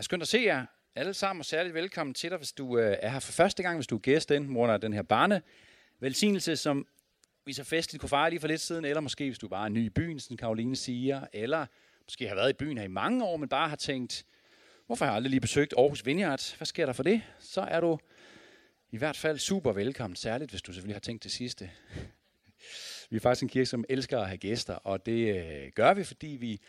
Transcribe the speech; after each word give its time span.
er 0.00 0.04
skønt 0.04 0.22
at 0.22 0.28
se 0.28 0.38
jer 0.38 0.66
alle 0.94 1.14
sammen, 1.14 1.40
og 1.40 1.44
særligt 1.44 1.74
velkommen 1.74 2.14
til 2.14 2.30
dig, 2.30 2.38
hvis 2.38 2.52
du 2.52 2.78
øh, 2.78 2.96
er 3.00 3.08
her 3.08 3.20
for 3.20 3.32
første 3.32 3.62
gang, 3.62 3.76
hvis 3.76 3.86
du 3.86 3.96
er 3.96 4.00
gæst 4.00 4.28
den 4.28 4.56
under 4.56 4.76
den 4.76 4.92
her 4.92 5.02
barne 5.02 5.42
velsignelse, 5.98 6.56
som 6.56 6.86
vi 7.46 7.52
så 7.52 7.64
festligt 7.64 8.00
kunne 8.00 8.08
fejre 8.08 8.30
lige 8.30 8.40
for 8.40 8.48
lidt 8.48 8.60
siden, 8.60 8.84
eller 8.84 9.00
måske 9.00 9.24
hvis 9.24 9.38
du 9.38 9.48
bare 9.48 9.64
er 9.64 9.68
ny 9.68 9.84
i 9.84 9.90
byen, 9.90 10.20
som 10.20 10.36
Karoline 10.36 10.76
siger, 10.76 11.26
eller 11.32 11.66
måske 12.04 12.28
har 12.28 12.34
været 12.34 12.50
i 12.50 12.52
byen 12.52 12.78
her 12.78 12.84
i 12.84 12.88
mange 12.88 13.24
år, 13.24 13.36
men 13.36 13.48
bare 13.48 13.68
har 13.68 13.76
tænkt, 13.76 14.24
hvorfor 14.86 15.04
har 15.04 15.12
jeg 15.12 15.16
aldrig 15.16 15.30
lige 15.30 15.40
besøgt 15.40 15.74
Aarhus 15.78 16.06
Vineyard? 16.06 16.56
Hvad 16.56 16.66
sker 16.66 16.86
der 16.86 16.92
for 16.92 17.02
det? 17.02 17.22
Så 17.38 17.60
er 17.60 17.80
du 17.80 17.98
i 18.90 18.96
hvert 18.96 19.16
fald 19.16 19.38
super 19.38 19.72
velkommen, 19.72 20.16
særligt 20.16 20.50
hvis 20.50 20.62
du 20.62 20.72
selvfølgelig 20.72 20.94
har 20.94 21.00
tænkt 21.00 21.24
det 21.24 21.32
sidste. 21.32 21.70
Vi 23.10 23.16
er 23.16 23.20
faktisk 23.20 23.42
en 23.42 23.48
kirke, 23.48 23.66
som 23.66 23.84
elsker 23.88 24.20
at 24.20 24.26
have 24.26 24.38
gæster, 24.38 24.74
og 24.74 25.06
det 25.06 25.36
øh, 25.36 25.72
gør 25.74 25.94
vi, 25.94 26.04
fordi 26.04 26.26
vi 26.26 26.60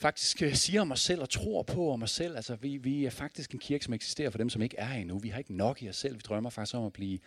faktisk 0.00 0.42
øh, 0.42 0.54
siger 0.54 0.80
om 0.80 0.92
os 0.92 1.00
selv 1.00 1.20
og 1.20 1.30
tror 1.30 1.62
på 1.62 1.92
om 1.92 2.02
os 2.02 2.10
selv. 2.10 2.36
Altså, 2.36 2.56
vi, 2.56 2.76
vi 2.76 3.04
er 3.04 3.10
faktisk 3.10 3.52
en 3.52 3.58
kirke, 3.58 3.84
som 3.84 3.94
eksisterer 3.94 4.30
for 4.30 4.38
dem, 4.38 4.48
som 4.48 4.62
ikke 4.62 4.78
er 4.78 4.84
her 4.84 5.00
endnu. 5.00 5.18
Vi 5.18 5.28
har 5.28 5.38
ikke 5.38 5.56
nok 5.56 5.82
i 5.82 5.88
os 5.88 5.96
selv. 5.96 6.14
Vi 6.14 6.20
drømmer 6.20 6.50
faktisk 6.50 6.74
om 6.74 6.86
at 6.86 6.92
blive 6.92 7.18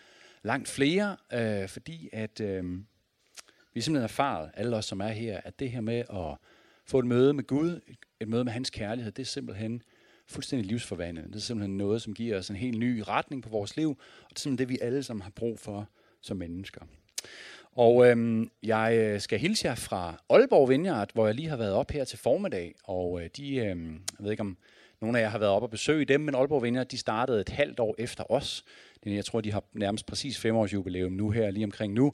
langt 0.44 0.68
flere, 0.68 1.18
øh, 1.34 1.70
fordi 1.70 2.10
at 2.14 2.40
øh, 2.40 2.64
vi 3.74 3.82
simpelthen 3.82 3.96
har 3.96 4.04
erfaret, 4.04 4.52
alle 4.54 4.78
os, 4.78 4.86
som 4.86 5.02
er 5.02 5.08
her, 5.08 5.42
at 5.44 5.60
det 5.60 5.72
her 5.72 5.82
med 5.82 6.00
at 6.00 6.38
få 6.86 7.00
et 7.00 7.06
møde 7.06 7.34
med 7.34 7.44
Gud, 7.44 7.80
et 8.20 8.28
møde 8.28 8.44
med 8.44 8.52
hans 8.52 8.70
kærlighed, 8.70 9.12
det 9.12 9.22
er 9.22 9.26
simpelthen 9.26 9.84
fuldstændig 10.28 10.68
livsforvandlende. 10.68 11.30
Det 11.30 11.36
er 11.36 11.40
simpelthen 11.40 11.78
noget, 11.78 12.02
som 12.02 12.14
giver 12.14 12.38
os 12.38 12.50
en 12.50 12.56
helt 12.56 12.80
ny 12.80 13.04
retning 13.08 13.44
på 13.44 13.50
vores 13.50 13.78
liv, 13.78 13.90
og 13.90 14.30
det 14.30 14.36
er 14.36 14.40
simpelthen 14.40 14.70
det, 14.70 14.70
vi 14.70 14.86
alle 14.86 15.04
sammen 15.04 15.22
har 15.22 15.30
brug 15.30 15.60
for 15.60 15.90
som 16.22 16.38
mennesker. 16.38 16.82
Og 17.76 18.08
øhm, 18.08 18.50
jeg 18.64 18.98
øh, 18.98 19.20
skal 19.20 19.40
hilse 19.40 19.68
jer 19.68 19.76
fra 19.76 20.24
Aalborg 20.30 20.70
Vineyard, 20.70 21.10
hvor 21.14 21.26
jeg 21.26 21.36
lige 21.36 21.50
har 21.50 21.58
været 21.58 21.74
op 21.74 21.92
her 21.92 22.04
til 22.04 22.20
formiddag. 22.20 22.76
Og 22.84 23.22
øh, 23.24 23.30
de, 23.38 23.56
øhm, 23.56 23.94
jeg 23.94 24.24
ved 24.24 24.32
ikke 24.32 24.42
om 24.42 24.58
nogle 25.02 25.20
af 25.20 25.24
jer 25.24 25.30
har 25.30 25.38
været 25.40 25.52
op 25.52 25.64
og 25.64 25.70
besøge 25.70 26.06
dem, 26.06 26.22
men 26.22 26.36
Aalborg 26.36 26.64
Vineyard, 26.64 26.88
de 26.88 26.98
startede 26.98 27.42
et 27.42 27.50
halvt 27.50 27.80
år 27.80 27.96
efter 27.98 28.32
os. 28.32 28.64
Jeg 29.06 29.26
tror, 29.26 29.42
de 29.42 29.52
har 29.52 29.64
nærmest 29.74 30.06
præcis 30.06 30.40
fem 30.40 30.56
års 30.56 30.74
jubilæum 30.74 31.12
nu 31.12 31.30
her, 31.30 31.52
lige 31.52 31.66
omkring 31.66 31.94
nu. 31.94 32.14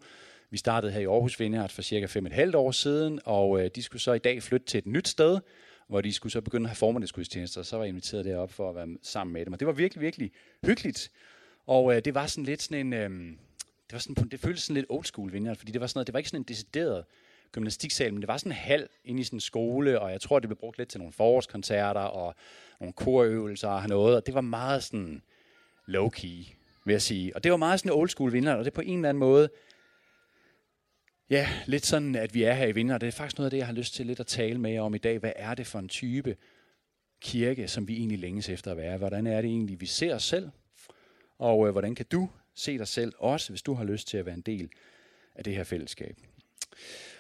Vi 0.50 0.58
startede 0.58 0.92
her 0.92 1.00
i 1.00 1.06
Aarhus 1.06 1.40
Vineyard 1.40 1.70
for 1.70 1.82
cirka 1.82 2.06
fem 2.06 2.26
et 2.26 2.32
halvt 2.32 2.56
år 2.56 2.72
siden, 2.72 3.20
og 3.26 3.62
øh, 3.62 3.70
de 3.76 3.84
skulle 3.84 4.02
så 4.02 4.14
i 4.14 4.20
dag 4.20 4.44
flytte 4.44 4.66
til 4.66 4.78
et 4.78 4.86
nyt 4.86 5.08
sted, 5.08 5.40
hvor 5.88 6.02
de 6.02 6.14
skulle 6.14 6.34
så 6.34 6.42
begynde 6.42 6.64
at 6.64 6.70
have 6.70 6.76
formiddagsgudstjenester, 6.76 7.62
og 7.62 7.66
så 7.66 7.78
var 7.78 7.84
jeg 7.84 7.90
inviteret 7.90 8.26
derop 8.26 8.52
for 8.52 8.70
at 8.70 8.76
være 8.76 8.88
sammen 9.04 9.34
med 9.34 9.46
dem. 9.46 9.54
Og 9.54 9.60
det 9.60 9.68
var 9.68 9.74
virkelig, 9.74 10.02
virkelig 10.02 10.32
hyggeligt. 10.66 11.12
Og 11.66 11.96
øh, 11.96 12.02
det 12.06 12.16
var 12.16 12.28
sådan 12.28 12.44
lidt 12.44 12.62
sådan 12.62 12.88
en... 12.88 12.94
Øh, 12.94 13.38
det, 13.88 13.94
var 13.94 14.00
sådan, 14.00 14.30
det 14.30 14.40
føltes 14.40 14.64
sådan 14.64 14.76
lidt 14.76 14.86
old 14.90 15.06
school 15.06 15.34
vineyard, 15.34 15.58
fordi 15.58 15.72
det 15.72 15.82
var 15.82 15.88
sådan 15.88 15.98
noget, 15.98 16.08
det 16.08 16.14
var 16.14 16.18
ikke 16.18 16.30
sådan 16.30 16.42
en 16.42 16.48
decideret 16.48 17.06
gymnastiksal, 17.52 18.14
men 18.14 18.22
det 18.22 18.28
var 18.28 18.38
sådan 18.38 18.52
en 18.52 18.56
hal 18.56 18.88
inde 19.04 19.22
i 19.22 19.24
sådan 19.24 19.38
en 19.38 19.42
skole, 19.42 20.02
og 20.02 20.12
jeg 20.12 20.22
tror, 20.22 20.40
det 20.40 20.50
blev 20.50 20.58
brugt 20.58 20.78
lidt 20.78 20.90
til 20.90 21.00
nogle 21.00 21.14
forårskoncerter 21.14 22.02
og 22.02 22.36
nogle 22.80 22.94
korøvelser 22.94 23.70
og 23.70 23.88
noget, 23.88 24.16
og 24.16 24.26
det 24.26 24.34
var 24.34 24.42
meget 24.42 24.84
sådan 24.84 25.22
low-key, 25.88 26.56
vil 26.86 26.94
jeg 26.94 27.02
sige. 27.02 27.36
Og 27.36 27.44
det 27.44 27.52
var 27.52 27.58
meget 27.58 27.80
sådan 27.80 27.92
old 27.92 28.10
school 28.10 28.34
vineyard, 28.34 28.58
og 28.58 28.66
det 28.66 28.72
er 28.72 28.76
på 28.76 28.82
en 28.82 28.98
eller 29.00 29.10
anden 29.10 29.20
måde, 29.20 29.50
ja, 31.30 31.50
lidt 31.66 31.86
sådan, 31.86 32.16
at 32.16 32.34
vi 32.34 32.44
er 32.44 32.54
her 32.54 32.68
i 32.68 32.72
vineyard. 32.72 33.02
Det 33.02 33.08
er 33.08 33.12
faktisk 33.12 33.38
noget 33.38 33.46
af 33.46 33.52
det, 33.52 33.58
jeg 33.58 33.66
har 33.66 33.74
lyst 33.74 33.94
til 33.94 34.06
lidt 34.06 34.20
at 34.20 34.28
tale 34.28 34.60
med 34.60 34.72
jer 34.72 34.82
om 34.82 34.96
i 34.96 34.98
dag. 34.98 35.20
Hvad 35.20 35.34
er 35.36 35.56
det 35.56 35.68
for 35.68 35.80
en 35.80 35.90
type 35.90 36.38
kirke, 37.22 37.68
som 37.68 37.88
vi 37.88 37.98
egentlig 37.98 38.20
længes 38.20 38.50
efter 38.50 38.72
at 38.72 38.78
være? 38.78 38.98
Hvordan 38.98 39.28
er 39.28 39.42
det 39.42 39.50
egentlig, 39.50 39.82
vi 39.82 39.86
ser 39.86 40.16
os 40.16 40.24
selv? 40.24 40.50
Og 41.40 41.68
øh, 41.68 41.72
hvordan 41.72 41.96
kan 41.96 42.06
du 42.12 42.30
se 42.60 42.78
dig 42.78 42.88
selv 42.88 43.14
også, 43.18 43.50
hvis 43.50 43.62
du 43.62 43.74
har 43.74 43.84
lyst 43.84 44.08
til 44.08 44.18
at 44.18 44.26
være 44.26 44.36
en 44.36 44.42
del 44.42 44.70
af 45.36 45.44
det 45.44 45.56
her 45.56 45.64
fællesskab. 45.64 46.18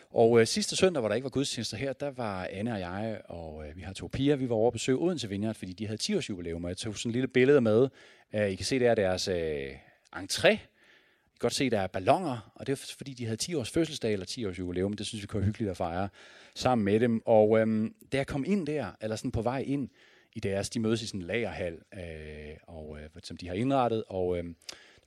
Og 0.10 0.40
øh, 0.40 0.48
sidste 0.48 0.76
søndag, 0.76 1.02
hvor 1.02 1.08
der 1.08 1.16
ikke 1.16 1.24
var 1.24 1.30
gudstjenester 1.30 1.78
her, 1.78 1.94
der 1.94 2.12
var 2.12 2.48
Anne 2.52 2.74
og 2.74 2.80
jeg, 2.80 3.22
og 3.26 3.68
øh, 3.68 3.78
vi 3.78 3.82
har 3.82 3.94
to 3.94 4.08
piger, 4.08 4.36
vi 4.36 4.50
var 4.50 4.56
over 4.56 4.68
at 4.68 4.74
besøge 4.74 4.98
Odense 4.98 5.30
Vineyard, 5.30 5.56
fordi 5.56 5.74
de 5.74 5.86
havde 5.86 5.98
10 5.98 6.16
års 6.16 6.30
jubilæum, 6.30 6.64
og 6.64 6.70
jeg 6.70 6.78
tog 6.78 6.98
sådan 6.98 7.10
en 7.10 7.14
lille 7.14 7.28
billede 7.28 7.62
med. 7.62 7.88
Uh, 8.34 8.42
I 8.42 8.56
kan 8.56 8.66
se, 8.66 8.80
der 8.80 8.92
er 8.92 8.96
deres 8.96 9.28
øh, 9.28 9.70
entré. 10.16 10.50
I 10.50 11.40
kan 11.40 11.40
godt 11.40 11.54
se, 11.54 11.70
der 11.70 11.80
er 11.80 11.88
ballonger, 11.88 12.52
og 12.56 12.68
det 12.68 12.74
er 12.74 12.94
fordi, 12.98 13.14
de 13.14 13.26
havde 13.26 13.38
10 13.38 13.56
års 13.56 13.72
fødselsdag 13.72 14.14
eller 14.14 14.26
10 14.26 14.46
års 14.46 14.60
jubilæum. 14.60 14.94
Det 14.94 15.06
synes 15.06 15.22
vi 15.22 15.28
kunne 15.28 15.40
være 15.40 15.46
hyggeligt 15.46 15.72
at 15.72 15.78
fejre 15.78 16.10
sammen 16.56 16.86
med 16.86 17.00
dem. 17.00 17.22
Og 17.26 17.60
øh, 17.60 17.92
da 18.12 18.18
jeg 18.18 18.28
kom 18.28 18.44
ind 18.48 18.68
der, 18.68 18.92
eller 19.02 19.16
sådan 19.16 19.32
på 19.32 19.42
vej 19.42 19.64
ind 19.68 19.90
i 20.34 20.40
deres, 20.40 20.70
de 20.70 20.80
mødes 20.80 21.02
i 21.02 21.08
sådan 21.08 21.22
en 21.22 21.28
lagerhal, 21.28 21.80
øh, 21.94 22.58
og, 22.68 22.98
øh, 23.02 23.10
som 23.24 23.38
de 23.38 23.48
har 23.48 23.56
indrettet, 23.56 24.04
og 24.08 24.38
øh, 24.38 24.44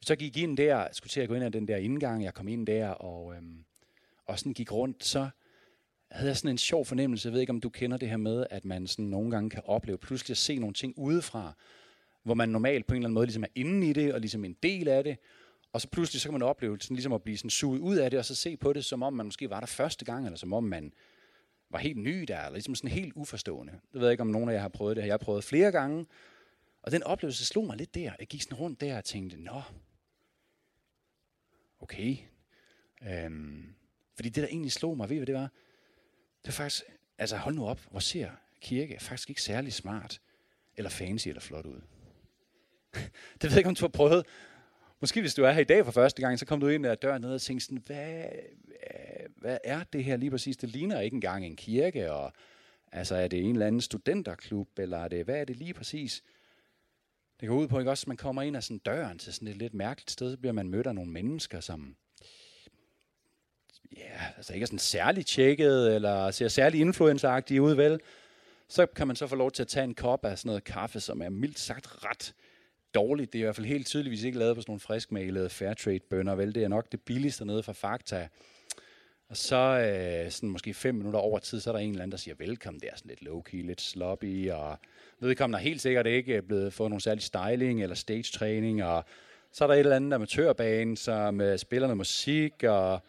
så 0.03 0.16
gik 0.16 0.37
ind 0.37 0.56
der, 0.56 0.88
skulle 0.93 1.11
til 1.11 1.21
at 1.21 1.28
gå 1.28 1.34
ind 1.34 1.44
ad 1.44 1.50
den 1.50 1.69
der 1.69 1.77
indgang, 1.77 2.25
jeg 2.25 2.34
kom 2.34 2.49
ind 2.49 2.66
der, 2.66 2.88
og, 2.88 3.34
øhm, 3.34 3.65
og 4.27 4.38
sådan 4.38 4.53
gik 4.53 4.72
rundt, 4.72 5.05
så 5.05 5.28
havde 6.11 6.28
jeg 6.28 6.37
sådan 6.37 6.50
en 6.50 6.59
sjov 6.59 6.87
fornemmelse, 6.87 7.28
jeg 7.28 7.33
ved 7.33 7.41
ikke, 7.41 7.50
om 7.50 7.61
du 7.61 7.69
kender 7.69 7.97
det 7.97 8.09
her 8.09 8.16
med, 8.16 8.47
at 8.50 8.65
man 8.65 8.87
sådan 8.87 9.05
nogle 9.05 9.31
gange 9.31 9.50
kan 9.50 9.62
opleve 9.65 9.99
pludselig 9.99 10.34
at 10.34 10.39
se 10.39 10.59
nogle 10.59 10.75
ting 10.75 10.94
udefra, 10.97 11.53
hvor 12.22 12.34
man 12.34 12.49
normalt 12.49 12.87
på 12.87 12.94
en 12.94 12.99
eller 12.99 13.06
anden 13.06 13.15
måde 13.15 13.27
ligesom 13.27 13.43
er 13.43 13.49
inde 13.55 13.87
i 13.87 13.93
det, 13.93 14.15
og 14.15 14.21
ligesom 14.21 14.44
en 14.44 14.56
del 14.62 14.89
af 14.89 15.05
det, 15.05 15.19
og 15.72 15.81
så 15.81 15.89
pludselig 15.89 16.21
så 16.21 16.28
kan 16.28 16.33
man 16.33 16.43
opleve 16.43 16.78
sådan 16.81 16.94
ligesom 16.94 17.12
at 17.12 17.22
blive 17.22 17.37
sådan 17.37 17.50
suget 17.50 17.78
ud 17.78 17.97
af 17.97 18.10
det, 18.10 18.19
og 18.19 18.25
så 18.25 18.34
se 18.34 18.56
på 18.56 18.72
det, 18.72 18.84
som 18.84 19.03
om 19.03 19.12
man 19.12 19.27
måske 19.27 19.50
var 19.50 19.60
der 19.60 19.66
første 19.66 20.05
gang, 20.05 20.25
eller 20.25 20.37
som 20.37 20.53
om 20.53 20.65
man 20.65 20.93
var 21.71 21.78
helt 21.78 21.97
ny 21.97 22.22
der, 22.28 22.39
eller 22.39 22.53
ligesom 22.53 22.75
sådan 22.75 22.91
helt 22.91 23.12
uforstående. 23.16 23.72
Det 23.72 24.00
ved 24.00 24.03
jeg 24.03 24.12
ikke, 24.12 24.22
om 24.22 24.27
nogen 24.27 24.49
af 24.49 24.55
jer 24.55 24.60
har 24.60 24.69
prøvet 24.69 24.97
det. 24.97 25.03
Jeg 25.03 25.12
har 25.12 25.19
prøvet 25.19 25.44
flere 25.44 25.72
gange, 25.72 26.06
og 26.83 26.93
den 26.93 27.03
oplevelse 27.03 27.47
slog 27.47 27.66
mig 27.66 27.77
lidt 27.77 27.94
der. 27.94 28.12
Jeg 28.19 28.27
gik 28.28 28.43
sådan 28.43 28.59
rundt 28.59 28.81
der 28.81 28.97
og 28.97 29.05
tænkte, 29.05 29.37
nå, 29.37 29.62
okay. 31.81 32.17
Øhm, 33.03 33.75
fordi 34.15 34.29
det, 34.29 34.43
der 34.43 34.49
egentlig 34.49 34.73
slog 34.73 34.97
mig, 34.97 35.09
ved 35.09 35.17
I, 35.17 35.19
hvad 35.19 35.27
det 35.27 35.35
var? 35.35 35.51
Det 36.43 36.47
var 36.47 36.53
faktisk, 36.53 36.85
altså 37.19 37.37
hold 37.37 37.55
nu 37.55 37.67
op, 37.67 37.81
hvor 37.91 38.01
ser 38.01 38.31
kirke 38.61 38.97
faktisk 39.01 39.29
ikke 39.29 39.43
særlig 39.43 39.73
smart, 39.73 40.21
eller 40.77 40.91
fancy, 40.91 41.29
eller 41.29 41.41
flot 41.41 41.67
ud. 41.67 41.81
det 43.41 43.43
ved 43.43 43.51
jeg 43.51 43.59
ikke, 43.59 43.69
om 43.69 43.75
du 43.75 43.85
har 43.85 43.89
prøvet. 43.89 44.27
Måske 45.01 45.21
hvis 45.21 45.35
du 45.35 45.45
er 45.45 45.53
her 45.53 45.61
i 45.61 45.65
dag 45.65 45.85
for 45.85 45.93
første 45.93 46.23
gang, 46.23 46.39
så 46.39 46.47
kom 46.47 46.61
du 46.61 46.69
ind 46.69 46.87
ad 46.87 46.97
døren 46.97 47.23
ned 47.23 47.35
og 47.35 47.41
tænkte 47.41 47.67
sådan, 47.67 47.83
hvad, 47.87 48.25
øh, 48.69 49.27
hvad 49.37 49.59
er 49.65 49.85
det 49.93 50.05
her 50.05 50.17
lige 50.17 50.31
præcis? 50.31 50.57
Det 50.57 50.69
ligner 50.69 51.01
ikke 51.01 51.15
engang 51.15 51.47
en 51.47 51.57
kirke, 51.57 52.13
og 52.13 52.33
altså 52.93 53.15
er 53.15 53.29
det 53.29 53.45
en 53.45 53.53
eller 53.53 53.67
anden 53.67 53.81
studenterklub, 53.81 54.79
eller 54.79 54.99
er 54.99 55.09
det, 55.09 55.25
hvad 55.25 55.41
er 55.41 55.45
det 55.45 55.57
lige 55.57 55.75
præcis? 55.75 56.23
Det 57.41 57.49
går 57.49 57.56
ud 57.56 57.69
på, 57.69 57.78
ikke 57.78 57.91
også, 57.91 58.05
at 58.05 58.09
man 58.09 58.17
kommer 58.17 58.43
ind 58.43 58.56
af 58.56 58.62
sådan 58.62 58.78
døren 58.78 59.19
til 59.19 59.33
sådan 59.33 59.49
et 59.49 59.56
lidt 59.56 59.75
mærkeligt 59.75 60.11
sted, 60.11 60.31
så 60.31 60.39
bliver 60.39 60.53
man 60.53 60.69
mødt 60.69 60.87
af 60.87 60.95
nogle 60.95 61.11
mennesker, 61.11 61.61
som 61.61 61.97
ja, 63.97 64.33
altså 64.37 64.55
ikke 64.55 64.65
er 64.65 64.67
sådan 64.67 64.78
særligt 64.78 65.28
tjekket, 65.28 65.95
eller 65.95 66.31
ser 66.31 66.49
særlig 66.49 66.81
influenceragtige 66.81 67.62
ud, 67.62 67.75
vel? 67.75 68.01
Så 68.69 68.87
kan 68.87 69.06
man 69.06 69.17
så 69.17 69.27
få 69.27 69.37
lov 69.37 69.51
til 69.51 69.62
at 69.62 69.69
tage 69.69 69.84
en 69.84 69.95
kop 69.95 70.25
af 70.25 70.39
sådan 70.39 70.49
noget 70.49 70.65
kaffe, 70.65 71.01
som 71.01 71.23
er 71.23 71.28
mildt 71.28 71.59
sagt 71.59 72.05
ret 72.05 72.34
dårligt. 72.95 73.33
Det 73.33 73.39
er 73.39 73.43
i 73.43 73.45
hvert 73.45 73.57
fald 73.57 73.67
helt 73.67 73.87
tydeligvis 73.87 74.22
ikke 74.22 74.39
lavet 74.39 74.57
på 74.57 74.61
sådan 74.61 74.71
nogle 74.71 74.81
friskmalede 74.81 75.51
fairtrade 75.51 76.01
bønder, 76.11 76.34
vel? 76.34 76.55
Det 76.55 76.65
er 76.65 76.69
nok 76.69 76.93
det 76.93 77.01
billigste 77.01 77.45
nede 77.45 77.62
fra 77.62 77.72
Fakta. 77.72 78.28
Og 79.28 79.37
så 79.37 79.57
øh, 79.57 80.31
sådan 80.31 80.49
måske 80.49 80.75
fem 80.75 80.95
minutter 80.95 81.21
over 81.21 81.39
tid, 81.39 81.61
så 81.61 81.71
er 81.71 81.72
der 81.72 81.81
en 81.81 81.91
eller 81.91 82.03
anden, 82.03 82.12
der 82.12 82.19
siger 82.19 82.34
velkommen. 82.39 82.81
Det 82.81 82.89
er 82.93 82.97
sådan 82.97 83.09
lidt 83.09 83.28
low-key, 83.28 83.67
lidt 83.67 83.81
sloppy, 83.81 84.51
og 84.51 84.78
vedkommende 85.21 85.59
er 85.59 85.63
helt 85.63 85.81
sikkert 85.81 86.07
ikke 86.07 86.37
øh, 86.37 86.43
blevet 86.43 86.73
fået 86.73 86.91
nogen 86.91 87.01
særlig 87.01 87.23
styling 87.23 87.83
eller 87.83 87.97
stage-træning, 87.97 88.85
og 88.85 89.05
så 89.53 89.65
er 89.65 89.69
der 89.69 89.75
et 89.75 89.81
eller 89.81 89.97
andet 89.97 90.13
amatørbane, 90.13 90.97
som 90.97 91.41
øh, 91.41 91.59
spiller 91.59 91.87
noget 91.87 91.97
musik, 91.97 92.65
og 92.65 93.01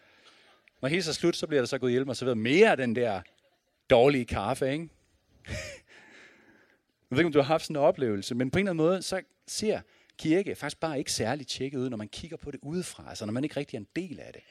når 0.81 0.89
helt 0.89 1.05
så 1.05 1.13
slut, 1.13 1.35
så 1.35 1.47
bliver 1.47 1.61
der 1.61 1.67
så 1.67 1.77
gået 1.77 1.91
hjælp 1.91 2.09
og 2.09 2.15
så 2.15 2.19
serveret 2.19 2.37
mere 2.37 2.71
af 2.71 2.77
den 2.77 2.95
der 2.95 3.21
dårlige 3.89 4.25
kaffe, 4.25 4.71
ikke? 4.71 4.89
Jeg 7.09 7.17
ved 7.17 7.19
ikke, 7.19 7.27
om 7.27 7.33
du 7.33 7.39
har 7.39 7.47
haft 7.47 7.63
sådan 7.63 7.75
en 7.75 7.81
oplevelse, 7.81 8.35
men 8.35 8.51
på 8.51 8.59
en 8.59 8.67
eller 8.67 8.71
anden 8.71 8.85
måde, 8.85 9.01
så 9.01 9.21
ser 9.47 9.81
kirke 10.17 10.55
faktisk 10.55 10.79
bare 10.79 10.99
ikke 10.99 11.11
særlig 11.11 11.47
tjekket 11.47 11.79
ud, 11.79 11.89
når 11.89 11.97
man 11.97 12.07
kigger 12.07 12.37
på 12.37 12.51
det 12.51 12.59
udefra, 12.63 13.09
altså 13.09 13.25
når 13.25 13.33
man 13.33 13.43
ikke 13.43 13.57
rigtig 13.57 13.77
er 13.77 13.79
en 13.79 13.87
del 13.95 14.19
af 14.19 14.33
det. 14.33 14.41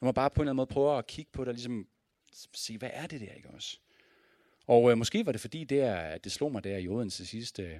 Når 0.00 0.06
man 0.06 0.14
bare 0.14 0.30
på 0.30 0.34
en 0.34 0.42
eller 0.42 0.50
anden 0.50 0.56
måde 0.56 0.66
prøver 0.66 0.98
at 0.98 1.06
kigge 1.06 1.30
på 1.32 1.42
det 1.42 1.48
og 1.48 1.54
ligesom 1.54 1.86
sige, 2.54 2.78
hvad 2.78 2.90
er 2.92 3.06
det 3.06 3.20
der, 3.20 3.32
ikke 3.32 3.48
også? 3.48 3.78
Og 4.66 4.90
øh, 4.90 4.98
måske 4.98 5.26
var 5.26 5.32
det 5.32 5.40
fordi, 5.40 5.64
det, 5.64 5.80
er, 5.80 5.96
at 5.96 6.24
det 6.24 6.32
slog 6.32 6.52
mig 6.52 6.64
der 6.64 6.76
i 6.76 6.88
Odense 6.88 7.26
sidste 7.26 7.62
øh, 7.62 7.78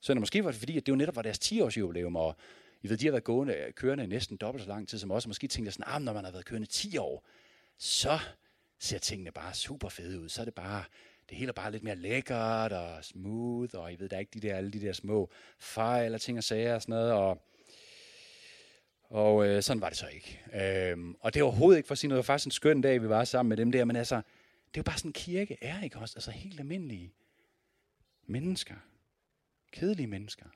søndag. 0.00 0.20
Måske 0.20 0.44
var 0.44 0.50
det 0.50 0.58
fordi, 0.58 0.76
at 0.76 0.86
det 0.86 0.92
jo 0.92 0.96
netop 0.96 1.16
var 1.16 1.22
deres 1.22 1.38
10-års 1.38 1.78
jubilæum, 1.78 2.16
og 2.16 2.36
I 2.82 2.88
ved, 2.88 2.96
de 2.96 3.06
har 3.06 3.12
været 3.12 3.24
gående, 3.24 3.54
øh, 3.54 3.72
kørende 3.72 4.06
næsten 4.06 4.36
dobbelt 4.36 4.64
så 4.64 4.68
lang 4.68 4.88
tid 4.88 4.98
som 4.98 5.10
os, 5.10 5.24
og 5.24 5.28
måske 5.28 5.48
tænkte 5.48 5.66
jeg 5.66 5.72
sådan, 5.72 5.94
ah, 5.94 6.02
når 6.02 6.12
man 6.12 6.24
har 6.24 6.32
været 6.32 6.44
kørende 6.44 6.68
10 6.68 6.96
år, 6.96 7.24
så 7.78 8.18
ser 8.78 8.98
tingene 8.98 9.32
bare 9.32 9.54
super 9.54 9.88
fede 9.88 10.20
ud. 10.20 10.28
Så 10.28 10.40
er 10.40 10.44
det 10.44 10.54
bare, 10.54 10.84
det 11.30 11.38
hele 11.38 11.48
er 11.48 11.52
bare 11.52 11.72
lidt 11.72 11.82
mere 11.82 11.96
lækkert 11.96 12.72
og 12.72 13.04
smooth, 13.04 13.74
og 13.74 13.92
I 13.92 13.96
ved, 13.98 14.08
der 14.08 14.16
er 14.16 14.20
ikke 14.20 14.40
de 14.40 14.48
der, 14.48 14.56
alle 14.56 14.70
de 14.70 14.80
der 14.80 14.92
små 14.92 15.30
fejl 15.58 16.14
og 16.14 16.20
ting 16.20 16.38
og 16.38 16.44
sager 16.44 16.74
og 16.74 16.82
sådan 16.82 16.92
noget, 16.92 17.12
og 17.12 17.42
og 19.12 19.46
øh, 19.46 19.62
sådan 19.62 19.80
var 19.80 19.88
det 19.88 19.98
så 19.98 20.06
ikke. 20.06 20.40
Øhm, 20.54 21.16
og 21.20 21.34
det 21.34 21.40
er 21.40 21.44
overhovedet 21.44 21.78
ikke 21.78 21.86
for 21.86 21.92
at 21.92 21.98
sige 21.98 22.08
noget. 22.08 22.16
Det 22.22 22.28
var 22.28 22.32
faktisk 22.32 22.46
en 22.46 22.50
skøn 22.50 22.80
dag, 22.80 23.02
vi 23.02 23.08
var 23.08 23.24
sammen 23.24 23.48
med 23.48 23.56
dem 23.56 23.72
der. 23.72 23.84
Men 23.84 23.96
altså, 23.96 24.22
det 24.74 24.78
er 24.78 24.82
jo 24.82 24.90
bare 24.90 24.98
sådan 24.98 25.08
en 25.08 25.12
kirke 25.12 25.58
er, 25.60 25.82
ikke 25.82 25.98
også? 25.98 26.16
Altså 26.16 26.30
helt 26.30 26.60
almindelige 26.60 27.14
mennesker. 28.26 28.74
Kedelige 29.72 30.06
mennesker. 30.06 30.46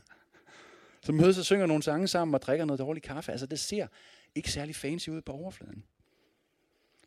Som 1.06 1.14
mødes 1.14 1.38
og 1.38 1.44
synger 1.44 1.66
nogle 1.66 1.82
sange 1.82 2.08
sammen 2.08 2.34
og 2.34 2.42
drikker 2.42 2.64
noget 2.64 2.78
dårlig 2.78 3.02
kaffe. 3.02 3.32
Altså 3.32 3.46
det 3.46 3.58
ser 3.58 3.86
ikke 4.34 4.52
særlig 4.52 4.74
fancy 4.74 5.08
ud 5.08 5.22
på 5.22 5.32
overfladen. 5.32 5.84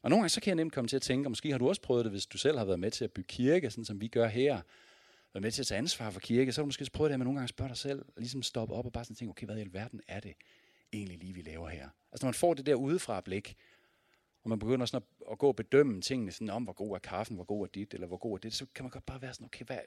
Og 0.01 0.09
nogle 0.09 0.21
gange 0.21 0.29
så 0.29 0.41
kan 0.41 0.49
jeg 0.49 0.55
nemt 0.55 0.73
komme 0.73 0.87
til 0.87 0.95
at 0.95 1.01
tænke, 1.01 1.27
og 1.27 1.31
måske 1.31 1.51
har 1.51 1.57
du 1.57 1.69
også 1.69 1.81
prøvet 1.81 2.05
det, 2.05 2.11
hvis 2.11 2.25
du 2.25 2.37
selv 2.37 2.57
har 2.57 2.65
været 2.65 2.79
med 2.79 2.91
til 2.91 3.03
at 3.03 3.11
bygge 3.11 3.27
kirke, 3.27 3.69
sådan 3.69 3.85
som 3.85 4.01
vi 4.01 4.07
gør 4.07 4.27
her, 4.27 4.61
været 5.33 5.43
med 5.43 5.51
til 5.51 5.61
at 5.61 5.67
tage 5.67 5.77
ansvar 5.77 6.09
for 6.09 6.19
kirke, 6.19 6.51
så 6.51 6.61
har 6.61 6.63
du 6.63 6.67
måske 6.67 6.89
prøvet 6.93 7.11
det 7.11 7.19
med 7.19 7.25
nogle 7.25 7.39
gange 7.39 7.47
spørger 7.47 7.73
spørge 7.73 7.93
dig 7.93 7.99
selv, 7.99 8.05
og 8.15 8.21
ligesom 8.21 8.43
stoppe 8.43 8.75
op 8.75 8.85
og 8.85 8.91
bare 8.91 9.05
sådan 9.05 9.15
tænke, 9.15 9.29
okay, 9.29 9.45
hvad 9.45 9.57
i 9.57 9.61
alverden 9.61 10.01
er 10.07 10.19
det 10.19 10.33
egentlig 10.93 11.17
lige, 11.17 11.33
vi 11.33 11.41
laver 11.41 11.69
her? 11.69 11.89
Altså 12.11 12.25
når 12.25 12.27
man 12.27 12.33
får 12.33 12.53
det 12.53 12.65
der 12.65 12.75
udefra 12.75 13.21
blik, 13.21 13.55
og 14.43 14.49
man 14.49 14.59
begynder 14.59 14.85
sådan 14.85 15.07
at, 15.21 15.31
at 15.31 15.37
gå 15.37 15.47
og 15.47 15.55
bedømme 15.55 16.01
tingene 16.01 16.31
sådan 16.31 16.49
om, 16.49 16.63
hvor 16.63 16.73
god 16.73 16.95
er 16.95 16.99
kaffen, 16.99 17.35
hvor 17.35 17.45
god 17.45 17.67
er 17.67 17.71
dit, 17.71 17.93
eller 17.93 18.07
hvor 18.07 18.17
god 18.17 18.37
er 18.37 18.41
det, 18.41 18.53
så 18.53 18.65
kan 18.75 18.83
man 18.83 18.89
godt 18.89 19.05
bare 19.05 19.21
være 19.21 19.33
sådan, 19.33 19.45
okay, 19.45 19.65
hvad, 19.65 19.79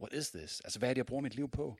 what 0.00 0.12
is 0.12 0.30
this? 0.30 0.60
Altså 0.60 0.78
hvad 0.78 0.88
er 0.88 0.94
det, 0.94 0.98
jeg 0.98 1.06
bruger 1.06 1.22
mit 1.22 1.34
liv 1.34 1.50
på? 1.50 1.76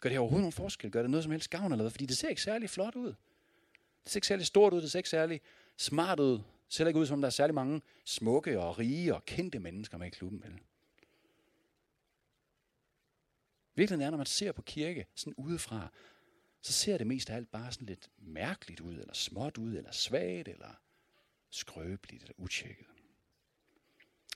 Gør 0.00 0.08
det 0.08 0.14
her 0.14 0.20
overhovedet 0.20 0.42
nogen 0.42 0.52
forskel? 0.52 0.90
Gør 0.90 1.02
det 1.02 1.10
noget 1.10 1.24
som 1.24 1.30
helst 1.32 1.50
gavn 1.50 1.72
eller 1.72 1.82
hvad? 1.82 1.90
Fordi 1.90 2.06
det 2.06 2.16
ser 2.16 2.28
ikke 2.28 2.42
særlig 2.42 2.70
flot 2.70 2.94
ud. 2.94 3.14
Det 4.04 4.12
ser 4.12 4.16
ikke 4.16 4.26
særlig 4.26 4.46
stort 4.46 4.72
ud, 4.72 4.82
det 4.82 4.90
ser 4.90 4.98
ikke 4.98 5.08
særlig 5.08 5.40
smart 5.76 6.20
ud. 6.20 6.32
Det 6.32 6.42
ser 6.68 6.86
ikke 6.86 7.00
ud, 7.00 7.06
som 7.06 7.20
der 7.20 7.26
er 7.26 7.30
særlig 7.30 7.54
mange 7.54 7.82
smukke 8.04 8.60
og 8.60 8.78
rige 8.78 9.14
og 9.14 9.24
kendte 9.24 9.58
mennesker 9.58 9.98
med 9.98 10.06
i 10.06 10.10
klubben. 10.10 10.42
Vel? 10.42 10.60
Virkeligheden 13.74 14.06
er, 14.06 14.10
når 14.10 14.16
man 14.16 14.26
ser 14.26 14.52
på 14.52 14.62
kirke 14.62 15.06
sådan 15.14 15.34
udefra, 15.36 15.88
så 16.62 16.72
ser 16.72 16.98
det 16.98 17.06
mest 17.06 17.30
af 17.30 17.36
alt 17.36 17.50
bare 17.50 17.72
sådan 17.72 17.86
lidt 17.86 18.10
mærkeligt 18.18 18.80
ud, 18.80 18.94
eller 18.94 19.14
småt 19.14 19.58
ud, 19.58 19.76
eller 19.76 19.92
svagt, 19.92 20.48
eller 20.48 20.80
skrøbeligt, 21.50 22.22
eller 22.22 22.34
utjekket. 22.36 22.86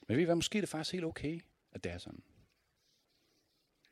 Men 0.08 0.17
ved 0.17 0.23
I 0.23 0.25
hvad, 0.25 0.34
måske 0.34 0.58
er 0.58 0.62
det 0.62 0.69
faktisk 0.69 0.93
helt 0.93 1.05
okay, 1.05 1.40
at 1.73 1.84
det 1.84 1.93
er 1.93 1.99
sådan. 1.99 2.23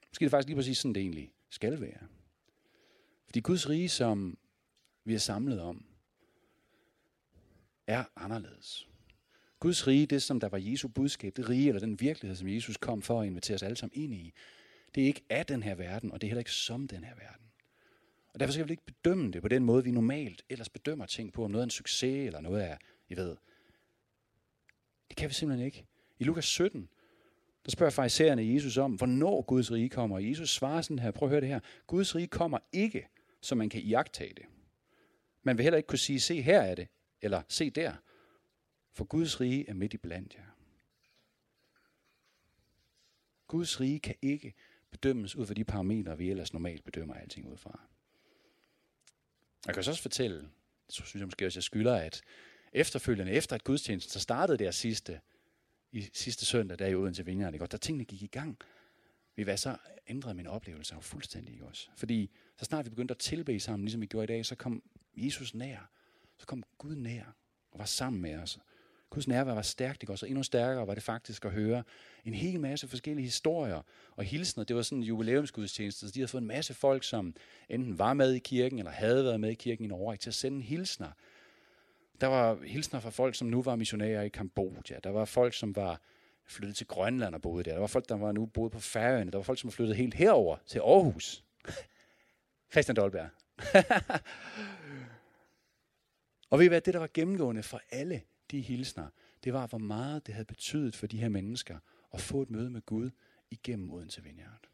Måske 0.08 0.24
er 0.24 0.26
det 0.26 0.30
faktisk 0.30 0.48
lige 0.48 0.56
præcis 0.56 0.78
sådan, 0.78 0.94
det 0.94 1.00
egentlig 1.00 1.32
skal 1.50 1.80
være. 1.80 2.08
Fordi 3.24 3.40
Guds 3.40 3.68
rige, 3.68 3.88
som 3.88 4.38
vi 5.04 5.14
er 5.14 5.18
samlet 5.18 5.60
om, 5.60 5.86
er 7.86 8.04
anderledes. 8.16 8.88
Guds 9.60 9.86
rige, 9.86 10.06
det 10.06 10.22
som 10.22 10.40
der 10.40 10.48
var 10.48 10.58
Jesu 10.58 10.88
budskab, 10.88 11.36
det 11.36 11.48
rige 11.48 11.68
eller 11.68 11.80
den 11.80 12.00
virkelighed, 12.00 12.36
som 12.36 12.48
Jesus 12.48 12.76
kom 12.76 13.02
for 13.02 13.20
at 13.20 13.26
invitere 13.26 13.54
os 13.54 13.62
alle 13.62 13.76
sammen 13.76 14.02
ind 14.02 14.14
i, 14.14 14.32
det 14.94 15.02
er 15.02 15.06
ikke 15.06 15.24
af 15.30 15.46
den 15.46 15.62
her 15.62 15.74
verden, 15.74 16.12
og 16.12 16.20
det 16.20 16.26
er 16.26 16.28
heller 16.28 16.40
ikke 16.40 16.52
som 16.52 16.88
den 16.88 17.04
her 17.04 17.14
verden. 17.14 17.46
Og 18.34 18.40
derfor 18.40 18.52
skal 18.52 18.68
vi 18.68 18.72
ikke 18.72 18.86
bedømme 18.86 19.32
det 19.32 19.42
på 19.42 19.48
den 19.48 19.64
måde, 19.64 19.84
vi 19.84 19.90
normalt 19.90 20.44
ellers 20.48 20.68
bedømmer 20.68 21.06
ting 21.06 21.32
på, 21.32 21.44
om 21.44 21.50
noget 21.50 21.62
er 21.62 21.66
en 21.66 21.70
succes, 21.70 22.26
eller 22.26 22.40
noget 22.40 22.64
er, 22.64 22.76
I 23.08 23.16
ved. 23.16 23.36
Det 25.08 25.16
kan 25.16 25.28
vi 25.28 25.34
simpelthen 25.34 25.66
ikke. 25.66 25.86
I 26.18 26.24
Lukas 26.24 26.44
17, 26.44 26.88
der 27.64 27.70
spørger 27.70 27.90
farisæerne 27.90 28.54
Jesus 28.54 28.76
om, 28.76 28.94
hvornår 28.94 29.42
Guds 29.42 29.72
rige 29.72 29.88
kommer. 29.88 30.16
Og 30.16 30.28
Jesus 30.28 30.50
svarer 30.50 30.82
sådan 30.82 30.98
her, 30.98 31.10
prøv 31.10 31.28
at 31.28 31.30
høre 31.30 31.40
det 31.40 31.48
her. 31.48 31.60
Guds 31.86 32.14
rige 32.14 32.26
kommer 32.26 32.58
ikke, 32.72 33.08
så 33.40 33.54
man 33.54 33.68
kan 33.68 33.80
iagtage 33.80 34.34
det. 34.34 34.44
Man 35.42 35.58
vil 35.58 35.62
heller 35.62 35.76
ikke 35.76 35.86
kunne 35.86 35.98
sige, 35.98 36.20
se 36.20 36.42
her 36.42 36.60
er 36.60 36.74
det, 36.74 36.88
eller 37.22 37.42
se 37.48 37.70
der. 37.70 37.94
For 38.92 39.04
Guds 39.04 39.40
rige 39.40 39.68
er 39.68 39.74
midt 39.74 39.94
i 39.94 39.96
blandt 39.96 40.34
jer. 40.34 40.56
Guds 43.46 43.80
rige 43.80 44.00
kan 44.00 44.14
ikke 44.22 44.54
bedømmes 44.90 45.36
ud 45.36 45.46
fra 45.46 45.54
de 45.54 45.64
parametre, 45.64 46.18
vi 46.18 46.30
ellers 46.30 46.52
normalt 46.52 46.84
bedømmer 46.84 47.14
alting 47.14 47.52
ud 47.52 47.56
fra. 47.56 47.80
Jeg 49.66 49.74
kan 49.74 49.84
så 49.84 49.90
også 49.90 50.02
fortælle, 50.02 50.48
så 50.88 51.02
synes 51.04 51.20
jeg 51.20 51.26
måske 51.26 51.46
også, 51.46 51.58
jeg 51.58 51.64
skylder, 51.64 51.94
at 51.96 52.22
efterfølgende, 52.72 53.32
efter 53.32 53.54
at 53.56 53.64
gudstjenesten 53.64 54.10
så 54.12 54.20
startede 54.20 54.58
der 54.58 54.70
sidste, 54.70 55.20
i 55.92 56.10
sidste 56.12 56.46
søndag, 56.46 56.78
der 56.78 56.86
i 56.86 56.94
Odense 56.94 57.24
Vineyard, 57.24 57.54
ikke? 57.54 57.66
der 57.66 57.76
tingene 57.76 58.04
gik 58.04 58.22
i 58.22 58.26
gang, 58.26 58.58
Vi 59.36 59.46
var 59.46 59.56
så 59.56 59.76
ændrede 60.06 60.34
min 60.34 60.46
oplevelse 60.46 60.94
jo 60.94 61.00
fuldstændig 61.00 61.52
ikke 61.52 61.66
også. 61.66 61.88
Fordi 61.96 62.30
så 62.56 62.64
snart 62.64 62.84
vi 62.84 62.90
begyndte 62.90 63.12
at 63.12 63.18
tilbe 63.18 63.60
sammen, 63.60 63.84
ligesom 63.84 64.00
vi 64.00 64.06
gjorde 64.06 64.24
i 64.24 64.36
dag, 64.36 64.46
så 64.46 64.54
kom 64.54 64.82
Jesus 65.16 65.54
nær. 65.54 65.90
Så 66.38 66.46
kom 66.46 66.64
Gud 66.78 66.94
nær 66.94 67.24
og 67.70 67.78
var 67.78 67.84
sammen 67.84 68.22
med 68.22 68.36
os. 68.36 68.58
Guds 69.14 69.28
nærvær 69.28 69.54
var 69.54 69.62
stærkt, 69.62 70.02
ikke 70.02 70.12
også? 70.12 70.26
Og 70.26 70.30
endnu 70.30 70.42
stærkere 70.42 70.86
var 70.86 70.94
det 70.94 71.02
faktisk 71.02 71.44
at 71.44 71.50
høre 71.50 71.82
en 72.24 72.34
hel 72.34 72.60
masse 72.60 72.88
forskellige 72.88 73.24
historier 73.24 73.82
og 74.16 74.24
hilsner. 74.24 74.64
Det 74.64 74.76
var 74.76 74.82
sådan 74.82 74.98
en 74.98 75.04
jubilæumsgudstjeneste, 75.04 76.06
så 76.06 76.12
de 76.14 76.20
havde 76.20 76.28
fået 76.28 76.40
en 76.40 76.48
masse 76.48 76.74
folk, 76.74 77.04
som 77.04 77.34
enten 77.68 77.98
var 77.98 78.14
med 78.14 78.32
i 78.32 78.38
kirken, 78.38 78.78
eller 78.78 78.92
havde 78.92 79.24
været 79.24 79.40
med 79.40 79.50
i 79.50 79.54
kirken 79.54 79.84
i 79.84 79.86
en 79.86 79.92
overræk, 79.92 80.20
til 80.20 80.30
at 80.30 80.34
sende 80.34 80.62
hilsner. 80.62 81.10
Der 82.20 82.26
var 82.26 82.58
hilsner 82.64 83.00
fra 83.00 83.10
folk, 83.10 83.34
som 83.34 83.48
nu 83.48 83.62
var 83.62 83.76
missionærer 83.76 84.22
i 84.22 84.28
Kambodja. 84.28 84.98
Der 85.04 85.10
var 85.10 85.24
folk, 85.24 85.54
som 85.54 85.76
var 85.76 86.00
flyttet 86.46 86.76
til 86.76 86.86
Grønland 86.86 87.34
og 87.34 87.42
boede 87.42 87.64
der. 87.64 87.72
Der 87.72 87.80
var 87.80 87.86
folk, 87.86 88.08
der 88.08 88.16
var 88.16 88.32
nu 88.32 88.46
boede 88.46 88.70
på 88.70 88.80
Færøerne. 88.80 89.30
Der 89.30 89.38
var 89.38 89.42
folk, 89.42 89.60
som 89.60 89.68
var 89.68 89.72
flyttet 89.72 89.96
helt 89.96 90.14
herover 90.14 90.56
til 90.66 90.78
Aarhus. 90.78 91.44
Christian 92.72 92.96
Dolberg. 92.96 93.28
og 96.50 96.58
ved 96.58 96.66
I 96.66 96.68
hvad, 96.68 96.80
det 96.80 96.94
der 96.94 97.00
var 97.00 97.10
gennemgående 97.14 97.62
for 97.62 97.80
alle 97.90 98.22
de 98.54 98.60
hilsner, 98.60 99.08
det 99.44 99.52
var, 99.52 99.66
hvor 99.66 99.78
meget 99.78 100.26
det 100.26 100.34
havde 100.34 100.44
betydet 100.44 100.96
for 100.96 101.06
de 101.06 101.18
her 101.18 101.28
mennesker 101.28 101.78
at 102.14 102.20
få 102.20 102.42
et 102.42 102.50
møde 102.50 102.70
med 102.70 102.82
Gud 102.86 103.10
igennem 103.50 103.90
Odense 103.90 104.22
Vineyard. 104.22 104.68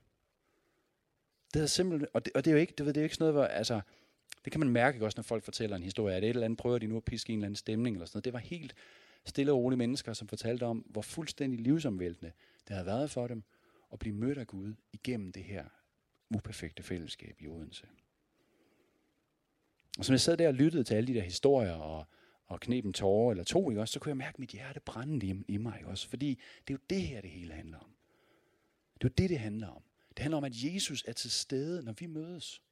Det 1.54 1.62
er 1.62 1.66
simpelthen, 1.66 2.08
og 2.14 2.24
det, 2.24 2.32
og 2.34 2.44
det 2.44 2.50
er 2.50 2.54
jo 2.54 2.60
ikke, 2.60 2.74
det, 2.78 2.86
det 2.86 2.96
er 2.96 3.00
jo 3.00 3.04
ikke 3.04 3.14
sådan 3.14 3.32
noget, 3.32 3.34
hvor, 3.34 3.44
altså, 3.44 3.80
det 4.44 4.52
kan 4.52 4.60
man 4.60 4.68
mærke 4.68 5.04
også, 5.04 5.18
når 5.18 5.22
folk 5.22 5.44
fortæller 5.44 5.76
en 5.76 5.82
historie, 5.82 6.16
at 6.16 6.24
et 6.24 6.28
eller 6.28 6.44
andet 6.44 6.58
prøver 6.58 6.78
de 6.78 6.86
nu 6.86 6.96
at 6.96 7.04
piske 7.04 7.32
en 7.32 7.38
eller 7.38 7.46
anden 7.46 7.56
stemning 7.56 7.96
eller 7.96 8.06
sådan 8.06 8.16
noget. 8.16 8.24
Det 8.24 8.32
var 8.32 8.38
helt 8.38 8.74
stille 9.24 9.52
og 9.52 9.58
rolige 9.58 9.78
mennesker, 9.78 10.12
som 10.12 10.28
fortalte 10.28 10.62
om, 10.62 10.78
hvor 10.78 11.02
fuldstændig 11.02 11.60
livsomvæltende 11.60 12.32
det 12.68 12.76
havde 12.76 12.86
været 12.86 13.10
for 13.10 13.26
dem 13.26 13.42
at 13.92 13.98
blive 13.98 14.14
mødt 14.14 14.38
af 14.38 14.46
Gud 14.46 14.74
igennem 14.92 15.32
det 15.32 15.44
her 15.44 15.64
uperfekte 16.34 16.82
fællesskab 16.82 17.36
i 17.40 17.46
Odense. 17.46 17.86
Og 19.98 20.04
som 20.04 20.12
jeg 20.12 20.20
sad 20.20 20.36
der 20.36 20.48
og 20.48 20.54
lyttede 20.54 20.84
til 20.84 20.94
alle 20.94 21.06
de 21.06 21.14
der 21.14 21.22
historier 21.22 21.72
og 21.72 22.06
og 22.50 22.60
knep 22.60 22.84
en 22.84 22.92
tårer 22.92 23.30
eller 23.30 23.44
to, 23.44 23.70
ikke 23.70 23.80
også, 23.80 23.92
så 23.92 24.00
kunne 24.00 24.10
jeg 24.10 24.16
mærke 24.16 24.40
mit 24.40 24.50
hjerte 24.50 24.80
brænde 24.80 25.26
i, 25.26 25.44
i 25.48 25.56
mig. 25.56 25.78
Ikke 25.78 25.90
også? 25.90 26.08
Fordi 26.08 26.38
det 26.68 26.74
er 26.74 26.78
jo 26.78 26.84
det 26.90 27.02
her, 27.02 27.20
det 27.20 27.30
hele 27.30 27.54
handler 27.54 27.78
om. 27.78 27.94
Det 28.94 29.04
er 29.04 29.08
jo 29.08 29.14
det, 29.18 29.30
det 29.30 29.38
handler 29.38 29.68
om. 29.68 29.82
Det 30.08 30.18
handler 30.18 30.36
om, 30.36 30.44
at 30.44 30.52
Jesus 30.54 31.04
er 31.08 31.12
til 31.12 31.30
stede, 31.30 31.82
når 31.82 31.92
vi 31.92 32.06
mødes. 32.06 32.62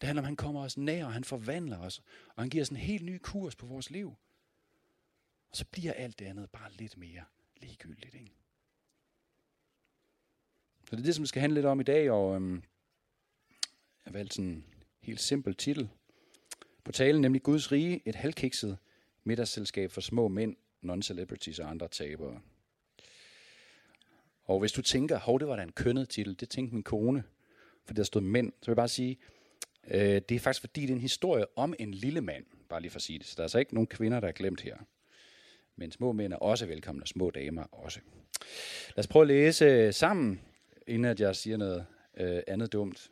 Det 0.00 0.06
handler 0.06 0.22
om, 0.22 0.24
at 0.24 0.28
han 0.28 0.36
kommer 0.36 0.60
os 0.60 0.78
nær, 0.78 1.04
og 1.04 1.12
han 1.12 1.24
forvandler 1.24 1.78
os, 1.78 2.02
og 2.34 2.42
han 2.42 2.50
giver 2.50 2.64
os 2.64 2.68
en 2.68 2.76
helt 2.76 3.04
ny 3.04 3.18
kurs 3.22 3.56
på 3.56 3.66
vores 3.66 3.90
liv. 3.90 4.14
Og 5.50 5.56
så 5.56 5.64
bliver 5.64 5.92
alt 5.92 6.18
det 6.18 6.24
andet 6.24 6.50
bare 6.50 6.72
lidt 6.72 6.96
mere 6.96 7.24
ligegyldigt. 7.56 8.14
Ikke? 8.14 8.32
Så 10.84 10.96
det 10.96 10.98
er 10.98 11.04
det, 11.04 11.14
som 11.14 11.22
vi 11.22 11.26
skal 11.26 11.40
handle 11.40 11.54
lidt 11.54 11.66
om 11.66 11.80
i 11.80 11.84
dag, 11.84 12.10
og 12.10 12.34
øhm, 12.34 12.54
jeg 12.54 12.62
har 14.04 14.12
valgt 14.12 14.34
sådan 14.34 14.50
en 14.50 14.64
helt 15.00 15.20
simpel 15.20 15.54
titel 15.54 15.88
på 16.86 16.92
talen, 16.92 17.20
nemlig 17.20 17.42
Guds 17.42 17.72
rige, 17.72 18.02
et 18.04 18.14
halvkikset 18.14 18.78
middagsselskab 19.24 19.90
for 19.90 20.00
små 20.00 20.28
mænd, 20.28 20.56
non-celebrities 20.82 21.62
og 21.62 21.70
andre 21.70 21.88
tabere. 21.88 22.40
Og 24.44 24.60
hvis 24.60 24.72
du 24.72 24.82
tænker, 24.82 25.18
hov, 25.18 25.38
det 25.38 25.48
var 25.48 25.56
da 25.56 25.62
en 25.62 25.72
kønnet 25.72 26.08
titel, 26.08 26.40
det 26.40 26.48
tænkte 26.48 26.74
min 26.74 26.82
kone, 26.82 27.24
for 27.84 27.94
der 27.94 28.02
stod 28.02 28.20
mænd, 28.20 28.52
så 28.52 28.66
vil 28.66 28.72
jeg 28.72 28.76
bare 28.76 28.88
sige, 28.88 29.18
øh, 29.88 30.00
det 30.00 30.32
er 30.32 30.38
faktisk 30.38 30.60
fordi, 30.60 30.80
det 30.80 30.90
er 30.90 30.94
en 30.94 31.00
historie 31.00 31.44
om 31.56 31.74
en 31.78 31.94
lille 31.94 32.20
mand, 32.20 32.44
bare 32.68 32.80
lige 32.80 32.90
for 32.90 32.98
at 32.98 33.02
sige 33.02 33.18
det. 33.18 33.26
Så 33.26 33.34
der 33.36 33.40
er 33.40 33.44
altså 33.44 33.58
ikke 33.58 33.74
nogen 33.74 33.86
kvinder, 33.86 34.20
der 34.20 34.28
er 34.28 34.32
glemt 34.32 34.60
her. 34.60 34.76
Men 35.76 35.92
små 35.92 36.12
mænd 36.12 36.32
er 36.32 36.36
også 36.36 36.66
velkomne, 36.66 37.02
og 37.02 37.08
små 37.08 37.30
damer 37.30 37.62
også. 37.62 38.00
Lad 38.88 38.98
os 38.98 39.06
prøve 39.06 39.22
at 39.22 39.28
læse 39.28 39.64
øh, 39.64 39.94
sammen, 39.94 40.40
inden 40.86 41.04
at 41.04 41.20
jeg 41.20 41.36
siger 41.36 41.56
noget 41.56 41.86
øh, 42.16 42.42
andet 42.46 42.72
dumt 42.72 43.10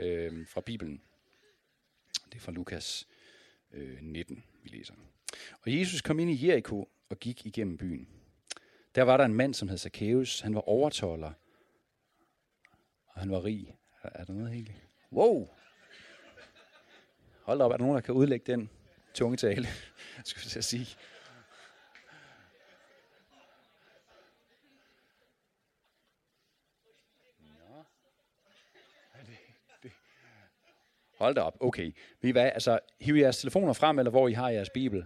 øh, 0.00 0.46
fra 0.46 0.60
Bibelen. 0.60 1.00
Det 2.32 2.34
er 2.34 2.40
fra 2.40 2.52
Lukas 2.52 3.06
øh, 3.74 3.98
19, 4.02 4.44
vi 4.62 4.68
læser. 4.68 4.94
Og 5.62 5.78
Jesus 5.78 6.02
kom 6.02 6.18
ind 6.18 6.30
i 6.30 6.46
Jericho 6.48 6.88
og 7.08 7.18
gik 7.18 7.46
igennem 7.46 7.76
byen. 7.76 8.08
Der 8.94 9.02
var 9.02 9.16
der 9.16 9.24
en 9.24 9.34
mand, 9.34 9.54
som 9.54 9.68
hed 9.68 9.78
Zacchaeus. 9.78 10.40
Han 10.40 10.54
var 10.54 10.60
overtolder, 10.60 11.32
og 13.06 13.20
han 13.20 13.30
var 13.30 13.44
rig. 13.44 13.76
Er, 14.02 14.08
er 14.14 14.24
der 14.24 14.32
noget 14.32 14.52
helt? 14.52 14.72
Wow! 15.12 15.48
Hold 17.42 17.60
op, 17.60 17.72
er 17.72 17.76
der 17.76 17.84
nogen, 17.84 17.94
der 17.94 18.00
kan 18.02 18.14
udlægge 18.14 18.52
den 18.52 18.70
tunge 19.14 19.36
tale? 19.36 19.66
Skulle 20.24 20.50
jeg 20.54 20.64
sige. 20.64 20.96
Hold 31.18 31.34
da 31.34 31.40
op, 31.40 31.56
okay. 31.60 31.92
Ved 32.20 32.28
I 32.28 32.32
hvad, 32.32 32.44
altså, 32.44 32.78
hiv 33.00 33.14
jeres 33.14 33.38
telefoner 33.38 33.72
frem, 33.72 33.98
eller 33.98 34.10
hvor 34.10 34.28
I 34.28 34.32
har 34.32 34.50
jeres 34.50 34.70
bibel. 34.70 35.04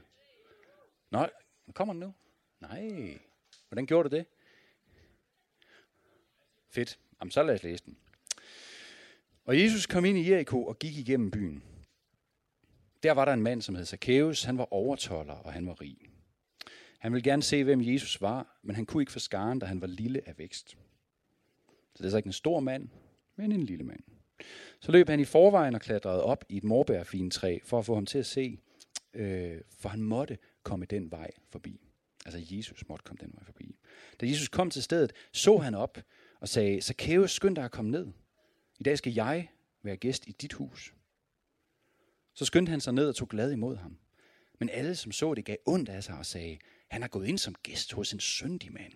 Nå, 1.10 1.26
kommer 1.74 1.94
den 1.94 2.00
nu? 2.00 2.14
Nej. 2.60 3.18
Hvordan 3.68 3.86
gjorde 3.86 4.08
du 4.08 4.16
det? 4.16 4.26
Fedt. 6.70 6.98
Jamen, 7.20 7.30
så 7.30 7.42
lad 7.42 7.54
os 7.54 7.62
læse 7.62 7.84
den. 7.84 7.96
Og 9.44 9.60
Jesus 9.60 9.86
kom 9.86 10.04
ind 10.04 10.18
i 10.18 10.30
Jericho 10.30 10.66
og 10.66 10.78
gik 10.78 10.96
igennem 10.96 11.30
byen. 11.30 11.62
Der 13.02 13.12
var 13.12 13.24
der 13.24 13.32
en 13.32 13.42
mand, 13.42 13.62
som 13.62 13.74
hed 13.74 13.84
Zacchaeus. 13.84 14.42
Han 14.42 14.58
var 14.58 14.72
overtolder, 14.72 15.34
og 15.34 15.52
han 15.52 15.66
var 15.66 15.80
rig. 15.80 15.98
Han 16.98 17.12
ville 17.12 17.30
gerne 17.30 17.42
se, 17.42 17.64
hvem 17.64 17.80
Jesus 17.80 18.20
var, 18.20 18.58
men 18.62 18.76
han 18.76 18.86
kunne 18.86 19.02
ikke 19.02 19.12
få 19.12 19.18
skaren, 19.18 19.58
da 19.58 19.66
han 19.66 19.80
var 19.80 19.86
lille 19.86 20.28
af 20.28 20.38
vækst. 20.38 20.70
Så 21.94 21.98
det 21.98 22.04
er 22.04 22.10
så 22.10 22.16
ikke 22.16 22.26
en 22.26 22.32
stor 22.32 22.60
mand, 22.60 22.88
men 23.36 23.52
en 23.52 23.62
lille 23.62 23.84
mand. 23.84 24.02
Så 24.80 24.92
løb 24.92 25.08
han 25.08 25.20
i 25.20 25.24
forvejen 25.24 25.74
og 25.74 25.80
klatrede 25.80 26.22
op 26.22 26.44
i 26.48 26.56
et 26.56 26.64
morbærfintræ 26.64 27.58
for 27.64 27.78
at 27.78 27.84
få 27.84 27.94
ham 27.94 28.06
til 28.06 28.18
at 28.18 28.26
se, 28.26 28.58
øh, 29.14 29.60
for 29.78 29.88
han 29.88 30.02
måtte 30.02 30.38
komme 30.62 30.86
den 30.86 31.10
vej 31.10 31.30
forbi. 31.50 31.80
Altså 32.26 32.56
Jesus 32.56 32.88
måtte 32.88 33.02
komme 33.04 33.18
den 33.20 33.30
vej 33.34 33.44
forbi. 33.44 33.76
Da 34.20 34.26
Jesus 34.26 34.48
kom 34.48 34.70
til 34.70 34.82
stedet, 34.82 35.12
så 35.32 35.56
han 35.56 35.74
op 35.74 35.98
og 36.40 36.48
sagde, 36.48 36.80
Zacchaeus, 36.80 37.30
skynd 37.30 37.56
dig 37.56 37.64
at 37.64 37.70
komme 37.70 37.90
ned. 37.90 38.06
I 38.80 38.82
dag 38.82 38.98
skal 38.98 39.12
jeg 39.12 39.48
være 39.82 39.96
gæst 39.96 40.26
i 40.26 40.32
dit 40.32 40.52
hus. 40.52 40.94
Så 42.34 42.44
skyndte 42.44 42.70
han 42.70 42.80
sig 42.80 42.94
ned 42.94 43.08
og 43.08 43.14
tog 43.14 43.28
glad 43.28 43.52
imod 43.52 43.76
ham. 43.76 43.98
Men 44.58 44.68
alle, 44.68 44.94
som 44.94 45.12
så 45.12 45.34
det, 45.34 45.44
gav 45.44 45.56
ondt 45.66 45.88
af 45.88 46.04
sig 46.04 46.18
og 46.18 46.26
sagde, 46.26 46.58
han 46.88 47.02
er 47.02 47.08
gået 47.08 47.26
ind 47.26 47.38
som 47.38 47.54
gæst 47.62 47.92
hos 47.92 48.12
en 48.12 48.20
syndig 48.20 48.72
mand. 48.72 48.92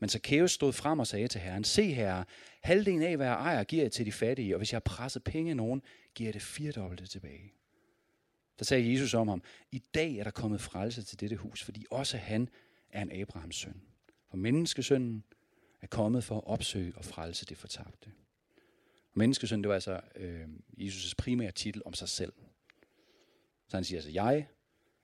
Men 0.00 0.08
Zacchaeus 0.08 0.52
stod 0.52 0.72
frem 0.72 0.98
og 0.98 1.06
sagde 1.06 1.28
til 1.28 1.40
herren, 1.40 1.64
se 1.64 1.92
herre, 1.92 2.24
halvdelen 2.62 3.02
af, 3.02 3.16
hvad 3.16 3.26
jeg 3.26 3.34
ejer, 3.34 3.64
giver 3.64 3.82
jeg 3.82 3.92
til 3.92 4.06
de 4.06 4.12
fattige, 4.12 4.54
og 4.54 4.58
hvis 4.58 4.72
jeg 4.72 4.76
har 4.76 4.94
presset 4.94 5.24
penge 5.24 5.50
af 5.50 5.56
nogen, 5.56 5.82
giver 6.14 6.28
jeg 6.28 6.34
det 6.34 6.42
firedobbelte 6.42 7.06
tilbage. 7.06 7.52
Der 8.58 8.64
sagde 8.64 8.92
Jesus 8.92 9.14
om 9.14 9.28
ham, 9.28 9.42
i 9.72 9.78
dag 9.94 10.16
er 10.16 10.24
der 10.24 10.30
kommet 10.30 10.60
frelse 10.60 11.02
til 11.02 11.20
dette 11.20 11.36
hus, 11.36 11.62
fordi 11.62 11.86
også 11.90 12.16
han 12.16 12.48
er 12.90 13.02
en 13.02 13.20
Abrahams 13.20 13.56
søn. 13.56 13.82
For 14.30 14.36
menneskesønnen 14.36 15.24
er 15.80 15.86
kommet 15.86 16.24
for 16.24 16.36
at 16.36 16.46
opsøge 16.46 16.92
og 16.96 17.04
frelse 17.04 17.46
det 17.46 17.56
fortabte. 17.56 18.12
Og 19.12 19.18
menneskesøn, 19.18 19.62
det 19.62 19.68
var 19.68 19.74
altså 19.74 20.00
øh, 20.16 20.48
Jesus' 20.78 21.12
primære 21.18 21.52
titel 21.52 21.82
om 21.84 21.94
sig 21.94 22.08
selv. 22.08 22.32
Så 23.68 23.76
han 23.76 23.84
siger 23.84 23.98
altså, 23.98 24.10
jeg 24.10 24.46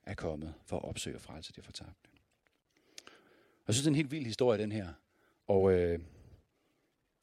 er 0.03 0.15
kommet 0.15 0.55
for 0.65 0.77
at 0.77 0.85
opsøge 0.85 1.17
og 1.17 1.23
frelse 1.23 1.53
det 1.53 1.65
fortabte. 1.65 2.11
Jeg 3.67 3.75
synes, 3.75 3.85
det 3.85 3.87
er 3.87 3.91
en 3.91 3.97
helt 3.97 4.11
vild 4.11 4.27
historie, 4.27 4.59
den 4.59 4.73
her. 4.73 4.93
Og 5.47 5.73
øh, 5.73 5.99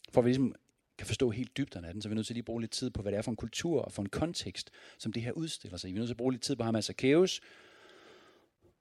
for 0.09 0.21
at 0.21 0.25
vi 0.25 0.29
ligesom 0.29 0.55
kan 0.97 1.07
forstå 1.07 1.29
helt 1.29 1.57
dybderne 1.57 1.87
af 1.87 1.93
den, 1.93 2.01
så 2.01 2.07
er 2.07 2.09
vi 2.09 2.15
nødt 2.15 2.27
til 2.27 2.37
at 2.37 2.45
bruge 2.45 2.61
lidt 2.61 2.71
tid 2.71 2.89
på, 2.89 3.01
hvad 3.01 3.11
det 3.11 3.17
er 3.17 3.21
for 3.21 3.31
en 3.31 3.37
kultur 3.37 3.81
og 3.81 3.91
for 3.91 4.01
en 4.01 4.09
kontekst, 4.09 4.71
som 4.97 5.13
det 5.13 5.23
her 5.23 5.31
udstiller 5.31 5.77
sig 5.77 5.89
i. 5.89 5.93
Vi 5.93 5.97
er 5.97 5.99
nødt 5.99 6.07
til 6.07 6.13
at 6.13 6.17
bruge 6.17 6.31
lidt 6.31 6.43
tid 6.43 6.55
på 6.55 6.63
ham 6.63 6.75
af 6.75 6.83
Zacchaeus. 6.83 7.41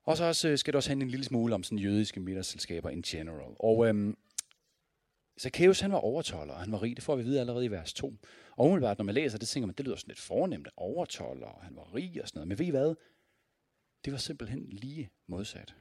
Og 0.04 0.16
så 0.16 0.24
også, 0.24 0.48
øh, 0.48 0.58
skal 0.58 0.72
det 0.72 0.76
også 0.76 0.90
handle 0.90 1.04
en 1.04 1.10
lille 1.10 1.24
smule 1.24 1.54
om 1.54 1.62
sådan 1.62 1.78
jødiske 1.78 2.20
middagsselskaber 2.20 2.90
in 2.90 3.02
general. 3.02 3.54
Og 3.58 3.86
øhm, 3.86 4.16
Zacchaeus, 5.40 5.80
han 5.80 5.92
var 5.92 5.98
overtoller, 5.98 6.54
og 6.54 6.60
han 6.60 6.72
var 6.72 6.82
rig. 6.82 6.96
Det 6.96 7.04
får 7.04 7.16
vi 7.16 7.22
vide 7.22 7.40
allerede 7.40 7.64
i 7.64 7.70
vers 7.70 7.92
2. 7.92 8.14
Og 8.56 8.66
umiddelbart, 8.66 8.98
når 8.98 9.04
man 9.04 9.14
læser 9.14 9.38
det, 9.38 9.48
tænker 9.48 9.66
man, 9.66 9.74
det 9.74 9.86
lyder 9.86 9.96
sådan 9.96 10.10
lidt 10.10 10.20
fornemt, 10.20 10.68
overtoller, 10.76 11.46
og 11.46 11.62
han 11.62 11.76
var 11.76 11.94
rig 11.94 12.22
og 12.22 12.28
sådan 12.28 12.38
noget. 12.38 12.48
Men 12.48 12.58
ved 12.58 12.66
I 12.66 12.70
hvad? 12.70 12.94
Det 14.04 14.12
var 14.12 14.18
simpelthen 14.18 14.68
lige 14.68 15.10
modsat. 15.26 15.74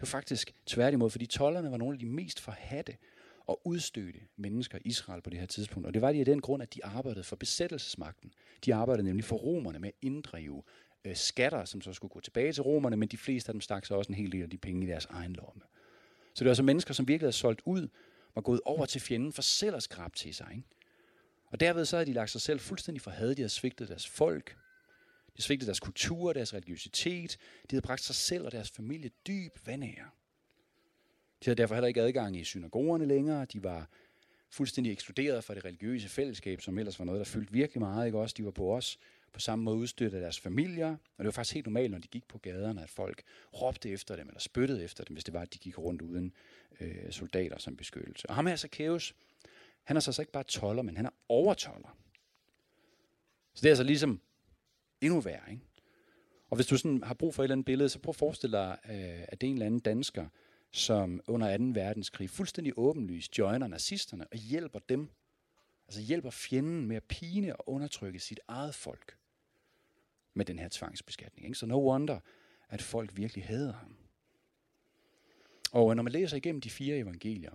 Det 0.00 0.06
var 0.12 0.18
faktisk 0.18 0.54
tværtimod, 0.66 1.10
fordi 1.10 1.26
tollerne 1.26 1.70
var 1.70 1.76
nogle 1.76 1.94
af 1.94 1.98
de 1.98 2.06
mest 2.06 2.40
forhatte 2.40 2.96
og 3.46 3.60
udstødte 3.66 4.20
mennesker 4.36 4.78
i 4.78 4.80
Israel 4.84 5.22
på 5.22 5.30
det 5.30 5.38
her 5.38 5.46
tidspunkt. 5.46 5.86
Og 5.86 5.94
det 5.94 6.02
var 6.02 6.12
de 6.12 6.18
af 6.18 6.24
den 6.24 6.40
grund, 6.40 6.62
at 6.62 6.74
de 6.74 6.84
arbejdede 6.84 7.24
for 7.24 7.36
besættelsesmagten. 7.36 8.32
De 8.64 8.74
arbejdede 8.74 9.06
nemlig 9.06 9.24
for 9.24 9.36
romerne 9.36 9.78
med 9.78 9.88
at 9.88 9.94
inddrive 10.02 10.62
øh, 11.04 11.16
skatter, 11.16 11.64
som 11.64 11.80
så 11.80 11.92
skulle 11.92 12.10
gå 12.10 12.20
tilbage 12.20 12.52
til 12.52 12.62
romerne, 12.62 12.96
men 12.96 13.08
de 13.08 13.16
fleste 13.16 13.48
af 13.48 13.54
dem 13.54 13.60
stak 13.60 13.86
så 13.86 13.94
også 13.94 14.12
en 14.12 14.14
hel 14.14 14.32
del 14.32 14.42
af 14.42 14.50
de 14.50 14.58
penge 14.58 14.86
i 14.86 14.88
deres 14.88 15.06
egen 15.06 15.32
lomme. 15.32 15.62
Så 16.34 16.38
det 16.38 16.44
var 16.44 16.50
altså 16.50 16.62
mennesker, 16.62 16.94
som 16.94 17.08
virkelig 17.08 17.26
havde 17.26 17.36
solgt 17.36 17.62
ud 17.64 17.88
var 18.34 18.42
gået 18.42 18.60
over 18.64 18.86
til 18.86 19.00
fjenden 19.00 19.32
for 19.32 19.42
selv 19.42 19.76
at 19.76 19.82
skrabe 19.82 20.16
til 20.16 20.34
sig. 20.34 20.48
Ikke? 20.50 20.68
Og 21.46 21.60
derved 21.60 21.84
så 21.84 21.96
havde 21.96 22.06
de 22.06 22.12
lagt 22.12 22.30
sig 22.30 22.40
selv 22.40 22.60
fuldstændig 22.60 23.02
for 23.02 23.10
had. 23.10 23.34
De 23.34 23.42
havde 23.42 23.48
svigtet 23.48 23.88
deres 23.88 24.08
folk. 24.08 24.56
De 25.40 25.44
svigtede 25.44 25.66
deres 25.66 25.80
kultur, 25.80 26.32
deres 26.32 26.54
religiøsitet. 26.54 27.36
De 27.62 27.66
havde 27.70 27.82
bragt 27.82 28.02
sig 28.02 28.14
selv 28.14 28.44
og 28.44 28.52
deres 28.52 28.70
familie 28.70 29.10
dyb 29.26 29.66
vanære. 29.66 30.10
De 31.40 31.44
havde 31.44 31.56
derfor 31.56 31.74
heller 31.74 31.88
ikke 31.88 32.02
adgang 32.02 32.36
i 32.36 32.44
synagogerne 32.44 33.06
længere. 33.06 33.44
De 33.44 33.62
var 33.62 33.88
fuldstændig 34.50 34.92
ekskluderet 34.92 35.44
fra 35.44 35.54
det 35.54 35.64
religiøse 35.64 36.08
fællesskab, 36.08 36.60
som 36.60 36.78
ellers 36.78 36.98
var 36.98 37.04
noget, 37.04 37.18
der 37.18 37.24
fyldte 37.24 37.52
virkelig 37.52 37.80
meget. 37.80 38.06
Ikke? 38.06 38.18
Også 38.18 38.34
de 38.38 38.44
var 38.44 38.50
på 38.50 38.76
os 38.76 38.98
på 39.32 39.40
samme 39.40 39.64
måde 39.64 39.76
udstødt 39.76 40.14
af 40.14 40.20
deres 40.20 40.40
familier. 40.40 40.90
Og 40.90 41.18
det 41.18 41.24
var 41.24 41.30
faktisk 41.30 41.54
helt 41.54 41.66
normalt, 41.66 41.90
når 41.90 41.98
de 41.98 42.08
gik 42.08 42.28
på 42.28 42.38
gaderne, 42.38 42.82
at 42.82 42.90
folk 42.90 43.22
råbte 43.60 43.90
efter 43.90 44.16
dem, 44.16 44.28
eller 44.28 44.40
spyttede 44.40 44.84
efter 44.84 45.04
dem, 45.04 45.14
hvis 45.14 45.24
det 45.24 45.34
var, 45.34 45.40
at 45.40 45.54
de 45.54 45.58
gik 45.58 45.78
rundt 45.78 46.02
uden 46.02 46.32
øh, 46.80 47.10
soldater 47.12 47.58
som 47.58 47.76
beskyttelse. 47.76 48.28
Og 48.28 48.34
ham 48.34 48.46
her, 48.46 48.56
Zacchaeus, 48.56 49.14
han 49.82 49.96
er 49.96 50.00
så 50.00 50.10
altså 50.10 50.22
ikke 50.22 50.32
bare 50.32 50.44
toller, 50.44 50.82
men 50.82 50.96
han 50.96 51.06
er 51.06 51.10
overtoller. 51.28 51.96
Så 53.54 53.60
det 53.62 53.64
er 53.64 53.70
altså 53.70 53.84
ligesom 53.84 54.20
endnu 55.00 55.20
værre, 55.20 55.50
ikke? 55.50 55.62
Og 56.50 56.56
hvis 56.56 56.66
du 56.66 56.76
sådan 56.76 57.02
har 57.02 57.14
brug 57.14 57.34
for 57.34 57.42
et 57.42 57.44
eller 57.44 57.54
andet 57.54 57.64
billede, 57.64 57.88
så 57.88 57.98
prøv 57.98 58.10
at 58.10 58.16
forestille 58.16 58.56
dig, 58.56 58.78
øh, 58.84 59.24
at 59.28 59.40
det 59.40 59.46
er 59.46 59.50
en 59.50 59.54
eller 59.54 59.66
anden 59.66 59.80
dansker, 59.80 60.26
som 60.70 61.20
under 61.26 61.58
2. 61.58 61.64
verdenskrig 61.64 62.30
fuldstændig 62.30 62.72
åbenlyst 62.76 63.38
joiner 63.38 63.66
nazisterne 63.66 64.26
og 64.32 64.38
hjælper 64.38 64.78
dem. 64.78 65.08
Altså 65.88 66.00
hjælper 66.00 66.30
fjenden 66.30 66.86
med 66.86 66.96
at 66.96 67.04
pine 67.04 67.56
og 67.56 67.68
undertrykke 67.68 68.18
sit 68.18 68.40
eget 68.48 68.74
folk 68.74 69.16
med 70.34 70.44
den 70.44 70.58
her 70.58 70.68
tvangsbeskatning. 70.68 71.46
Ikke? 71.46 71.58
Så 71.58 71.66
no 71.66 71.90
wonder, 71.90 72.20
at 72.68 72.82
folk 72.82 73.16
virkelig 73.16 73.44
hader 73.44 73.72
ham. 73.72 73.96
Og 75.72 75.96
når 75.96 76.02
man 76.02 76.12
læser 76.12 76.36
igennem 76.36 76.60
de 76.60 76.70
fire 76.70 76.96
evangelier, 76.96 77.52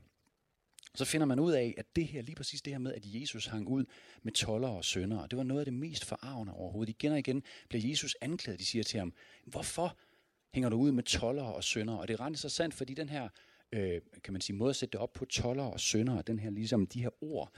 så 0.95 1.05
finder 1.05 1.25
man 1.25 1.39
ud 1.39 1.51
af, 1.51 1.73
at 1.77 1.95
det 1.95 2.07
her, 2.07 2.21
lige 2.21 2.35
præcis 2.35 2.61
det 2.61 2.73
her 2.73 2.77
med, 2.79 2.93
at 2.93 3.01
Jesus 3.05 3.45
hang 3.45 3.67
ud 3.67 3.85
med 4.23 4.31
toller 4.31 4.67
og 4.67 4.85
sønder, 4.85 5.27
det 5.27 5.37
var 5.37 5.43
noget 5.43 5.61
af 5.61 5.65
det 5.65 5.73
mest 5.73 6.05
forarvende 6.05 6.53
overhovedet. 6.53 6.89
Igen 6.89 7.11
og 7.11 7.19
igen 7.19 7.43
bliver 7.69 7.89
Jesus 7.89 8.15
anklaget. 8.21 8.59
De 8.59 8.65
siger 8.65 8.83
til 8.83 8.99
ham, 8.99 9.13
hvorfor 9.45 9.97
hænger 10.53 10.69
du 10.69 10.77
ud 10.77 10.91
med 10.91 11.03
toller 11.03 11.43
og 11.43 11.63
sønder? 11.63 11.95
Og 11.95 12.07
det 12.07 12.13
er 12.13 12.19
ret 12.19 12.29
interessant, 12.29 12.73
fordi 12.73 12.93
den 12.93 13.09
her, 13.09 13.29
øh, 13.71 14.01
kan 14.23 14.33
man 14.33 14.41
sige, 14.41 14.55
måde 14.55 14.69
at 14.69 14.75
sætte 14.75 14.91
det 14.91 15.01
op 15.01 15.13
på 15.13 15.25
toller 15.25 15.63
og 15.63 15.79
sønder, 15.79 16.21
den 16.21 16.39
her, 16.39 16.49
ligesom 16.49 16.87
de 16.87 17.01
her 17.01 17.23
ord, 17.23 17.51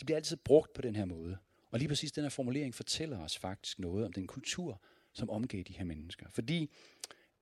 de 0.00 0.04
bliver 0.04 0.16
altid 0.16 0.36
brugt 0.36 0.72
på 0.72 0.82
den 0.82 0.96
her 0.96 1.04
måde. 1.04 1.36
Og 1.70 1.78
lige 1.78 1.88
præcis 1.88 2.12
den 2.12 2.24
her 2.24 2.30
formulering 2.30 2.74
fortæller 2.74 3.18
os 3.18 3.38
faktisk 3.38 3.78
noget 3.78 4.04
om 4.04 4.12
den 4.12 4.26
kultur, 4.26 4.82
som 5.12 5.30
omgav 5.30 5.62
de 5.62 5.72
her 5.72 5.84
mennesker. 5.84 6.26
Fordi 6.30 6.70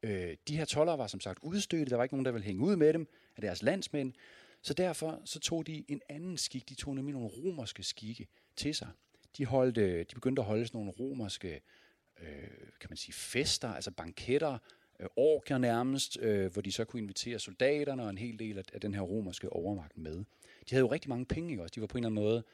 øh, 0.02 0.36
de 0.48 0.56
her 0.56 0.64
toller 0.64 0.96
var 0.96 1.06
som 1.06 1.20
sagt 1.20 1.38
udstødte, 1.42 1.90
der 1.90 1.96
var 1.96 2.02
ikke 2.02 2.14
nogen, 2.14 2.24
der 2.24 2.32
ville 2.32 2.44
hænge 2.44 2.64
ud 2.64 2.76
med 2.76 2.92
dem 2.92 3.08
af 3.36 3.40
deres 3.40 3.62
landsmænd, 3.62 4.12
så 4.62 4.74
derfor 4.74 5.22
så 5.24 5.40
tog 5.40 5.66
de 5.66 5.84
en 5.88 6.00
anden 6.08 6.36
skik, 6.36 6.68
de 6.68 6.74
tog 6.74 6.94
nemlig 6.94 7.12
nogle 7.12 7.28
romerske 7.28 7.82
skikke 7.82 8.28
til 8.56 8.74
sig. 8.74 8.88
De, 9.36 9.46
holdt, 9.46 9.78
øh, 9.78 9.98
de 9.98 10.14
begyndte 10.14 10.42
at 10.42 10.46
holde 10.46 10.66
sådan 10.66 10.78
nogle 10.78 10.92
romerske 11.00 11.60
øh, 12.20 12.48
kan 12.80 12.90
man 12.90 12.96
sige, 12.96 13.12
fester, 13.12 13.68
altså 13.68 13.90
banketter, 13.90 14.58
øh, 15.00 15.06
orker 15.16 15.58
nærmest, 15.58 16.18
øh, 16.20 16.52
hvor 16.52 16.62
de 16.62 16.72
så 16.72 16.84
kunne 16.84 17.02
invitere 17.02 17.38
soldaterne 17.38 18.02
og 18.02 18.10
en 18.10 18.18
hel 18.18 18.38
del 18.38 18.58
af, 18.58 18.64
af 18.72 18.80
den 18.80 18.94
her 18.94 19.00
romerske 19.00 19.52
overmagt 19.52 19.98
med. 19.98 20.16
De 20.16 20.70
havde 20.70 20.80
jo 20.80 20.92
rigtig 20.92 21.08
mange 21.08 21.26
penge, 21.26 21.50
ikke 21.50 21.62
også? 21.62 21.72
De 21.74 21.80
var 21.80 21.86
på 21.86 21.98
en 21.98 22.04
eller 22.04 22.20
anden 22.20 22.24
måde 22.24 22.44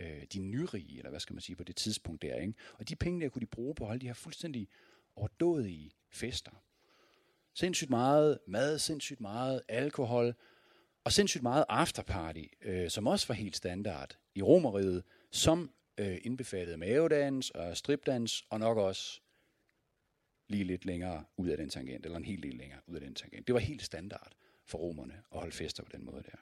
øh, 0.00 0.24
de 0.32 0.38
nyrige, 0.38 0.98
eller 0.98 1.10
hvad 1.10 1.20
skal 1.20 1.34
man 1.34 1.40
sige, 1.40 1.56
på 1.56 1.64
det 1.64 1.76
tidspunkt 1.76 2.22
der. 2.22 2.34
Ikke? 2.34 2.54
Og 2.78 2.88
de 2.88 2.96
penge 2.96 3.20
der 3.20 3.28
kunne 3.28 3.40
de 3.40 3.46
bruge 3.46 3.74
på 3.74 3.84
at 3.84 3.88
holde 3.88 4.00
de 4.00 4.06
her 4.06 4.14
fuldstændig 4.14 4.68
overdådige 5.16 5.90
fester. 6.10 6.50
Sindssygt 7.54 7.90
meget 7.90 8.38
mad, 8.46 8.78
sindssygt 8.78 9.20
meget 9.20 9.62
alkohol, 9.68 10.34
og 11.08 11.12
sindssygt 11.12 11.42
meget 11.42 11.64
afterparty, 11.68 12.44
øh, 12.62 12.90
som 12.90 13.06
også 13.06 13.28
var 13.28 13.34
helt 13.34 13.56
standard 13.56 14.18
i 14.34 14.42
romeriet, 14.42 15.02
som 15.30 15.70
øh, 15.98 16.18
indbefattede 16.22 16.76
mavedans 16.76 17.50
og 17.50 17.76
stripdans, 17.76 18.44
og 18.50 18.60
nok 18.60 18.78
også 18.78 19.20
lige 20.48 20.64
lidt 20.64 20.84
længere 20.84 21.24
ud 21.36 21.48
af 21.48 21.56
den 21.56 21.68
tangent, 21.68 22.04
eller 22.04 22.18
en 22.18 22.24
hel 22.24 22.42
del 22.42 22.54
længere 22.54 22.80
ud 22.86 22.94
af 22.94 23.00
den 23.00 23.14
tangent. 23.14 23.46
Det 23.46 23.52
var 23.52 23.58
helt 23.58 23.82
standard 23.82 24.32
for 24.66 24.78
romerne 24.78 25.14
at 25.32 25.38
holde 25.38 25.54
fester 25.54 25.82
på 25.82 25.90
den 25.92 26.04
måde 26.04 26.22
der. 26.22 26.38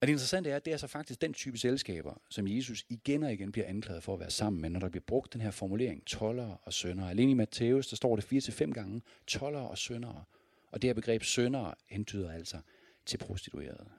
Og 0.00 0.06
det 0.06 0.12
interessante 0.12 0.50
er, 0.50 0.56
at 0.56 0.64
det 0.64 0.72
er 0.72 0.76
så 0.76 0.86
faktisk 0.86 1.20
den 1.20 1.32
type 1.32 1.58
selskaber, 1.58 2.20
som 2.30 2.48
Jesus 2.48 2.84
igen 2.88 3.22
og 3.22 3.32
igen 3.32 3.52
bliver 3.52 3.66
anklaget 3.66 4.02
for 4.02 4.14
at 4.14 4.20
være 4.20 4.30
sammen 4.30 4.62
med, 4.62 4.70
når 4.70 4.80
der 4.80 4.88
bliver 4.88 5.04
brugt 5.06 5.32
den 5.32 5.40
her 5.40 5.50
formulering, 5.50 6.06
toller 6.06 6.56
og 6.62 6.72
sønder. 6.72 7.08
Alene 7.08 7.30
i 7.30 7.34
Matthæus, 7.34 7.88
der 7.88 7.96
står 7.96 8.16
det 8.16 8.48
4-5 8.48 8.72
gange, 8.72 9.02
toller 9.26 9.60
og 9.60 9.78
sønder. 9.78 10.26
Og 10.72 10.82
det 10.82 10.88
her 10.88 10.94
begreb 10.94 11.22
sønder 11.22 11.74
hentyder 11.86 12.32
altså 12.32 12.60
til 13.06 13.18
prostituerede. 13.18 13.90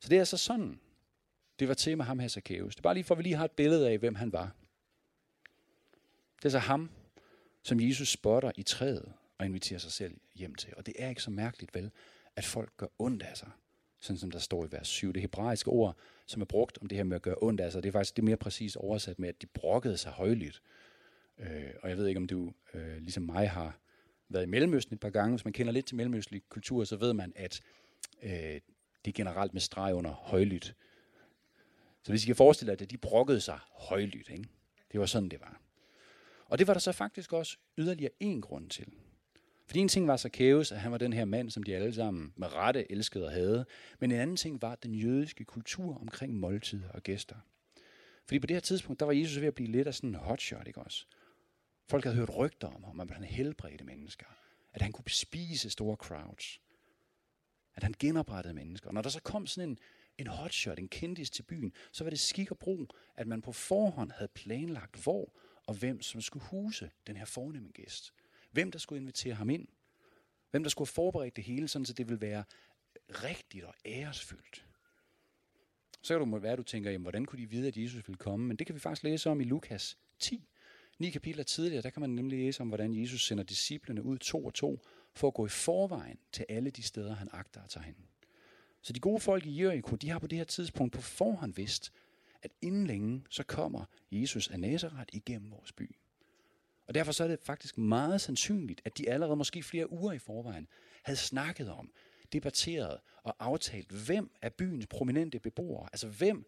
Så 0.00 0.08
det 0.08 0.16
er 0.16 0.20
altså 0.20 0.36
sådan, 0.36 0.80
det 1.58 1.68
var 1.68 1.74
til 1.74 1.96
med 1.96 2.04
ham 2.04 2.18
her 2.18 2.28
Zacchaeus. 2.28 2.74
Det 2.74 2.80
er 2.80 2.82
bare 2.82 2.94
lige 2.94 3.04
for, 3.04 3.14
at 3.14 3.18
vi 3.18 3.22
lige 3.22 3.36
har 3.36 3.44
et 3.44 3.50
billede 3.50 3.90
af, 3.90 3.98
hvem 3.98 4.14
han 4.14 4.32
var. 4.32 4.54
Det 6.36 6.44
er 6.44 6.50
så 6.50 6.58
ham, 6.58 6.90
som 7.62 7.80
Jesus 7.80 8.08
spotter 8.08 8.52
i 8.56 8.62
træet 8.62 9.12
og 9.38 9.46
inviterer 9.46 9.78
sig 9.78 9.92
selv 9.92 10.16
hjem 10.34 10.54
til. 10.54 10.74
Og 10.76 10.86
det 10.86 10.94
er 10.98 11.08
ikke 11.08 11.22
så 11.22 11.30
mærkeligt 11.30 11.74
vel, 11.74 11.90
at 12.36 12.44
folk 12.44 12.76
gør 12.76 12.86
ondt 12.98 13.22
af 13.22 13.36
sig 13.36 13.50
sådan 14.00 14.18
som 14.18 14.30
der 14.30 14.38
står 14.38 14.64
i 14.64 14.68
vers 14.70 14.88
7. 14.88 15.12
Det 15.12 15.22
hebraiske 15.22 15.70
ord, 15.70 15.96
som 16.26 16.42
er 16.42 16.46
brugt 16.46 16.78
om 16.80 16.86
det 16.86 16.96
her 16.96 17.04
med 17.04 17.16
at 17.16 17.22
gøre 17.22 17.34
ondt, 17.42 17.60
altså 17.60 17.80
det 17.80 17.88
er 17.88 17.92
faktisk 17.92 18.16
det 18.16 18.24
mere 18.24 18.36
præcist 18.36 18.76
oversat 18.76 19.18
med, 19.18 19.28
at 19.28 19.42
de 19.42 19.46
brokkede 19.46 19.96
sig 19.96 20.12
højligt. 20.12 20.62
Øh, 21.38 21.70
og 21.82 21.88
jeg 21.88 21.96
ved 21.96 22.06
ikke, 22.06 22.18
om 22.18 22.26
du 22.26 22.52
øh, 22.74 22.96
ligesom 22.96 23.22
mig 23.22 23.50
har 23.50 23.78
været 24.28 24.44
i 24.44 24.48
Mellemøsten 24.48 24.94
et 24.94 25.00
par 25.00 25.10
gange. 25.10 25.36
Hvis 25.36 25.44
man 25.44 25.52
kender 25.52 25.72
lidt 25.72 25.86
til 25.86 25.96
mellemøstlig 25.96 26.42
kultur, 26.48 26.84
så 26.84 26.96
ved 26.96 27.12
man, 27.12 27.32
at 27.36 27.60
øh, 28.22 28.30
det 29.04 29.06
er 29.06 29.12
generelt 29.12 29.52
med 29.52 29.60
streg 29.60 29.94
under 29.94 30.10
højlydt. 30.10 30.74
Så 32.02 32.12
hvis 32.12 32.24
I 32.24 32.26
kan 32.26 32.36
forestille 32.36 32.70
jer, 32.70 32.76
at 32.80 32.90
de 32.90 32.98
brokkede 32.98 33.40
sig 33.40 33.58
højlydt, 33.72 34.28
ikke? 34.30 34.44
det 34.92 35.00
var 35.00 35.06
sådan, 35.06 35.28
det 35.28 35.40
var. 35.40 35.60
Og 36.44 36.58
det 36.58 36.66
var 36.66 36.72
der 36.72 36.80
så 36.80 36.92
faktisk 36.92 37.32
også 37.32 37.56
yderligere 37.78 38.12
en 38.20 38.40
grund 38.40 38.70
til. 38.70 38.86
Fordi 39.66 39.80
en 39.80 39.88
ting 39.88 40.08
var 40.08 40.16
Zacchaeus, 40.16 40.72
at 40.72 40.80
han 40.80 40.92
var 40.92 40.98
den 40.98 41.12
her 41.12 41.24
mand, 41.24 41.50
som 41.50 41.62
de 41.62 41.76
alle 41.76 41.94
sammen 41.94 42.32
med 42.36 42.54
rette 42.54 42.92
elskede 42.92 43.24
og 43.24 43.32
havde. 43.32 43.66
Men 44.00 44.12
en 44.12 44.20
anden 44.20 44.36
ting 44.36 44.62
var 44.62 44.74
den 44.74 44.94
jødiske 44.94 45.44
kultur 45.44 45.98
omkring 46.00 46.34
måltider 46.34 46.88
og 46.88 47.02
gæster. 47.02 47.36
Fordi 48.24 48.38
på 48.38 48.46
det 48.46 48.56
her 48.56 48.60
tidspunkt, 48.60 49.00
der 49.00 49.06
var 49.06 49.12
Jesus 49.12 49.40
ved 49.40 49.46
at 49.46 49.54
blive 49.54 49.70
lidt 49.70 49.88
af 49.88 49.94
sådan 49.94 50.10
en 50.10 50.14
hotshot, 50.14 50.66
ikke 50.66 50.80
også? 50.80 51.06
Folk 51.88 52.04
havde 52.04 52.16
hørt 52.16 52.36
rygter 52.36 52.68
om 52.68 52.84
ham, 52.84 53.00
at 53.00 53.10
han 53.10 53.24
helbredte 53.24 53.84
mennesker. 53.84 54.26
At 54.72 54.82
han 54.82 54.92
kunne 54.92 55.10
spise 55.10 55.70
store 55.70 55.96
crowds. 55.96 56.60
At 57.74 57.82
han 57.82 57.94
genoprettede 57.98 58.54
mennesker. 58.54 58.88
Og 58.88 58.94
når 58.94 59.02
der 59.02 59.10
så 59.10 59.20
kom 59.22 59.46
sådan 59.46 59.70
en, 59.70 59.78
en 60.18 60.26
hotshot, 60.26 60.78
en 60.78 60.88
kendis 60.88 61.30
til 61.30 61.42
byen, 61.42 61.72
så 61.92 62.04
var 62.04 62.10
det 62.10 62.20
skik 62.20 62.50
og 62.50 62.58
brug, 62.58 62.88
at 63.16 63.26
man 63.26 63.42
på 63.42 63.52
forhånd 63.52 64.12
havde 64.12 64.28
planlagt, 64.28 65.02
hvor 65.02 65.34
og 65.66 65.74
hvem 65.74 66.02
som 66.02 66.20
skulle 66.20 66.46
huse 66.46 66.90
den 67.06 67.16
her 67.16 67.24
fornemme 67.24 67.70
gæst. 67.70 68.12
Hvem 68.50 68.70
der 68.70 68.78
skulle 68.78 69.00
invitere 69.00 69.34
ham 69.34 69.50
ind. 69.50 69.68
Hvem 70.50 70.62
der 70.62 70.70
skulle 70.70 70.88
forberede 70.88 71.30
det 71.30 71.44
hele, 71.44 71.68
sådan 71.68 71.86
så 71.86 71.92
det 71.92 72.08
ville 72.08 72.20
være 72.20 72.44
rigtigt 73.08 73.64
og 73.64 73.74
æresfyldt. 73.86 74.66
Så 76.02 76.18
kan 76.18 76.30
du 76.30 76.38
være, 76.38 76.52
at 76.52 76.58
du 76.58 76.62
tænker, 76.62 76.90
jamen, 76.90 77.02
hvordan 77.02 77.24
kunne 77.24 77.42
de 77.42 77.50
vide, 77.50 77.68
at 77.68 77.76
Jesus 77.76 78.08
ville 78.08 78.18
komme? 78.18 78.46
Men 78.46 78.56
det 78.56 78.66
kan 78.66 78.74
vi 78.74 78.80
faktisk 78.80 79.02
læse 79.02 79.30
om 79.30 79.40
i 79.40 79.44
Lukas 79.44 79.98
10. 80.18 80.48
Ni 80.98 81.10
kapitler 81.10 81.44
tidligere, 81.44 81.82
der 81.82 81.90
kan 81.90 82.00
man 82.00 82.10
nemlig 82.10 82.38
læse 82.38 82.60
om, 82.60 82.68
hvordan 82.68 82.94
Jesus 82.94 83.26
sender 83.26 83.44
disciplene 83.44 84.02
ud 84.02 84.18
to 84.18 84.44
og 84.44 84.54
to, 84.54 84.86
for 85.14 85.28
at 85.28 85.34
gå 85.34 85.46
i 85.46 85.48
forvejen 85.48 86.18
til 86.32 86.46
alle 86.48 86.70
de 86.70 86.82
steder, 86.82 87.14
han 87.14 87.28
agter 87.32 87.62
at 87.62 87.68
tage 87.68 87.84
hen. 87.84 87.96
Så 88.82 88.92
de 88.92 89.00
gode 89.00 89.20
folk 89.20 89.46
i 89.46 89.62
Jericho, 89.62 89.96
de 89.96 90.10
har 90.10 90.18
på 90.18 90.26
det 90.26 90.38
her 90.38 90.44
tidspunkt 90.44 90.92
på 90.92 91.00
forhånd 91.00 91.54
vidst, 91.54 91.92
at 92.42 92.52
inden 92.62 92.86
længe, 92.86 93.24
så 93.30 93.42
kommer 93.42 93.84
Jesus 94.12 94.48
af 94.48 94.60
Nazareth 94.60 95.16
igennem 95.16 95.50
vores 95.50 95.72
by. 95.72 95.96
Og 96.86 96.94
derfor 96.94 97.12
så 97.12 97.24
er 97.24 97.28
det 97.28 97.38
faktisk 97.42 97.78
meget 97.78 98.20
sandsynligt, 98.20 98.80
at 98.84 98.98
de 98.98 99.10
allerede 99.10 99.36
måske 99.36 99.62
flere 99.62 99.92
uger 99.92 100.12
i 100.12 100.18
forvejen 100.18 100.68
havde 101.02 101.18
snakket 101.18 101.70
om, 101.70 101.92
debatteret 102.32 103.00
og 103.22 103.36
aftalt, 103.38 103.92
hvem 104.06 104.30
er 104.42 104.48
byens 104.48 104.86
prominente 104.86 105.38
beboere, 105.38 105.88
altså 105.92 106.08
hvem 106.08 106.46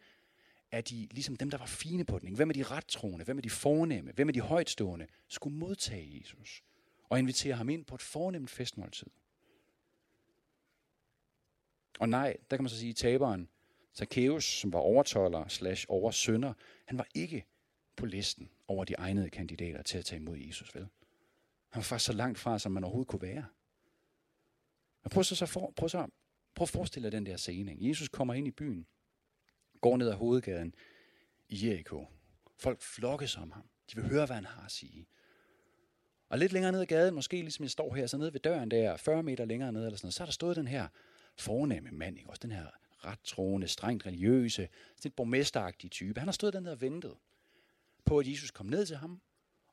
er 0.72 0.80
de, 0.80 1.08
ligesom 1.10 1.36
dem, 1.36 1.50
der 1.50 1.58
var 1.58 1.66
fine 1.66 2.04
på 2.04 2.18
den, 2.18 2.34
hvem 2.34 2.48
er 2.48 2.54
de 2.54 2.62
rettroende, 2.62 3.24
hvem 3.24 3.38
er 3.38 3.42
de 3.42 3.50
fornemme, 3.50 4.12
hvem 4.12 4.28
er 4.28 4.32
de 4.32 4.40
højtstående, 4.40 5.06
skulle 5.28 5.56
modtage 5.56 6.18
Jesus 6.20 6.62
og 7.08 7.18
invitere 7.18 7.54
ham 7.54 7.68
ind 7.68 7.84
på 7.84 7.94
et 7.94 8.02
fornemt 8.02 8.50
festmåltid. 8.50 9.06
Og 12.00 12.08
nej, 12.08 12.36
der 12.50 12.56
kan 12.56 12.64
man 12.64 12.70
så 12.70 12.78
sige, 12.78 12.90
at 12.90 12.96
taberen, 12.96 13.48
Zacchaeus, 13.94 14.44
som 14.44 14.72
var 14.72 14.78
overtolder 14.78 15.48
slash 15.48 15.86
oversønder, 15.88 16.52
han 16.86 16.98
var 16.98 17.06
ikke 17.14 17.46
på 17.96 18.06
listen 18.06 18.50
over 18.68 18.84
de 18.84 18.94
egnede 18.94 19.30
kandidater 19.30 19.82
til 19.82 19.98
at 19.98 20.04
tage 20.04 20.20
imod 20.20 20.38
Jesus, 20.38 20.74
vel? 20.74 20.88
Han 21.68 21.78
var 21.78 21.82
faktisk 21.82 22.06
så 22.06 22.12
langt 22.12 22.38
fra, 22.38 22.58
som 22.58 22.72
man 22.72 22.84
overhovedet 22.84 23.08
kunne 23.08 23.22
være. 23.22 23.46
Men 25.02 25.10
prøv 25.10 25.24
så, 25.24 25.36
så, 25.36 25.46
for, 25.46 25.72
prøv 25.76 25.88
så 25.88 26.06
prøv 26.54 26.64
at 26.64 26.68
forestille 26.68 27.06
dig 27.06 27.12
den 27.12 27.26
der 27.26 27.36
scene. 27.36 27.76
Jesus 27.78 28.08
kommer 28.08 28.34
ind 28.34 28.46
i 28.48 28.50
byen, 28.50 28.86
går 29.80 29.96
ned 29.96 30.08
ad 30.08 30.14
hovedgaden 30.14 30.74
i 31.48 31.66
Jericho. 31.66 32.06
Folk 32.58 32.82
flokkes 32.82 33.36
om 33.36 33.50
ham. 33.50 33.62
De 33.90 33.96
vil 33.96 34.10
høre, 34.10 34.26
hvad 34.26 34.34
han 34.36 34.44
har 34.44 34.64
at 34.64 34.72
sige. 34.72 35.06
Og 36.28 36.38
lidt 36.38 36.52
længere 36.52 36.72
ned 36.72 36.80
ad 36.80 36.86
gaden, 36.86 37.14
måske 37.14 37.36
ligesom 37.36 37.62
jeg 37.62 37.70
står 37.70 37.94
her, 37.94 38.06
så 38.06 38.16
nede 38.16 38.32
ved 38.32 38.40
døren 38.40 38.70
der, 38.70 38.96
40 38.96 39.22
meter 39.22 39.44
længere 39.44 39.72
ned, 39.72 39.86
eller 39.86 39.96
sådan 39.96 40.06
noget, 40.06 40.14
så 40.14 40.22
er 40.22 40.26
der 40.26 40.32
stået 40.32 40.56
den 40.56 40.68
her 40.68 40.88
fornemme 41.36 41.90
mand, 41.90 42.18
ikke? 42.18 42.30
også 42.30 42.40
den 42.42 42.50
her 42.50 42.66
ret 43.04 43.20
troende, 43.20 43.68
strengt 43.68 44.06
religiøse, 44.06 44.68
sådan 44.96 45.08
et 45.08 45.14
borgmesteragtig 45.14 45.90
type. 45.90 46.20
Han 46.20 46.28
har 46.28 46.32
stået 46.32 46.52
den 46.52 46.64
der 46.64 46.70
og 46.70 46.80
ventet 46.80 47.14
på, 48.04 48.18
at 48.18 48.28
Jesus 48.28 48.50
kom 48.50 48.66
ned 48.66 48.86
til 48.86 48.96
ham, 48.96 49.20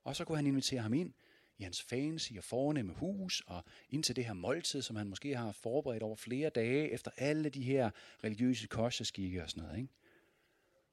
og 0.03 0.15
så 0.15 0.25
kunne 0.25 0.35
han 0.35 0.47
invitere 0.47 0.81
ham 0.81 0.93
ind 0.93 1.13
i 1.57 1.63
hans 1.63 1.81
fancy 1.81 2.31
og 2.37 2.43
fornemme 2.43 2.93
hus, 2.93 3.43
og 3.47 3.63
ind 3.89 4.03
til 4.03 4.15
det 4.15 4.25
her 4.25 4.33
måltid, 4.33 4.81
som 4.81 4.95
han 4.95 5.07
måske 5.07 5.35
har 5.35 5.51
forberedt 5.51 6.03
over 6.03 6.15
flere 6.15 6.49
dage, 6.49 6.91
efter 6.91 7.11
alle 7.17 7.49
de 7.49 7.63
her 7.63 7.91
religiøse 8.23 8.67
kostskikke 8.67 9.43
og 9.43 9.49
sådan 9.49 9.63
noget. 9.63 9.77
Ikke? 9.77 9.93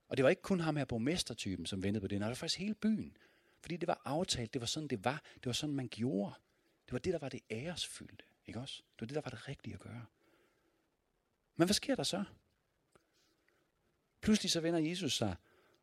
Og 0.09 0.17
det 0.17 0.25
var 0.25 0.31
ikke 0.31 0.43
kun 0.43 0.61
ham 0.61 0.77
her 0.77 0.85
borgmestertypen, 0.85 1.67
som 1.67 1.83
ventede 1.83 2.01
på 2.01 2.09
det, 2.09 2.19
nej, 2.19 2.29
det 2.29 2.31
var 2.31 2.35
faktisk 2.35 2.59
hele 2.59 2.75
byen. 2.75 3.17
Fordi 3.61 3.77
det 3.77 3.87
var 3.87 4.03
aftalt, 4.05 4.53
det 4.53 4.61
var 4.61 4.67
sådan, 4.67 4.89
det 4.89 5.05
var. 5.05 5.23
Det 5.35 5.47
var 5.47 5.53
sådan, 5.53 5.75
man 5.75 5.89
gjorde. 5.89 6.35
Det 6.87 6.93
var 6.93 6.99
det, 6.99 7.13
der 7.13 7.19
var 7.19 7.29
det 7.29 7.41
æresfyldte. 7.51 8.25
Ikke 8.47 8.61
også? 8.61 8.83
Det 8.93 9.01
var 9.01 9.07
det, 9.07 9.15
der 9.15 9.21
var 9.21 9.31
det 9.31 9.49
rigtige 9.49 9.75
at 9.75 9.81
gøre. 9.81 10.07
Men 11.57 11.69
hvad 11.69 11.75
sker 11.75 11.95
der 11.95 12.03
så? 12.03 12.25
Pludselig 14.21 14.51
så 14.51 14.61
vender 14.61 14.81
Jesus 14.81 15.17
sig 15.17 15.37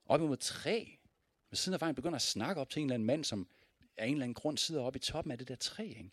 op 0.05 0.21
imod 0.21 0.37
træ. 0.37 0.85
Ved 1.49 1.57
siden 1.57 1.73
af 1.73 1.81
vejen 1.81 1.95
begynder 1.95 2.15
at 2.15 2.21
snakke 2.21 2.61
op 2.61 2.69
til 2.69 2.79
en 2.79 2.87
eller 2.87 2.93
anden 2.93 3.05
mand, 3.05 3.23
som 3.23 3.47
af 3.97 4.05
en 4.05 4.13
eller 4.13 4.23
anden 4.23 4.33
grund 4.33 4.57
sidder 4.57 4.81
oppe 4.81 4.97
i 4.97 4.99
toppen 4.99 5.31
af 5.31 5.37
det 5.37 5.47
der 5.47 5.55
træ. 5.55 5.83
Ikke? 5.83 6.11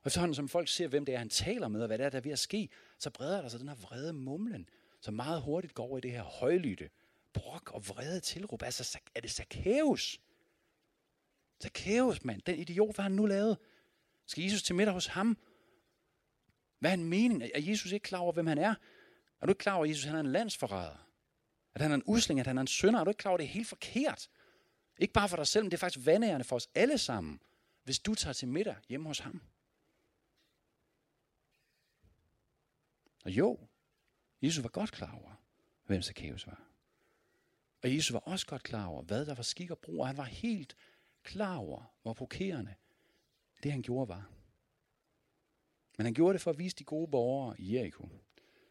Og 0.00 0.06
efterhånden, 0.06 0.34
som 0.34 0.48
folk 0.48 0.68
ser, 0.68 0.88
hvem 0.88 1.04
det 1.04 1.14
er, 1.14 1.18
han 1.18 1.28
taler 1.28 1.68
med, 1.68 1.80
og 1.80 1.86
hvad 1.86 1.98
det 1.98 2.06
er, 2.06 2.10
der 2.10 2.18
er 2.18 2.22
ved 2.22 2.32
at 2.32 2.38
ske, 2.38 2.68
så 2.98 3.10
breder 3.10 3.42
der 3.42 3.48
sig 3.48 3.60
den 3.60 3.68
her 3.68 3.74
vrede 3.74 4.12
mumlen, 4.12 4.68
som 5.00 5.14
meget 5.14 5.42
hurtigt 5.42 5.74
går 5.74 5.84
over 5.84 5.98
i 5.98 6.00
det 6.00 6.10
her 6.10 6.22
højlytte, 6.22 6.90
brok 7.32 7.70
og 7.74 7.88
vrede 7.88 8.20
tilråb. 8.20 8.62
Altså, 8.62 8.98
er 9.14 9.20
det 9.20 9.30
Zacchaeus? 9.30 10.20
Zacchaeus, 11.62 12.24
mand, 12.24 12.42
den 12.42 12.58
idiot, 12.58 12.94
hvad 12.94 13.02
har 13.02 13.08
han 13.08 13.16
nu 13.16 13.26
lavet? 13.26 13.58
Skal 14.26 14.42
Jesus 14.42 14.62
til 14.62 14.74
middag 14.74 14.94
hos 14.94 15.06
ham? 15.06 15.38
Hvad 16.78 16.90
er 16.90 16.94
en 16.94 17.04
mening? 17.04 17.42
Er 17.42 17.60
Jesus 17.60 17.92
ikke 17.92 18.04
klar 18.04 18.18
over, 18.18 18.32
hvem 18.32 18.46
han 18.46 18.58
er? 18.58 18.74
Er 19.40 19.46
du 19.46 19.50
ikke 19.50 19.58
klar 19.58 19.74
over, 19.74 19.84
at 19.84 19.90
Jesus 19.90 20.04
han 20.04 20.16
er 20.16 20.20
en 20.20 20.32
landsforræder? 20.32 21.08
At 21.74 21.80
han 21.80 21.90
er 21.90 21.94
en 21.94 22.02
usling, 22.06 22.40
at 22.40 22.46
han 22.46 22.58
er 22.58 22.60
en 22.60 22.66
sønder? 22.66 23.00
Er 23.00 23.04
du 23.04 23.10
ikke 23.10 23.18
klar 23.18 23.30
over, 23.30 23.38
at 23.38 23.40
det 23.42 23.48
er 23.48 23.52
helt 23.52 23.68
forkert? 23.68 24.28
Ikke 24.98 25.12
bare 25.12 25.28
for 25.28 25.36
dig 25.36 25.46
selv, 25.46 25.64
men 25.64 25.70
det 25.70 25.76
er 25.76 25.80
faktisk 25.80 26.06
vandærende 26.06 26.44
for 26.44 26.56
os 26.56 26.68
alle 26.74 26.98
sammen, 26.98 27.40
hvis 27.84 27.98
du 27.98 28.14
tager 28.14 28.32
til 28.32 28.48
middag 28.48 28.76
hjemme 28.88 29.06
hos 29.06 29.18
ham. 29.18 29.42
Og 33.24 33.30
jo, 33.30 33.58
Jesus 34.42 34.62
var 34.62 34.68
godt 34.68 34.92
klar 34.92 35.14
over, 35.14 35.42
hvem 35.86 36.02
Zacchaeus 36.02 36.46
var. 36.46 36.62
Og 37.82 37.94
Jesus 37.94 38.12
var 38.12 38.18
også 38.18 38.46
godt 38.46 38.62
klar 38.62 38.86
over, 38.86 39.02
hvad 39.02 39.26
der 39.26 39.34
var 39.34 39.42
skik 39.42 39.70
og 39.70 39.78
brug, 39.78 40.00
og 40.00 40.06
han 40.06 40.16
var 40.16 40.24
helt 40.24 40.76
klar 41.22 41.56
over, 41.56 41.94
hvor 42.02 42.12
provokerende 42.12 42.74
det 43.62 43.72
han 43.72 43.82
gjorde 43.82 44.08
var. 44.08 44.30
Men 45.96 46.04
han 46.04 46.14
gjorde 46.14 46.32
det 46.32 46.40
for 46.40 46.50
at 46.50 46.58
vise 46.58 46.76
de 46.76 46.84
gode 46.84 47.10
borgere 47.10 47.60
i 47.60 47.74
Jericho, 47.74 48.08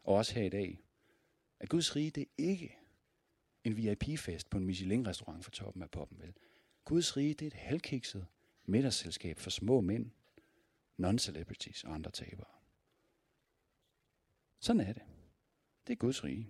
og 0.04 0.14
også 0.14 0.34
her 0.34 0.42
i 0.42 0.48
dag, 0.48 0.80
at 1.60 1.68
Guds 1.68 1.96
rige 1.96 2.10
det 2.10 2.22
er 2.22 2.26
ikke 2.38 2.78
en 3.64 3.76
VIP-fest 3.76 4.50
på 4.50 4.58
en 4.58 4.64
Michelin-restaurant 4.64 5.44
for 5.44 5.50
toppen 5.50 5.82
af 5.82 5.90
poppen, 5.90 6.20
vel? 6.20 6.34
Guds 6.84 7.16
rige, 7.16 7.34
det 7.34 7.42
er 7.42 7.46
et 7.46 7.52
halvkikset 7.54 8.26
middagsselskab 8.64 9.38
for 9.38 9.50
små 9.50 9.80
mænd, 9.80 10.10
non-celebrities 10.98 11.84
og 11.84 11.94
andre 11.94 12.10
tabere. 12.10 12.46
Sådan 14.60 14.80
er 14.80 14.92
det. 14.92 15.02
Det 15.86 15.92
er 15.92 15.96
Guds 15.96 16.24
rige. 16.24 16.48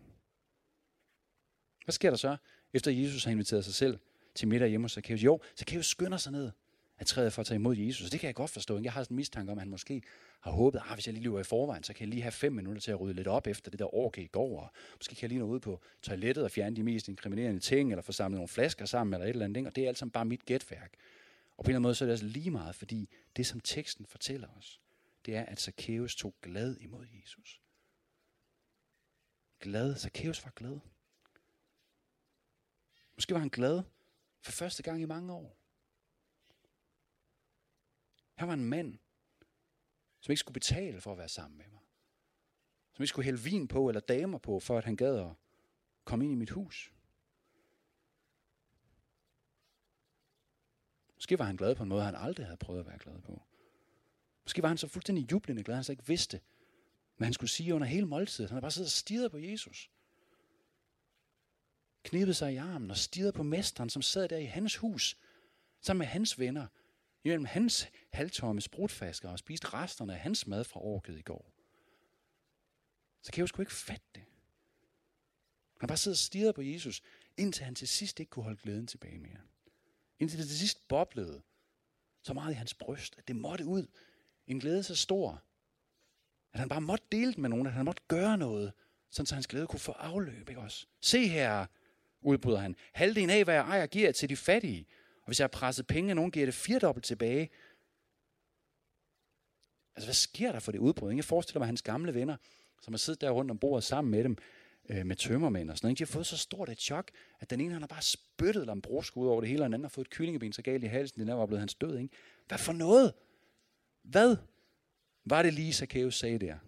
Hvad 1.85 1.93
sker 1.93 2.11
der 2.11 2.17
så, 2.17 2.37
efter 2.73 2.91
Jesus 2.91 3.25
har 3.25 3.31
inviteret 3.31 3.65
sig 3.65 3.75
selv 3.75 3.99
til 4.35 4.49
middag 4.49 4.69
hjemme 4.69 4.85
hos 4.85 4.93
Zacchaeus? 4.93 5.25
Jo, 5.25 5.41
Zacchaeus 5.57 5.87
skynder 5.87 6.19
sig 6.19 6.33
ned 6.33 6.51
at 6.99 7.07
træde 7.07 7.31
for 7.31 7.41
at 7.41 7.47
tage 7.47 7.57
imod 7.57 7.77
Jesus. 7.77 8.11
Det 8.11 8.21
kan 8.21 8.27
jeg 8.27 8.35
godt 8.35 8.51
forstå. 8.51 8.81
Jeg 8.81 8.93
har 8.93 9.03
sådan 9.03 9.15
en 9.15 9.17
mistanke 9.17 9.53
om, 9.53 9.59
at 9.59 9.63
han 9.63 9.71
måske 9.71 10.03
har 10.41 10.51
håbet, 10.51 10.79
at 10.79 10.85
ah, 10.89 10.95
hvis 10.95 11.07
jeg 11.07 11.15
lige 11.15 11.25
løber 11.25 11.41
i 11.41 11.45
forvejen, 11.45 11.83
så 11.83 11.93
kan 11.93 12.01
jeg 12.01 12.09
lige 12.09 12.23
have 12.23 12.33
fem 12.33 12.53
minutter 12.53 12.81
til 12.81 12.91
at 12.91 13.01
rydde 13.01 13.15
lidt 13.15 13.29
op 13.29 13.47
efter 13.47 13.71
det 13.71 13.79
der 13.79 13.95
orke 13.95 14.23
i 14.23 14.27
går. 14.27 14.61
Og 14.61 14.71
måske 14.97 15.15
kan 15.15 15.23
jeg 15.23 15.29
lige 15.29 15.39
nå 15.39 15.47
ud 15.47 15.61
på 15.61 15.81
toilettet 16.03 16.45
og 16.45 16.51
fjerne 16.51 16.77
de 16.77 16.83
mest 16.83 17.09
inkriminerende 17.09 17.61
ting, 17.61 17.91
eller 17.91 18.03
få 18.03 18.13
samlet 18.13 18.37
nogle 18.37 18.49
flasker 18.49 18.85
sammen, 18.85 19.15
eller 19.15 19.27
et 19.27 19.31
eller 19.31 19.45
andet. 19.45 19.67
Og 19.67 19.77
det 19.77 19.85
er 19.85 19.89
alt 19.89 19.99
sammen 19.99 20.11
bare 20.11 20.25
mit 20.25 20.45
gætværk. 20.45 20.95
Og 21.57 21.65
på 21.65 21.69
en 21.69 21.71
eller 21.71 21.79
anden 21.79 21.83
måde, 21.83 21.95
så 21.95 22.05
er 22.05 22.07
det 22.07 22.13
altså 22.13 22.27
lige 22.27 22.51
meget, 22.51 22.75
fordi 22.75 23.09
det, 23.37 23.47
som 23.47 23.61
teksten 23.61 24.07
fortæller 24.07 24.49
os, 24.59 24.81
det 25.27 25.37
er, 25.37 25.45
at 25.45 25.61
Zacchaeus 25.61 26.17
tog 26.17 26.35
glad 26.43 26.77
imod 26.81 27.07
Jesus. 27.23 27.61
Glad. 29.61 29.97
Zacchaeus 29.97 30.45
var 30.45 30.53
glad. 30.57 30.79
Måske 33.15 33.35
var 33.35 33.41
han 33.41 33.49
glad 33.49 33.83
for 34.43 34.53
første 34.53 34.83
gang 34.83 35.03
i 35.03 35.05
mange 35.05 35.33
år. 35.33 35.64
Her 38.37 38.47
var 38.47 38.55
en 38.55 38.65
mand, 38.65 38.99
som 40.21 40.33
ikke 40.33 40.41
skulle 40.41 40.55
betale 40.55 41.01
for 41.01 41.13
at 41.13 41.19
være 41.19 41.29
sammen 41.29 41.59
med 41.59 41.67
mig. 41.73 41.81
Som 42.93 43.03
ikke 43.03 43.09
skulle 43.09 43.25
hælde 43.25 43.41
vin 43.43 43.69
på 43.69 43.89
eller 43.89 44.01
damer 44.01 44.39
på, 44.39 44.61
for 44.61 44.79
at 44.79 44.85
han 44.85 44.97
gad 44.97 45.19
at 45.19 45.33
komme 46.05 46.25
ind 46.25 46.33
i 46.33 46.37
mit 46.37 46.51
hus. 46.51 46.93
Måske 51.15 51.39
var 51.39 51.45
han 51.45 51.57
glad 51.57 51.75
på 51.75 51.83
en 51.83 51.89
måde, 51.89 52.05
han 52.05 52.15
aldrig 52.15 52.47
havde 52.47 52.57
prøvet 52.57 52.81
at 52.81 52.87
være 52.87 52.99
glad 52.99 53.21
på. 53.21 53.43
Måske 54.45 54.63
var 54.63 54.69
han 54.69 54.79
så 54.79 54.89
fuldstændig 54.89 55.33
jublende 55.33 55.63
glad, 55.63 55.75
at 55.75 55.77
han 55.77 55.85
så 55.85 55.93
ikke 55.93 56.07
vidste, 56.07 56.41
hvad 57.17 57.27
han 57.27 57.35
skulle 57.35 57.51
sige 57.51 57.75
under 57.75 57.87
hele 57.87 58.07
måltidet. 58.07 58.51
Han 58.51 58.55
havde 58.55 58.63
bare 58.63 58.71
siddet 58.71 58.89
og 58.89 58.93
stirret 58.93 59.31
på 59.31 59.39
Jesus. 59.39 59.91
Knibet 62.03 62.37
sig 62.37 62.53
i 62.53 62.57
armen 62.57 62.91
og 62.91 62.97
stirret 62.97 63.35
på 63.35 63.43
mesteren, 63.43 63.91
som 63.91 64.03
sad 64.03 64.29
der 64.29 64.37
i 64.37 64.45
hans 64.45 64.77
hus, 64.77 65.19
sammen 65.81 65.99
med 65.99 66.07
hans 66.07 66.39
venner, 66.39 66.67
imellem 67.25 67.45
hans 67.45 67.89
halvtomme 68.13 68.61
sprutfasker 68.61 69.29
og 69.29 69.39
spiste 69.39 69.75
resterne 69.75 70.13
af 70.13 70.19
hans 70.19 70.47
mad 70.47 70.65
fra 70.65 70.81
orket 70.81 71.19
i 71.19 71.23
går. 71.23 71.53
Så 73.23 73.33
kan 73.33 73.43
jeg 73.43 73.59
jo 73.59 73.63
ikke 73.63 73.73
fatte 73.73 74.07
det. 74.15 74.23
Han 75.81 75.87
bare 75.89 75.97
sidder 75.97 76.15
og 76.15 76.19
stirrede 76.19 76.53
på 76.53 76.63
Jesus, 76.63 77.03
indtil 77.37 77.65
han 77.65 77.75
til 77.75 77.89
sidst 77.89 78.21
ikke 78.21 78.31
kunne 78.31 78.43
holde 78.43 78.61
glæden 78.63 78.87
tilbage 78.87 79.19
mere. 79.19 79.41
Indtil 80.19 80.39
det 80.39 80.49
til 80.49 80.59
sidst 80.59 80.89
boblede 80.89 81.43
så 82.23 82.35
meget 82.35 82.53
i 82.53 82.55
hans 82.55 82.75
bryst, 82.75 83.19
at 83.19 83.29
det 83.29 83.37
måtte 83.37 83.65
ud. 83.65 83.87
En 84.47 84.61
glæde 84.61 84.83
så 84.83 84.97
stor, 84.97 85.43
at 86.53 86.61
han 86.61 86.69
bare 86.69 86.81
måtte 86.81 87.05
dele 87.13 87.33
den 87.33 87.43
med 87.43 87.51
nogen, 87.51 87.67
at 87.67 87.73
han 87.73 87.85
måtte 87.85 88.03
gøre 88.09 88.39
noget, 88.39 88.73
sådan 89.11 89.27
så 89.27 89.35
hans 89.35 89.47
glæde 89.47 89.67
kunne 89.67 89.81
få 89.81 89.93
afløb. 89.93 90.49
Ikke 90.49 90.61
også? 90.61 90.87
Se 91.01 91.29
her, 91.29 91.67
udbryder 92.21 92.59
han, 92.59 92.77
halvdelen 92.93 93.31
af, 93.31 93.45
hvad 93.45 93.55
jeg 93.55 93.65
ejer, 93.65 93.87
giver 93.87 94.13
til 94.13 94.29
de 94.29 94.37
fattige. 94.37 94.87
Og 95.25 95.27
hvis 95.27 95.41
jeg 95.41 95.45
har 95.45 95.59
presset 95.59 95.87
penge, 95.87 96.13
og 96.13 96.17
nogen 96.17 96.31
giver 96.31 96.47
det 96.47 96.55
firedobbelt 96.55 97.05
tilbage, 97.05 97.51
altså 99.97 100.07
hvad 100.07 100.15
sker 100.15 100.53
der 100.53 100.59
for 100.59 100.73
det 100.73 100.79
udbrud? 100.79 101.15
Jeg 101.15 101.25
forestiller 101.25 101.59
mig 101.59 101.67
hans 101.67 101.83
gamle 101.83 102.15
venner, 102.15 102.37
som 102.83 102.93
har 102.93 102.99
siddet 102.99 103.21
der 103.21 103.31
rundt 103.31 103.51
om 103.51 103.59
bordet 103.59 103.85
sammen 103.85 104.11
med 104.11 104.25
dem, 104.25 104.37
øh, 104.89 105.07
med 105.07 105.17
tømmermænd 105.17 105.71
og 105.71 105.77
sådan 105.77 105.87
noget. 105.87 105.99
De 105.99 106.05
har 106.05 106.13
fået 106.13 106.27
så 106.27 106.37
stort 106.37 106.69
et 106.69 106.81
chok, 106.81 107.11
at 107.41 107.51
den 107.51 107.61
ene 107.61 107.73
han 107.73 107.83
har 107.83 107.87
bare 107.87 108.03
spyttet 108.03 108.67
lambrusk 108.67 109.17
ud 109.17 109.27
over 109.27 109.41
det 109.41 109.51
hele, 109.51 109.63
og 109.63 109.65
den 109.65 109.75
anden 109.75 109.85
har 109.85 109.89
fået 109.89 110.05
et 110.05 110.11
kyllingeben 110.11 110.53
så 110.53 110.63
galt 110.63 110.85
i 110.85 110.87
halsen, 110.87 111.21
det 111.21 111.29
der 111.29 111.35
var 111.35 111.47
blevet 111.47 111.61
hans 111.61 111.75
død. 111.75 111.99
Ikke? 111.99 112.17
Hvad 112.49 112.59
for 112.59 112.73
noget? 112.73 113.13
Hvad 114.03 114.37
var 115.25 115.43
det 115.43 115.53
lige, 115.53 115.73
Zacchaeus 115.73 116.19
sagde 116.19 116.39
der? 116.39 116.59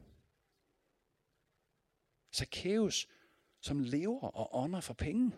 Zacchaeus, 2.35 3.09
som 3.61 3.81
lever 3.81 4.29
og 4.29 4.63
ånder 4.63 4.81
for 4.81 4.95
penge. 4.95 5.33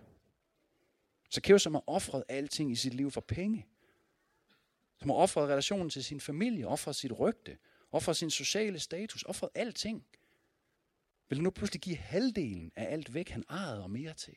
Zacchaeus, 1.30 1.62
som 1.62 1.74
har 1.74 1.84
offret 1.86 2.24
alting 2.28 2.72
i 2.72 2.76
sit 2.76 2.94
liv 2.94 3.10
for 3.10 3.20
penge. 3.20 3.66
Som 4.98 5.10
har 5.10 5.16
offret 5.16 5.48
relationen 5.48 5.90
til 5.90 6.04
sin 6.04 6.20
familie, 6.20 6.68
offret 6.68 6.96
sit 6.96 7.18
rygte, 7.18 7.58
offret 7.92 8.16
sin 8.16 8.30
sociale 8.30 8.78
status, 8.78 9.22
offret 9.22 9.50
alting. 9.54 10.06
Vil 11.28 11.42
nu 11.42 11.50
pludselig 11.50 11.80
give 11.80 11.96
halvdelen 11.96 12.72
af 12.76 12.92
alt 12.92 13.14
væk, 13.14 13.28
han 13.28 13.44
ejede 13.48 13.82
og 13.82 13.90
mere 13.90 14.14
til. 14.14 14.36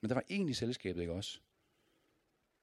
Men 0.00 0.08
der 0.08 0.14
var 0.14 0.24
en 0.28 0.48
i 0.48 0.54
selskabet, 0.54 1.00
ikke 1.00 1.12
også? 1.12 1.40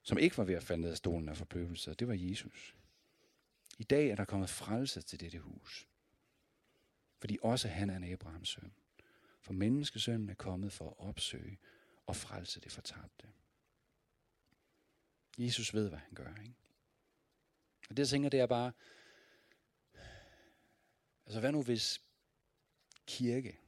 Som 0.01 0.17
ikke 0.17 0.37
var 0.37 0.43
ved 0.43 0.55
at 0.55 0.63
falde 0.63 0.81
ned 0.81 0.91
af 0.91 0.97
stolen 0.97 1.29
af 1.29 1.37
forbløvelse, 1.37 1.93
det 1.93 2.07
var 2.07 2.13
Jesus. 2.13 2.75
I 3.77 3.83
dag 3.83 4.09
er 4.09 4.15
der 4.15 4.25
kommet 4.25 4.49
frelse 4.49 5.01
til 5.01 5.19
dette 5.19 5.39
hus. 5.39 5.87
Fordi 7.19 7.37
også 7.41 7.67
han 7.67 7.89
er 7.89 7.95
en 7.95 8.03
Abrahams 8.03 8.49
søn. 8.49 8.73
For 9.43 9.53
menneskesønnen 9.53 10.29
er 10.29 10.34
kommet 10.34 10.71
for 10.71 10.89
at 10.89 10.95
opsøge 10.97 11.60
og 12.06 12.15
frelse 12.15 12.60
det 12.60 12.71
fortabte. 12.71 13.27
Jesus 15.38 15.73
ved, 15.73 15.89
hvad 15.89 15.99
han 15.99 16.13
gør. 16.15 16.36
Ikke? 16.41 16.56
Og 17.89 17.97
det, 17.97 17.99
jeg 17.99 18.08
tænker, 18.08 18.29
det 18.29 18.39
er 18.39 18.45
bare, 18.45 18.71
altså 21.25 21.39
hvad 21.39 21.51
nu 21.51 21.63
hvis 21.63 22.01
kirke 23.06 23.60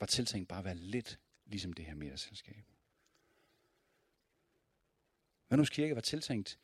var 0.00 0.06
tiltænkt 0.06 0.48
bare 0.48 0.58
at 0.58 0.64
være 0.64 0.74
lidt 0.74 1.18
ligesom 1.46 1.72
det 1.72 1.84
her 1.84 1.94
middagsselskab? 1.94 2.64
Hvad 5.48 5.56
nu 5.56 5.62
hvis 5.62 5.70
kirke 5.70 5.94
var 5.94 6.00
tiltænkt 6.00 6.58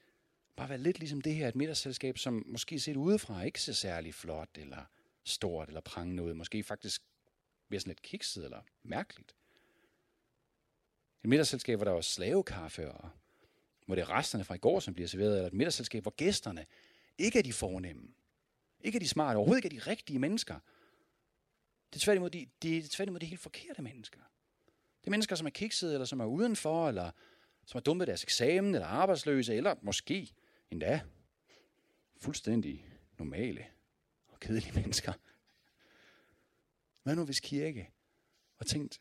bare 0.56 0.64
at 0.64 0.70
være 0.70 0.78
lidt 0.78 0.98
ligesom 0.98 1.20
det 1.20 1.34
her, 1.34 1.48
et 1.48 1.56
middagsselskab, 1.56 2.18
som 2.18 2.44
måske 2.46 2.80
set 2.80 2.96
udefra 2.96 3.42
ikke 3.42 3.60
ser 3.60 3.72
særlig 3.72 4.14
flot, 4.14 4.48
eller 4.54 4.84
stort, 5.24 5.68
eller 5.68 5.80
prangende 5.80 6.22
ud. 6.22 6.34
Måske 6.34 6.62
faktisk 6.62 7.02
bliver 7.70 7.80
sådan 7.80 7.90
lidt 7.90 8.02
kikset, 8.02 8.44
eller 8.44 8.62
mærkeligt. 8.82 9.34
Et 11.24 11.30
middagsselskab, 11.30 11.78
hvor 11.78 11.84
der 11.84 11.92
var 11.92 12.00
slavekaffe, 12.00 12.92
og 12.92 13.10
hvor 13.86 13.94
det 13.94 14.02
er 14.02 14.10
resterne 14.10 14.44
fra 14.44 14.54
i 14.54 14.58
går, 14.58 14.80
som 14.80 14.94
bliver 14.94 15.08
serveret, 15.08 15.34
eller 15.34 15.46
et 15.46 15.52
middagsselskab, 15.52 16.02
hvor 16.02 16.14
gæsterne 16.16 16.66
ikke 17.18 17.38
er 17.38 17.42
de 17.42 17.52
fornemme, 17.52 18.08
ikke 18.80 18.96
er 18.96 19.00
de 19.00 19.08
smarte, 19.08 19.36
overhovedet 19.36 19.64
ikke 19.64 19.76
er 19.76 19.80
de 19.80 19.90
rigtige 19.90 20.18
mennesker. 20.18 20.54
Det 21.92 22.00
er 22.00 22.04
tværtimod 22.04 22.30
de, 22.30 22.46
de, 22.62 22.78
er 22.78 22.82
tværtimod 22.90 23.20
de 23.20 23.26
helt 23.26 23.40
forkerte 23.40 23.82
mennesker. 23.82 24.20
Det 25.00 25.06
er 25.06 25.10
mennesker, 25.10 25.36
som 25.36 25.46
er 25.46 25.50
kikset, 25.50 25.92
eller 25.92 26.04
som 26.04 26.20
er 26.20 26.24
udenfor, 26.24 26.88
eller 26.88 27.10
som 27.66 27.78
har 27.78 27.82
dumpet 27.82 28.06
deres 28.06 28.22
eksamen, 28.22 28.74
eller 28.74 28.86
arbejdsløse, 28.86 29.54
eller 29.54 29.74
måske 29.82 30.32
endda 30.70 31.00
fuldstændig 32.16 32.86
normale 33.18 33.66
og 34.28 34.40
kedelige 34.40 34.72
mennesker. 34.80 35.12
Hvad 37.02 37.16
nu 37.16 37.24
hvis 37.24 37.40
kirke 37.40 37.90
var 38.58 38.64
tænkt 38.64 39.00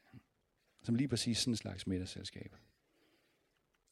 som 0.83 0.95
lige 0.95 1.07
præcis 1.07 1.37
sådan 1.37 1.53
en 1.53 1.57
slags 1.57 1.87
middagsselskab? 1.87 2.53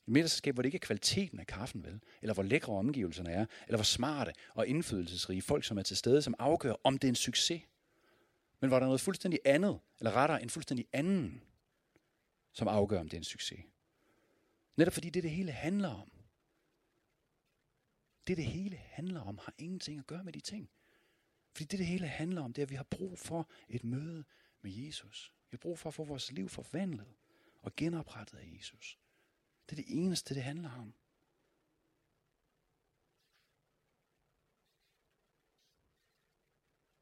Et 0.08 0.14
middagsselskab, 0.14 0.54
hvor 0.54 0.62
det 0.62 0.68
ikke 0.68 0.76
er 0.76 0.86
kvaliteten 0.86 1.40
af 1.40 1.48
kaffen, 1.48 1.84
vel? 1.84 2.02
Eller 2.22 2.34
hvor 2.34 2.44
lækre 2.44 2.74
omgivelserne 2.74 3.32
er, 3.32 3.46
eller 3.68 3.78
hvor 3.78 3.84
smarte 3.84 4.34
og 4.54 4.68
indflydelsesrige 4.68 5.42
folk, 5.42 5.64
som 5.64 5.78
er 5.78 5.84
til 5.84 5.98
stede, 5.98 6.22
som 6.22 6.36
afgør, 6.40 6.74
om 6.84 6.98
det 6.98 7.08
er 7.08 7.12
en 7.12 7.16
succes. 7.16 7.62
Men 8.60 8.68
hvor 8.68 8.80
der 8.80 8.86
er 8.86 8.88
noget 8.88 9.02
fuldstændig 9.02 9.40
andet, 9.46 9.80
eller 10.00 10.12
rettere 10.12 10.44
en 10.44 10.50
fuldstændig 10.50 10.88
anden, 10.94 11.42
som 12.54 12.68
afgør, 12.68 13.00
om 13.00 13.10
det 13.10 13.18
er 13.18 13.22
en 13.22 13.24
succes. 13.24 13.60
Netop 14.76 14.94
fordi 14.94 15.10
det, 15.10 15.24
det 15.24 15.32
hele 15.32 15.52
handler 15.52 15.90
om. 15.90 16.12
Det, 18.28 18.38
det 18.38 18.46
hele 18.46 18.76
handler 18.76 19.22
om, 19.22 19.38
har 19.38 19.54
ingenting 19.58 20.00
at 20.00 20.08
gøre 20.08 20.24
med 20.24 20.34
de 20.34 20.40
ting. 20.40 20.70
Fordi 21.58 21.66
det, 21.66 21.80
det 21.80 21.88
hele 21.88 22.08
handler 22.08 22.42
om, 22.42 22.54
det 22.54 22.62
er, 22.62 22.66
at 22.66 22.70
vi 22.70 22.76
har 22.76 22.84
brug 22.84 23.20
for 23.20 23.50
et 23.70 23.84
møde 23.84 24.26
med 24.62 24.72
Jesus. 24.72 25.34
Vi 25.52 25.56
har 25.56 25.58
brug 25.58 25.80
for 25.80 25.90
at 25.90 25.94
få 25.94 26.04
vores 26.04 26.32
liv 26.32 26.50
forvandlet 26.50 27.14
og 27.62 27.76
genoprettet 27.76 28.38
af 28.38 28.54
Jesus. 28.58 29.00
Det 29.70 29.80
er 29.80 29.84
det 29.84 29.98
eneste, 29.98 30.36
det 30.36 30.44
handler 30.44 30.72
om. 30.72 30.94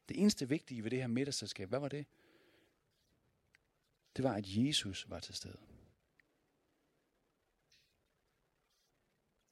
Det 0.10 0.22
eneste 0.22 0.50
vigtige 0.50 0.84
ved 0.84 0.91
det 0.91 1.00
her 1.00 1.08
middagsselskab, 1.08 1.70
hvad 1.70 1.80
var 1.80 1.89
det? 1.89 2.06
Det 4.15 4.24
var, 4.24 4.34
at 4.34 4.46
Jesus 4.48 5.10
var 5.10 5.20
til 5.20 5.36
stede. 5.36 5.60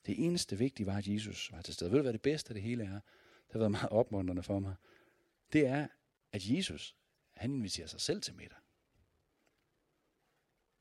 Det 0.05 0.25
eneste 0.25 0.57
vigtige 0.57 0.85
var, 0.85 0.97
at 0.97 1.07
Jesus 1.07 1.51
var 1.51 1.61
til 1.61 1.73
stede. 1.73 1.91
Ved 1.91 1.97
du, 1.97 2.03
hvad 2.03 2.13
det 2.13 2.21
bedste 2.21 2.49
af 2.49 2.53
det 2.53 2.63
hele 2.63 2.83
er? 2.83 2.99
Det 3.47 3.51
har 3.51 3.59
været 3.59 3.71
meget 3.71 3.89
opmuntrende 3.89 4.43
for 4.43 4.59
mig. 4.59 4.75
Det 5.53 5.67
er, 5.67 5.87
at 6.31 6.41
Jesus, 6.45 6.95
han 7.33 7.53
inviterer 7.53 7.87
sig 7.87 8.01
selv 8.01 8.21
til 8.21 8.35
middag. 8.35 8.57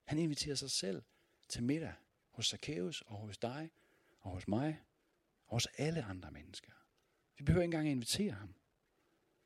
Han 0.04 0.18
inviterer 0.18 0.54
sig 0.54 0.70
selv 0.70 1.02
til 1.48 1.62
middag 1.62 1.94
hos 2.30 2.46
Zacchaeus 2.46 3.02
og 3.06 3.16
hos 3.16 3.38
dig 3.38 3.70
og 4.20 4.30
hos 4.30 4.48
mig 4.48 4.82
og 5.46 5.56
hos 5.56 5.66
alle 5.66 6.02
andre 6.02 6.30
mennesker. 6.30 6.72
Vi 7.38 7.44
behøver 7.44 7.62
ikke 7.62 7.68
engang 7.68 7.88
at 7.88 7.92
invitere 7.92 8.32
ham. 8.32 8.54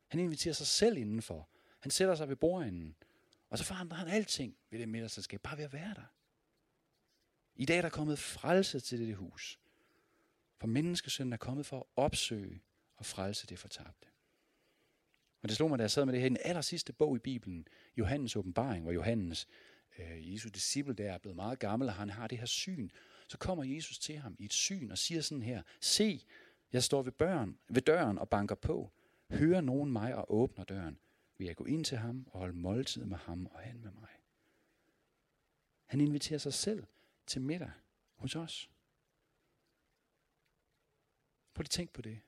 Han 0.07 0.19
inviterer 0.19 0.53
sig 0.53 0.67
selv 0.67 0.97
indenfor. 0.97 1.49
Han 1.79 1.91
sætter 1.91 2.15
sig 2.15 2.29
ved 2.29 2.35
bordenden. 2.35 2.95
Og 3.49 3.57
så 3.57 3.63
forandrer 3.63 3.97
han 3.97 4.07
alting 4.07 4.57
ved 4.69 4.79
det 4.79 4.89
middagsselskab, 4.89 5.41
bare 5.41 5.57
ved 5.57 5.63
at 5.65 5.73
være 5.73 5.93
der. 5.93 6.13
I 7.55 7.65
dag 7.65 7.77
er 7.77 7.81
der 7.81 7.89
kommet 7.89 8.19
frelse 8.19 8.79
til 8.79 8.99
dette 8.99 9.13
hus. 9.13 9.59
For 10.57 10.67
menneskesønnen 10.67 11.33
er 11.33 11.37
kommet 11.37 11.65
for 11.65 11.79
at 11.79 11.85
opsøge 11.95 12.61
og 12.95 13.05
frelse 13.05 13.47
det 13.47 13.59
fortabte. 13.59 14.06
Og 15.47 15.49
det 15.49 15.57
slog 15.57 15.69
mig, 15.69 15.79
da 15.79 15.83
jeg 15.83 15.91
sad 15.91 16.05
med 16.05 16.13
det 16.13 16.21
her 16.21 16.25
i 16.25 16.29
den 16.29 16.37
aller 16.41 16.61
sidste 16.61 16.93
bog 16.93 17.15
i 17.15 17.19
Bibelen, 17.19 17.67
Johannes 17.97 18.35
åbenbaring, 18.35 18.83
hvor 18.83 18.91
Johannes, 18.91 19.47
øh, 19.99 20.33
Jesu 20.33 20.49
disciple, 20.49 20.93
der 20.93 21.13
er 21.13 21.17
blevet 21.17 21.35
meget 21.35 21.59
gammel, 21.59 21.87
og 21.87 21.93
han 21.93 22.09
har 22.09 22.27
det 22.27 22.37
her 22.37 22.45
syn. 22.45 22.89
Så 23.27 23.37
kommer 23.37 23.63
Jesus 23.63 23.99
til 23.99 24.17
ham 24.17 24.35
i 24.39 24.45
et 24.45 24.53
syn 24.53 24.91
og 24.91 24.97
siger 24.97 25.21
sådan 25.21 25.41
her, 25.41 25.61
se, 25.81 26.23
jeg 26.71 26.83
står 26.83 27.01
ved, 27.01 27.11
børn, 27.11 27.57
ved 27.69 27.81
døren 27.81 28.17
og 28.17 28.29
banker 28.29 28.55
på. 28.55 28.91
Hører 29.29 29.61
nogen 29.61 29.91
mig 29.91 30.15
og 30.15 30.33
åbner 30.33 30.63
døren, 30.65 30.99
vil 31.37 31.47
jeg 31.47 31.55
gå 31.55 31.65
ind 31.65 31.85
til 31.85 31.97
ham 31.97 32.27
og 32.31 32.39
holde 32.39 32.57
måltid 32.57 33.05
med 33.05 33.17
ham 33.17 33.45
og 33.45 33.59
han 33.59 33.79
med 33.79 33.91
mig. 33.91 34.09
Han 35.85 36.01
inviterer 36.01 36.39
sig 36.39 36.53
selv 36.53 36.83
til 37.27 37.41
middag 37.41 37.71
hos 38.15 38.35
os. 38.35 38.69
Prøv 41.53 41.61
lige 41.61 41.69
tænk 41.69 41.93
på 41.93 42.01
det. 42.01 42.19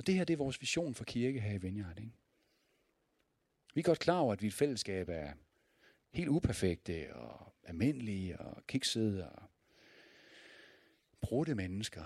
Og 0.00 0.06
det 0.06 0.14
her, 0.14 0.24
det 0.24 0.32
er 0.32 0.38
vores 0.38 0.60
vision 0.60 0.94
for 0.94 1.04
kirke 1.04 1.40
her 1.40 1.52
i 1.52 1.58
Vineyard. 1.58 1.98
Ikke? 1.98 2.12
Vi 3.74 3.80
er 3.80 3.84
godt 3.84 3.98
klar 3.98 4.18
over, 4.18 4.32
at 4.32 4.42
vi 4.42 4.46
et 4.46 4.54
fællesskab 4.54 5.08
er 5.08 5.32
helt 6.10 6.28
uperfekte 6.28 7.14
og 7.16 7.54
almindelige 7.62 8.40
og 8.40 8.66
kiksede 8.66 9.30
og 9.30 9.50
brudte 11.20 11.54
mennesker. 11.54 12.04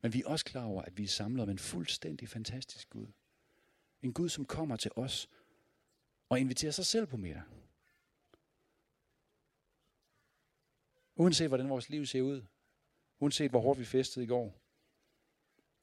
Men 0.00 0.12
vi 0.12 0.22
er 0.22 0.28
også 0.28 0.44
klar 0.44 0.64
over, 0.64 0.82
at 0.82 0.98
vi 0.98 1.04
er 1.04 1.08
samlet 1.08 1.42
om 1.42 1.50
en 1.50 1.58
fuldstændig 1.58 2.28
fantastisk 2.28 2.90
Gud. 2.90 3.06
En 4.02 4.12
Gud, 4.12 4.28
som 4.28 4.44
kommer 4.44 4.76
til 4.76 4.90
os 4.96 5.30
og 6.28 6.40
inviterer 6.40 6.72
sig 6.72 6.86
selv 6.86 7.06
på 7.06 7.16
middag. 7.16 7.42
Uanset 11.16 11.48
hvordan 11.48 11.68
vores 11.68 11.88
liv 11.88 12.06
ser 12.06 12.22
ud, 12.22 12.42
Uanset 13.18 13.50
hvor 13.50 13.60
hårdt 13.60 13.80
vi 13.80 13.84
festede 13.84 14.24
i 14.24 14.28
går. 14.28 14.61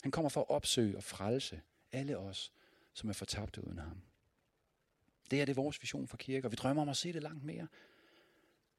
Han 0.01 0.11
kommer 0.11 0.29
for 0.29 0.41
at 0.41 0.49
opsøge 0.49 0.97
og 0.97 1.03
frelse 1.03 1.61
alle 1.91 2.17
os, 2.17 2.51
som 2.93 3.09
er 3.09 3.13
fortabte 3.13 3.67
uden 3.67 3.79
ham. 3.79 4.01
Det 5.31 5.41
er 5.41 5.45
det 5.45 5.55
vores 5.55 5.81
vision 5.81 6.07
for 6.07 6.17
kirke, 6.17 6.47
og 6.47 6.51
Vi 6.51 6.55
drømmer 6.55 6.81
om 6.81 6.89
at 6.89 6.97
se 6.97 7.13
det 7.13 7.23
langt 7.23 7.43
mere. 7.43 7.67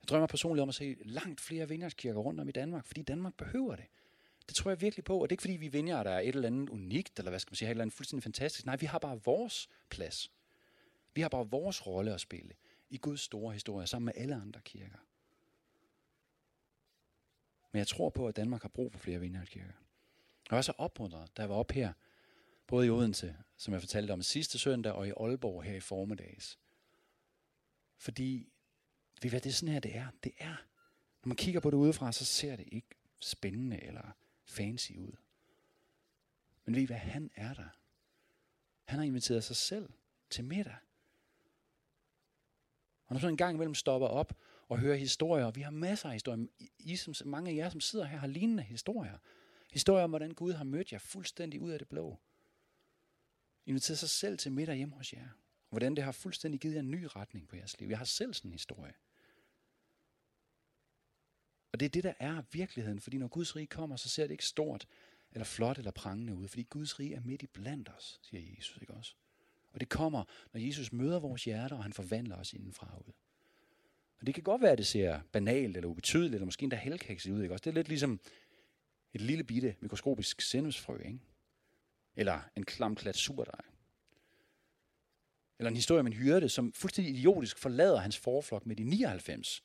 Jeg 0.02 0.08
drømmer 0.08 0.26
personligt 0.26 0.62
om 0.62 0.68
at 0.68 0.74
se 0.74 0.96
langt 1.00 1.40
flere 1.40 1.68
vineyardskirker 1.68 2.20
rundt 2.20 2.40
om 2.40 2.48
i 2.48 2.52
Danmark, 2.52 2.86
fordi 2.86 3.02
Danmark 3.02 3.34
behøver 3.34 3.76
det. 3.76 3.84
Det 4.48 4.56
tror 4.56 4.70
jeg 4.70 4.80
virkelig 4.80 5.04
på, 5.04 5.18
og 5.18 5.30
det 5.30 5.32
er 5.32 5.34
ikke 5.34 5.42
fordi 5.42 5.56
vi 5.56 5.68
vineyard 5.68 6.06
er 6.06 6.18
et 6.18 6.28
eller 6.28 6.46
andet 6.46 6.68
unikt, 6.68 7.18
eller 7.18 7.30
hvad 7.30 7.40
skal 7.40 7.50
man 7.50 7.56
sige, 7.56 7.68
et 7.68 7.70
eller 7.70 7.82
andet 7.82 7.96
fuldstændig 7.96 8.22
fantastisk. 8.22 8.66
Nej, 8.66 8.76
vi 8.76 8.86
har 8.86 8.98
bare 8.98 9.22
vores 9.24 9.68
plads. 9.90 10.32
Vi 11.14 11.20
har 11.20 11.28
bare 11.28 11.50
vores 11.50 11.86
rolle 11.86 12.14
at 12.14 12.20
spille 12.20 12.54
i 12.90 12.96
Guds 12.96 13.20
store 13.20 13.52
historie, 13.52 13.86
sammen 13.86 14.04
med 14.04 14.12
alle 14.16 14.34
andre 14.34 14.60
kirker. 14.60 14.98
Men 17.72 17.78
jeg 17.78 17.86
tror 17.86 18.10
på, 18.10 18.28
at 18.28 18.36
Danmark 18.36 18.62
har 18.62 18.68
brug 18.68 18.92
for 18.92 18.98
flere 18.98 19.20
vineyardkirker. 19.20 19.72
Jeg 20.50 20.56
var 20.56 20.62
så 20.62 20.72
opmuntret, 20.78 21.36
da 21.36 21.42
jeg 21.42 21.50
var 21.50 21.56
op 21.56 21.70
her, 21.70 21.92
både 22.66 22.86
i 22.86 22.90
Odense, 22.90 23.36
som 23.56 23.74
jeg 23.74 23.82
fortalte 23.82 24.12
om 24.12 24.22
sidste 24.22 24.58
søndag, 24.58 24.92
og 24.92 25.08
i 25.08 25.10
Aalborg 25.10 25.62
her 25.62 25.74
i 25.74 25.80
formiddags. 25.80 26.58
Fordi, 27.96 28.52
ved 29.22 29.30
hvad, 29.30 29.40
det 29.40 29.50
er 29.50 29.54
sådan 29.54 29.72
her, 29.72 29.80
det 29.80 29.96
er. 29.96 30.06
Det 30.24 30.32
er. 30.38 30.56
Når 31.24 31.28
man 31.28 31.36
kigger 31.36 31.60
på 31.60 31.70
det 31.70 31.76
udefra, 31.76 32.12
så 32.12 32.24
ser 32.24 32.56
det 32.56 32.68
ikke 32.72 32.88
spændende 33.20 33.82
eller 33.82 34.16
fancy 34.44 34.92
ud. 34.92 35.12
Men 36.64 36.74
ved 36.74 36.82
I 36.82 36.86
hvad, 36.86 36.96
han 36.96 37.30
er 37.34 37.54
der. 37.54 37.68
Han 38.84 38.98
har 38.98 39.06
inviteret 39.06 39.44
sig 39.44 39.56
selv 39.56 39.90
til 40.30 40.44
middag. 40.44 40.76
Og 43.06 43.14
når 43.14 43.20
sådan 43.20 43.34
en 43.34 43.36
gang 43.36 43.54
imellem 43.54 43.74
stopper 43.74 44.08
op 44.08 44.36
og 44.68 44.78
hører 44.78 44.96
historier, 44.96 45.44
og 45.44 45.56
vi 45.56 45.60
har 45.60 45.70
masser 45.70 46.08
af 46.08 46.12
historier, 46.12 46.46
I, 46.78 46.96
som, 46.96 47.14
mange 47.24 47.50
af 47.50 47.54
jer, 47.54 47.68
som 47.68 47.80
sidder 47.80 48.04
her, 48.04 48.18
har 48.18 48.26
lignende 48.26 48.62
historier. 48.62 49.18
Historier 49.70 50.04
om, 50.04 50.10
hvordan 50.10 50.30
Gud 50.30 50.52
har 50.52 50.64
mødt 50.64 50.92
jer 50.92 50.98
fuldstændig 50.98 51.60
ud 51.60 51.70
af 51.70 51.78
det 51.78 51.88
blå. 51.88 52.18
Inviteret 53.66 53.98
sig 53.98 54.10
selv 54.10 54.38
til 54.38 54.52
middag 54.52 54.76
hjemme 54.76 54.94
hos 54.94 55.12
jer. 55.12 55.28
Hvordan 55.68 55.96
det 55.96 56.04
har 56.04 56.12
fuldstændig 56.12 56.60
givet 56.60 56.74
jer 56.74 56.80
en 56.80 56.90
ny 56.90 57.06
retning 57.16 57.48
på 57.48 57.56
jeres 57.56 57.80
liv. 57.80 57.88
Jeg 57.88 57.98
har 57.98 58.04
selv 58.04 58.34
sådan 58.34 58.48
en 58.48 58.52
historie. 58.52 58.94
Og 61.72 61.80
det 61.80 61.86
er 61.86 61.90
det, 61.90 62.04
der 62.04 62.14
er 62.18 62.42
virkeligheden. 62.52 63.00
Fordi 63.00 63.18
når 63.18 63.28
Guds 63.28 63.56
rige 63.56 63.66
kommer, 63.66 63.96
så 63.96 64.08
ser 64.08 64.22
det 64.22 64.30
ikke 64.30 64.46
stort, 64.46 64.86
eller 65.32 65.44
flot, 65.44 65.78
eller 65.78 65.90
prangende 65.90 66.34
ud. 66.34 66.48
Fordi 66.48 66.62
Guds 66.62 67.00
rige 67.00 67.14
er 67.14 67.20
midt 67.20 67.42
i 67.42 67.46
blandt 67.46 67.88
os, 67.96 68.20
siger 68.22 68.54
Jesus, 68.56 68.78
ikke 68.80 68.94
også? 68.94 69.14
Og 69.72 69.80
det 69.80 69.88
kommer, 69.88 70.24
når 70.52 70.60
Jesus 70.60 70.92
møder 70.92 71.18
vores 71.18 71.44
hjerter, 71.44 71.76
og 71.76 71.82
han 71.82 71.92
forvandler 71.92 72.36
os 72.36 72.52
indenfra 72.52 73.02
ud. 73.06 73.12
Og 74.20 74.26
det 74.26 74.34
kan 74.34 74.42
godt 74.42 74.62
være, 74.62 74.72
at 74.72 74.78
det 74.78 74.86
ser 74.86 75.20
banalt, 75.32 75.76
eller 75.76 75.88
ubetydeligt, 75.88 76.34
eller 76.34 76.44
måske 76.44 76.62
endda 76.62 76.76
helkækset 76.76 77.32
ud, 77.32 77.42
ikke 77.42 77.54
også? 77.54 77.62
Det 77.62 77.70
er 77.70 77.74
lidt 77.74 77.88
ligesom 77.88 78.20
et 79.14 79.20
lille 79.20 79.44
bitte 79.44 79.76
mikroskopisk 79.80 80.40
sennepsfrø, 80.40 80.98
ikke? 80.98 81.18
Eller 82.16 82.40
en 82.56 82.64
klam 82.64 82.96
klat 82.96 83.16
surdej. 83.16 83.60
Eller 85.58 85.70
en 85.70 85.76
historie 85.76 86.00
om 86.00 86.06
en 86.06 86.12
hyrde, 86.12 86.48
som 86.48 86.72
fuldstændig 86.72 87.14
idiotisk 87.14 87.58
forlader 87.58 87.98
hans 87.98 88.18
forflok 88.18 88.66
med 88.66 88.76
de 88.76 88.84
99, 88.84 89.64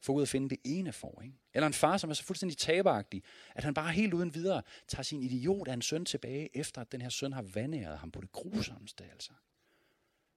for 0.00 0.12
ud 0.12 0.22
at 0.22 0.28
finde 0.28 0.48
det 0.48 0.58
ene 0.64 0.92
for. 0.92 1.22
Ikke? 1.22 1.34
Eller 1.54 1.66
en 1.66 1.72
far, 1.72 1.96
som 1.96 2.10
er 2.10 2.14
så 2.14 2.24
fuldstændig 2.24 2.58
taberagtig, 2.58 3.22
at 3.54 3.64
han 3.64 3.74
bare 3.74 3.92
helt 3.92 4.14
uden 4.14 4.34
videre 4.34 4.62
tager 4.88 5.02
sin 5.02 5.22
idiot 5.22 5.68
af 5.68 5.72
en 5.72 5.82
søn 5.82 6.04
tilbage, 6.04 6.56
efter 6.56 6.80
at 6.80 6.92
den 6.92 7.00
her 7.00 7.08
søn 7.08 7.32
har 7.32 7.42
vandæret 7.42 7.98
ham 7.98 8.10
på 8.10 8.20
det 8.20 8.32
grusomste. 8.32 9.04
Altså. 9.04 9.32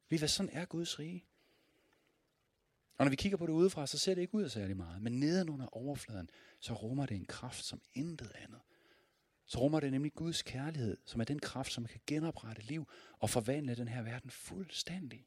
Ved 0.09 0.17
hvad, 0.17 0.27
sådan 0.27 0.49
er 0.53 0.65
Guds 0.65 0.99
rige. 0.99 1.25
Og 2.97 3.05
når 3.05 3.09
vi 3.09 3.15
kigger 3.15 3.37
på 3.37 3.45
det 3.45 3.53
udefra, 3.53 3.87
så 3.87 3.97
ser 3.97 4.15
det 4.15 4.21
ikke 4.21 4.35
ud 4.35 4.43
af 4.43 4.51
særlig 4.51 4.77
meget. 4.77 5.01
Men 5.01 5.19
nedenunder 5.19 5.77
overfladen, 5.77 6.29
så 6.59 6.73
rummer 6.73 7.05
det 7.05 7.15
en 7.15 7.25
kraft 7.25 7.65
som 7.65 7.81
intet 7.93 8.31
andet. 8.35 8.61
Så 9.45 9.59
rummer 9.59 9.79
det 9.79 9.91
nemlig 9.91 10.13
Guds 10.13 10.41
kærlighed, 10.41 10.97
som 11.05 11.21
er 11.21 11.25
den 11.25 11.39
kraft, 11.39 11.71
som 11.71 11.85
kan 11.85 12.01
genoprette 12.07 12.61
liv 12.61 12.87
og 13.19 13.29
forvandle 13.29 13.75
den 13.75 13.87
her 13.87 14.01
verden 14.01 14.29
fuldstændig. 14.29 15.25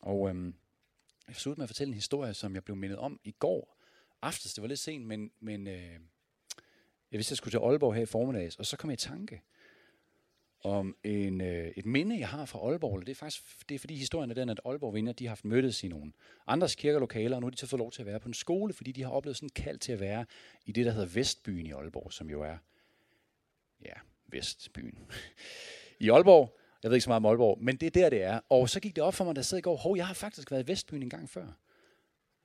Og 0.00 0.28
øhm, 0.28 0.54
jeg 1.26 1.34
forsøgte 1.34 1.58
med 1.58 1.64
at 1.64 1.68
fortælle 1.68 1.90
en 1.90 1.94
historie, 1.94 2.34
som 2.34 2.54
jeg 2.54 2.64
blev 2.64 2.76
mindet 2.76 2.98
om 2.98 3.20
i 3.24 3.30
går 3.30 3.78
aftes. 4.22 4.54
Det 4.54 4.62
var 4.62 4.68
lidt 4.68 4.80
sent, 4.80 5.06
men, 5.06 5.30
men 5.40 5.66
øh, 5.66 6.00
jeg 7.10 7.18
vidste, 7.18 7.28
at 7.28 7.30
jeg 7.30 7.36
skulle 7.36 7.52
til 7.52 7.58
Aalborg 7.58 7.94
her 7.94 8.02
i 8.02 8.06
formiddags, 8.06 8.56
og 8.56 8.66
så 8.66 8.76
kom 8.76 8.90
jeg 8.90 8.94
i 8.94 9.08
tanke 9.08 9.42
om 10.64 10.96
en, 11.04 11.40
øh, 11.40 11.72
et 11.76 11.86
minde, 11.86 12.18
jeg 12.18 12.28
har 12.28 12.44
fra 12.44 12.58
Aalborg. 12.58 13.00
Det 13.00 13.08
er 13.08 13.14
faktisk 13.14 13.68
det 13.68 13.74
er 13.74 13.78
fordi 13.78 13.94
historien 13.94 14.30
er 14.30 14.34
den, 14.34 14.48
at 14.48 14.60
Aalborg 14.64 14.94
vinder, 14.94 15.12
de 15.12 15.24
har 15.24 15.30
haft 15.30 15.44
mødtes 15.44 15.84
i 15.84 15.88
nogle 15.88 16.12
andres 16.46 16.74
kirkelokaler, 16.74 17.36
og 17.36 17.40
nu 17.40 17.46
har 17.46 17.50
de 17.50 17.56
så 17.56 17.66
fået 17.66 17.78
lov 17.78 17.92
til 17.92 18.02
at 18.02 18.06
være 18.06 18.20
på 18.20 18.28
en 18.28 18.34
skole, 18.34 18.72
fordi 18.72 18.92
de 18.92 19.02
har 19.02 19.10
oplevet 19.10 19.36
sådan 19.36 19.48
kald 19.48 19.78
til 19.78 19.92
at 19.92 20.00
være 20.00 20.26
i 20.66 20.72
det, 20.72 20.86
der 20.86 20.92
hedder 20.92 21.08
Vestbyen 21.14 21.66
i 21.66 21.72
Aalborg, 21.72 22.12
som 22.12 22.30
jo 22.30 22.42
er, 22.42 22.56
ja, 23.84 23.92
Vestbyen 24.26 24.98
i 26.00 26.10
Aalborg. 26.10 26.58
Jeg 26.82 26.90
ved 26.90 26.96
ikke 26.96 27.04
så 27.04 27.10
meget 27.10 27.16
om 27.16 27.26
Aalborg, 27.26 27.58
men 27.62 27.76
det 27.76 27.86
er 27.86 27.90
der, 27.90 28.10
det 28.10 28.22
er. 28.22 28.40
Og 28.48 28.68
så 28.68 28.80
gik 28.80 28.96
det 28.96 29.04
op 29.04 29.14
for 29.14 29.24
mig, 29.24 29.36
da 29.36 29.38
jeg 29.38 29.44
sad 29.44 29.58
i 29.58 29.60
går, 29.60 29.76
hov, 29.76 29.96
jeg 29.96 30.06
har 30.06 30.14
faktisk 30.14 30.50
været 30.50 30.62
i 30.62 30.68
Vestbyen 30.72 31.02
en 31.02 31.10
gang 31.10 31.30
før. 31.30 31.46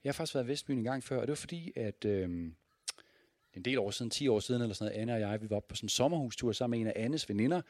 Jeg 0.04 0.10
har 0.10 0.14
faktisk 0.14 0.36
været 0.36 0.46
i 0.46 0.48
Vestbyen 0.48 0.78
en 0.78 0.84
gang 0.84 1.04
før, 1.04 1.16
og 1.16 1.22
det 1.22 1.30
var 1.30 1.36
fordi, 1.36 1.72
at 1.76 2.06
øh, 2.06 2.30
en 3.54 3.66
del 3.66 3.80
år 3.80 3.92
siden, 3.92 4.12
10 4.12 4.28
år 4.28 4.40
siden 4.40 4.62
eller 4.62 4.76
sådan 4.76 4.92
noget, 4.92 5.02
Anne 5.02 5.14
og 5.14 5.20
jeg, 5.20 5.42
vi 5.42 5.50
var 5.50 5.60
på 5.60 5.76
sådan 5.76 5.86
en 5.86 5.90
sommerhustur 5.90 6.52
sammen 6.52 6.80
med 6.80 6.88
en 6.88 6.98
af 6.98 7.06
Annes 7.06 7.30
veninder, 7.30 7.62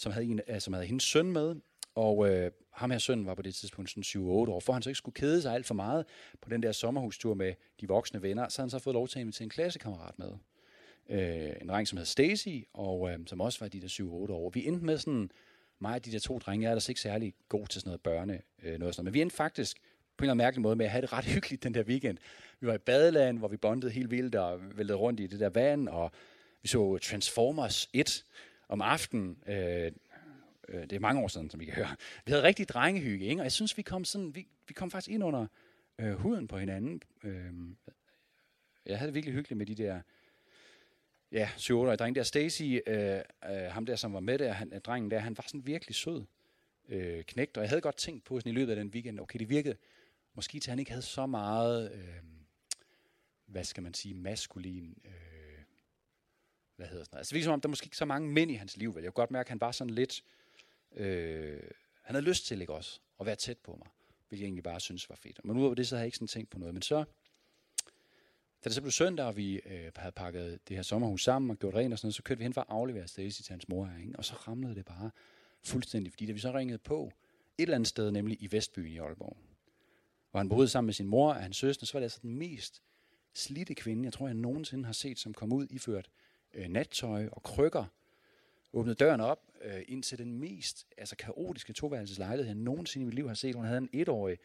som 0.00 0.12
havde, 0.12 0.26
en, 0.26 0.40
øh, 0.48 0.60
som 0.60 0.72
havde 0.72 0.86
hendes 0.86 1.04
søn 1.04 1.32
med, 1.32 1.54
og 1.94 2.30
øh, 2.30 2.50
ham 2.72 2.90
her 2.90 2.98
søn 2.98 3.26
var 3.26 3.34
på 3.34 3.42
det 3.42 3.54
tidspunkt 3.54 3.90
sådan 3.90 4.02
7-8 4.02 4.26
år. 4.26 4.60
For 4.60 4.72
han 4.72 4.82
så 4.82 4.90
ikke 4.90 4.98
skulle 4.98 5.14
kede 5.14 5.42
sig 5.42 5.54
alt 5.54 5.66
for 5.66 5.74
meget 5.74 6.06
på 6.40 6.50
den 6.50 6.62
der 6.62 6.72
sommerhustur 6.72 7.34
med 7.34 7.54
de 7.80 7.88
voksne 7.88 8.22
venner, 8.22 8.48
så 8.48 8.62
han 8.62 8.70
så 8.70 8.78
fået 8.78 8.94
lov 8.94 9.08
til 9.08 9.18
at 9.18 9.20
invitere 9.20 9.44
en 9.44 9.50
klassekammerat 9.50 10.18
med. 10.18 10.32
Øh, 11.10 11.52
en 11.60 11.68
dreng, 11.68 11.88
som 11.88 11.96
hed 11.96 12.06
Stacy, 12.06 12.58
og 12.72 13.10
øh, 13.10 13.18
som 13.26 13.40
også 13.40 13.60
var 13.60 13.68
de 13.68 13.80
der 13.80 13.88
7-8 13.88 14.02
år. 14.32 14.50
Vi 14.50 14.66
endte 14.66 14.84
med 14.84 14.98
sådan, 14.98 15.30
mig 15.78 15.94
og 15.94 16.04
de 16.04 16.12
der 16.12 16.18
to 16.18 16.38
drenge, 16.38 16.62
jeg 16.62 16.68
er 16.68 16.72
ellers 16.72 16.88
ikke 16.88 17.00
særlig 17.00 17.34
god 17.48 17.66
til 17.66 17.80
sådan 17.80 17.88
noget 17.88 18.00
børne, 18.00 18.42
øh, 18.62 18.78
noget 18.78 18.94
sådan 18.94 19.04
noget. 19.04 19.04
Men 19.04 19.14
vi 19.14 19.20
endte 19.20 19.36
faktisk 19.36 19.76
på 20.16 20.22
en 20.22 20.24
eller 20.24 20.32
anden 20.32 20.44
mærkelig 20.44 20.62
måde 20.62 20.76
med 20.76 20.84
at 20.84 20.90
have 20.90 21.02
det 21.02 21.12
ret 21.12 21.24
hyggeligt 21.34 21.62
den 21.62 21.74
der 21.74 21.82
weekend. 21.82 22.18
Vi 22.60 22.66
var 22.66 22.74
i 22.74 22.78
badeland, 22.78 23.38
hvor 23.38 23.48
vi 23.48 23.56
bondede 23.56 23.92
helt 23.92 24.10
vildt 24.10 24.34
og 24.34 24.60
væltede 24.76 24.98
rundt 24.98 25.20
i 25.20 25.26
det 25.26 25.40
der 25.40 25.48
vand, 25.48 25.88
og 25.88 26.10
vi 26.62 26.68
så 26.68 26.98
Transformers 26.98 27.88
1, 27.92 28.24
om 28.70 28.80
aftenen. 28.80 29.42
Øh, 29.46 29.92
øh, 30.68 30.82
det 30.82 30.92
er 30.92 31.00
mange 31.00 31.22
år 31.22 31.28
siden, 31.28 31.50
som 31.50 31.60
vi 31.60 31.64
kan 31.64 31.74
høre. 31.74 31.96
Vi 32.24 32.32
havde 32.32 32.42
rigtig 32.42 32.68
drengehygge, 32.68 33.26
ikke? 33.26 33.40
og 33.40 33.44
jeg 33.44 33.52
synes, 33.52 33.76
vi 33.76 33.82
kom, 33.82 34.04
sådan, 34.04 34.34
vi, 34.34 34.46
vi 34.68 34.74
kom 34.74 34.90
faktisk 34.90 35.14
ind 35.14 35.24
under 35.24 35.46
øh, 35.98 36.12
huden 36.12 36.48
på 36.48 36.58
hinanden. 36.58 37.02
Øh, 37.24 37.52
jeg 38.86 38.98
havde 38.98 39.06
det 39.06 39.14
virkelig 39.14 39.34
hyggeligt 39.34 39.58
med 39.58 39.66
de 39.66 39.74
der 39.74 40.00
ja, 41.32 41.50
7-8-årige 41.56 41.96
drenge 41.96 42.18
der. 42.18 42.22
Stacy, 42.22 42.62
øh, 42.62 43.20
øh, 43.50 43.70
ham 43.70 43.86
der, 43.86 43.96
som 43.96 44.12
var 44.12 44.20
med 44.20 44.38
der, 44.38 44.52
han, 44.52 44.72
øh, 44.72 44.80
drengen 44.80 45.10
der, 45.10 45.18
han 45.18 45.36
var 45.36 45.44
sådan 45.46 45.66
virkelig 45.66 45.94
sød 45.94 46.24
øh, 46.88 47.24
knægt, 47.24 47.56
og 47.56 47.62
jeg 47.62 47.70
havde 47.70 47.80
godt 47.80 47.96
tænkt 47.96 48.24
på 48.24 48.40
sådan 48.40 48.52
i 48.52 48.54
løbet 48.54 48.70
af 48.72 48.76
den 48.76 48.88
weekend, 48.88 49.20
okay, 49.20 49.38
det 49.38 49.48
virkede 49.48 49.76
måske 50.34 50.60
til, 50.60 50.70
at 50.70 50.72
han 50.72 50.78
ikke 50.78 50.90
havde 50.90 51.02
så 51.02 51.26
meget, 51.26 51.92
øh, 51.92 52.22
hvad 53.46 53.64
skal 53.64 53.82
man 53.82 53.94
sige, 53.94 54.14
maskulin 54.14 54.98
øh, 55.04 55.29
hvad 56.80 56.88
hedder 56.88 57.04
sådan 57.04 57.14
noget. 57.14 57.20
Altså 57.20 57.30
det 57.30 57.34
virker 57.34 57.44
som 57.44 57.52
om, 57.52 57.60
der 57.60 57.68
er 57.68 57.70
måske 57.70 57.86
ikke 57.86 57.96
så 57.96 58.04
mange 58.04 58.28
mænd 58.28 58.50
i 58.50 58.54
hans 58.54 58.76
liv, 58.76 58.94
vel? 58.94 59.02
Jeg 59.02 59.12
kunne 59.12 59.22
godt 59.22 59.30
mærke, 59.30 59.46
at 59.46 59.48
han 59.48 59.60
var 59.60 59.72
sådan 59.72 59.94
lidt, 59.94 60.24
øh, 60.96 61.60
han 62.02 62.14
havde 62.14 62.24
lyst 62.24 62.46
til 62.46 62.60
ikke 62.60 62.74
også 62.74 63.00
at 63.20 63.26
være 63.26 63.36
tæt 63.36 63.58
på 63.58 63.76
mig, 63.78 63.88
hvilket 64.28 64.42
jeg 64.42 64.46
egentlig 64.46 64.64
bare 64.64 64.80
synes 64.80 65.10
var 65.10 65.16
fedt. 65.16 65.44
Men 65.44 65.56
udover 65.56 65.74
det, 65.74 65.88
så 65.88 65.94
havde 65.94 66.02
jeg 66.02 66.06
ikke 66.06 66.16
sådan 66.16 66.28
tænkt 66.28 66.50
på 66.50 66.58
noget. 66.58 66.74
Men 66.74 66.82
så, 66.82 67.04
da 68.64 68.64
det 68.64 68.74
så 68.74 68.80
blev 68.80 68.92
søndag, 68.92 69.26
og 69.26 69.36
vi 69.36 69.60
øh, 69.66 69.92
havde 69.96 70.12
pakket 70.12 70.68
det 70.68 70.76
her 70.76 70.82
sommerhus 70.82 71.24
sammen 71.24 71.50
og 71.50 71.58
gjort 71.58 71.74
rent 71.74 71.92
og 71.92 71.98
sådan 71.98 72.06
noget, 72.06 72.14
så 72.14 72.22
kørte 72.22 72.38
vi 72.38 72.44
hen 72.44 72.54
for 72.54 72.60
at 72.60 72.66
aflevere 72.70 73.08
Stacy 73.08 73.42
til 73.42 73.52
hans 73.52 73.68
mor 73.68 73.84
her, 73.84 73.98
ikke? 73.98 74.16
og 74.18 74.24
så 74.24 74.34
ramlede 74.34 74.74
det 74.74 74.84
bare 74.84 75.10
fuldstændig, 75.62 76.12
fordi 76.12 76.26
da 76.26 76.32
vi 76.32 76.38
så 76.38 76.52
ringede 76.52 76.78
på 76.78 77.12
et 77.58 77.62
eller 77.62 77.74
andet 77.74 77.88
sted, 77.88 78.10
nemlig 78.10 78.42
i 78.42 78.52
Vestbyen 78.52 78.92
i 78.92 78.98
Aalborg, 78.98 79.36
hvor 80.30 80.40
han 80.40 80.48
boede 80.48 80.68
sammen 80.68 80.86
med 80.86 80.94
sin 80.94 81.06
mor 81.06 81.32
og 81.32 81.42
hans 81.42 81.56
søster, 81.56 81.86
så 81.86 81.92
var 81.92 82.00
det 82.00 82.04
altså 82.04 82.18
den 82.22 82.34
mest 82.34 82.82
slidte 83.34 83.74
kvinde, 83.74 84.04
jeg 84.04 84.12
tror, 84.12 84.26
jeg 84.26 84.34
nogensinde 84.34 84.84
har 84.84 84.92
set, 84.92 85.18
som 85.18 85.34
kom 85.34 85.52
ud 85.52 85.66
iført 85.70 86.10
øh, 86.54 86.68
nattøj 86.68 87.28
og 87.32 87.42
krykker, 87.42 87.84
åbnede 88.72 88.94
døren 88.94 89.20
op 89.20 89.50
øh, 89.62 89.82
ind 89.88 90.02
til 90.02 90.18
den 90.18 90.38
mest 90.38 90.86
altså, 90.98 91.16
kaotiske 91.16 91.72
toværelseslejlighed, 91.72 92.46
jeg 92.46 92.54
nogensinde 92.54 93.04
i 93.04 93.06
mit 93.06 93.14
liv 93.14 93.28
har 93.28 93.34
set. 93.34 93.54
Hun 93.54 93.64
havde 93.64 93.78
en 93.78 93.88
etårig 93.92 94.38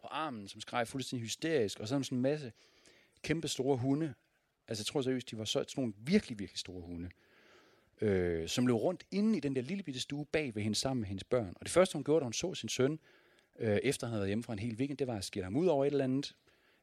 på 0.00 0.06
armen, 0.06 0.48
som 0.48 0.60
skreg 0.60 0.88
fuldstændig 0.88 1.24
hysterisk, 1.24 1.80
og 1.80 1.88
så 1.88 2.02
sådan 2.02 2.18
en 2.18 2.22
masse 2.22 2.52
kæmpe 3.22 3.48
store 3.48 3.76
hunde. 3.76 4.14
Altså 4.68 4.82
jeg 4.82 4.86
tror 4.86 5.02
seriøst, 5.02 5.30
de 5.30 5.38
var 5.38 5.44
så, 5.44 5.52
sådan 5.52 5.66
nogle 5.76 5.92
virkelig, 5.96 6.38
virkelig 6.38 6.58
store 6.58 6.80
hunde, 6.80 7.10
øh, 8.00 8.48
som 8.48 8.66
løb 8.66 8.74
rundt 8.74 9.04
inde 9.10 9.36
i 9.36 9.40
den 9.40 9.56
der 9.56 9.62
lille 9.62 9.82
bitte 9.82 10.00
stue 10.00 10.26
bag 10.26 10.54
ved 10.54 10.62
hende 10.62 10.76
sammen 10.76 11.00
med 11.00 11.08
hendes 11.08 11.24
børn. 11.24 11.52
Og 11.56 11.60
det 11.66 11.70
første, 11.70 11.92
hun 11.92 12.04
gjorde, 12.04 12.20
da 12.20 12.24
hun 12.24 12.32
så 12.32 12.54
sin 12.54 12.68
søn, 12.68 12.98
øh, 13.58 13.78
efter 13.82 14.06
han 14.06 14.12
havde 14.12 14.20
været 14.20 14.28
hjemme 14.28 14.44
fra 14.44 14.52
en 14.52 14.58
hel 14.58 14.74
weekend, 14.74 14.98
det 14.98 15.06
var 15.06 15.16
at 15.16 15.24
skille 15.24 15.44
ham 15.44 15.56
ud 15.56 15.66
over 15.66 15.84
et 15.84 15.90
eller 15.90 16.04
andet, 16.04 16.36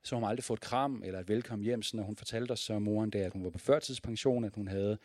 så 0.03 0.15
hun 0.15 0.23
aldrig 0.23 0.43
fået 0.43 0.57
et 0.57 0.63
kram 0.63 1.01
eller 1.05 1.19
et 1.19 1.29
velkommen 1.29 1.63
hjem, 1.63 1.81
så 1.81 1.97
når 1.97 2.03
hun 2.03 2.15
fortalte 2.15 2.51
os 2.51 2.59
så 2.59 2.79
moren 2.79 3.09
der, 3.09 3.25
at 3.25 3.33
hun 3.33 3.43
var 3.43 3.49
på 3.49 3.59
førtidspension, 3.59 4.43
at 4.43 4.55
hun 4.55 4.67
havde 4.67 4.97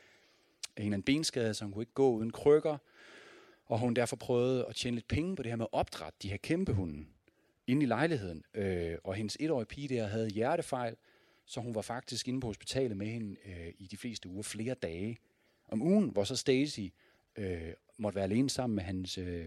en 0.76 0.84
anden 0.84 1.02
benskade, 1.02 1.54
så 1.54 1.64
hun 1.64 1.72
kunne 1.72 1.82
ikke 1.82 1.92
gå 1.92 2.10
uden 2.10 2.30
krykker, 2.30 2.78
og 3.66 3.78
hun 3.78 3.94
derfor 3.94 4.16
prøvede 4.16 4.66
at 4.66 4.74
tjene 4.74 4.94
lidt 4.94 5.08
penge 5.08 5.36
på 5.36 5.42
det 5.42 5.50
her 5.50 5.56
med 5.56 5.66
opdræt, 5.72 6.14
de 6.22 6.28
her 6.28 6.36
kæmpe 6.36 6.72
hunde 6.72 7.06
inde 7.66 7.82
i 7.82 7.86
lejligheden. 7.86 8.44
Øh, 8.54 8.98
og 9.04 9.14
hendes 9.14 9.36
etårige 9.40 9.66
pige 9.66 9.88
der 9.88 10.06
havde 10.06 10.28
hjertefejl, 10.28 10.96
så 11.46 11.60
hun 11.60 11.74
var 11.74 11.82
faktisk 11.82 12.28
inde 12.28 12.40
på 12.40 12.46
hospitalet 12.46 12.96
med 12.96 13.06
hende 13.06 13.36
øh, 13.44 13.72
i 13.78 13.86
de 13.86 13.96
fleste 13.96 14.28
uger, 14.28 14.42
flere 14.42 14.74
dage 14.74 15.18
om 15.68 15.82
ugen, 15.82 16.08
hvor 16.08 16.24
så 16.24 16.36
Stacy 16.36 16.80
øh, 17.36 17.72
måtte 17.96 18.16
være 18.16 18.24
alene 18.24 18.50
sammen 18.50 18.76
med 18.76 18.84
hans, 18.84 19.18
øh, 19.18 19.46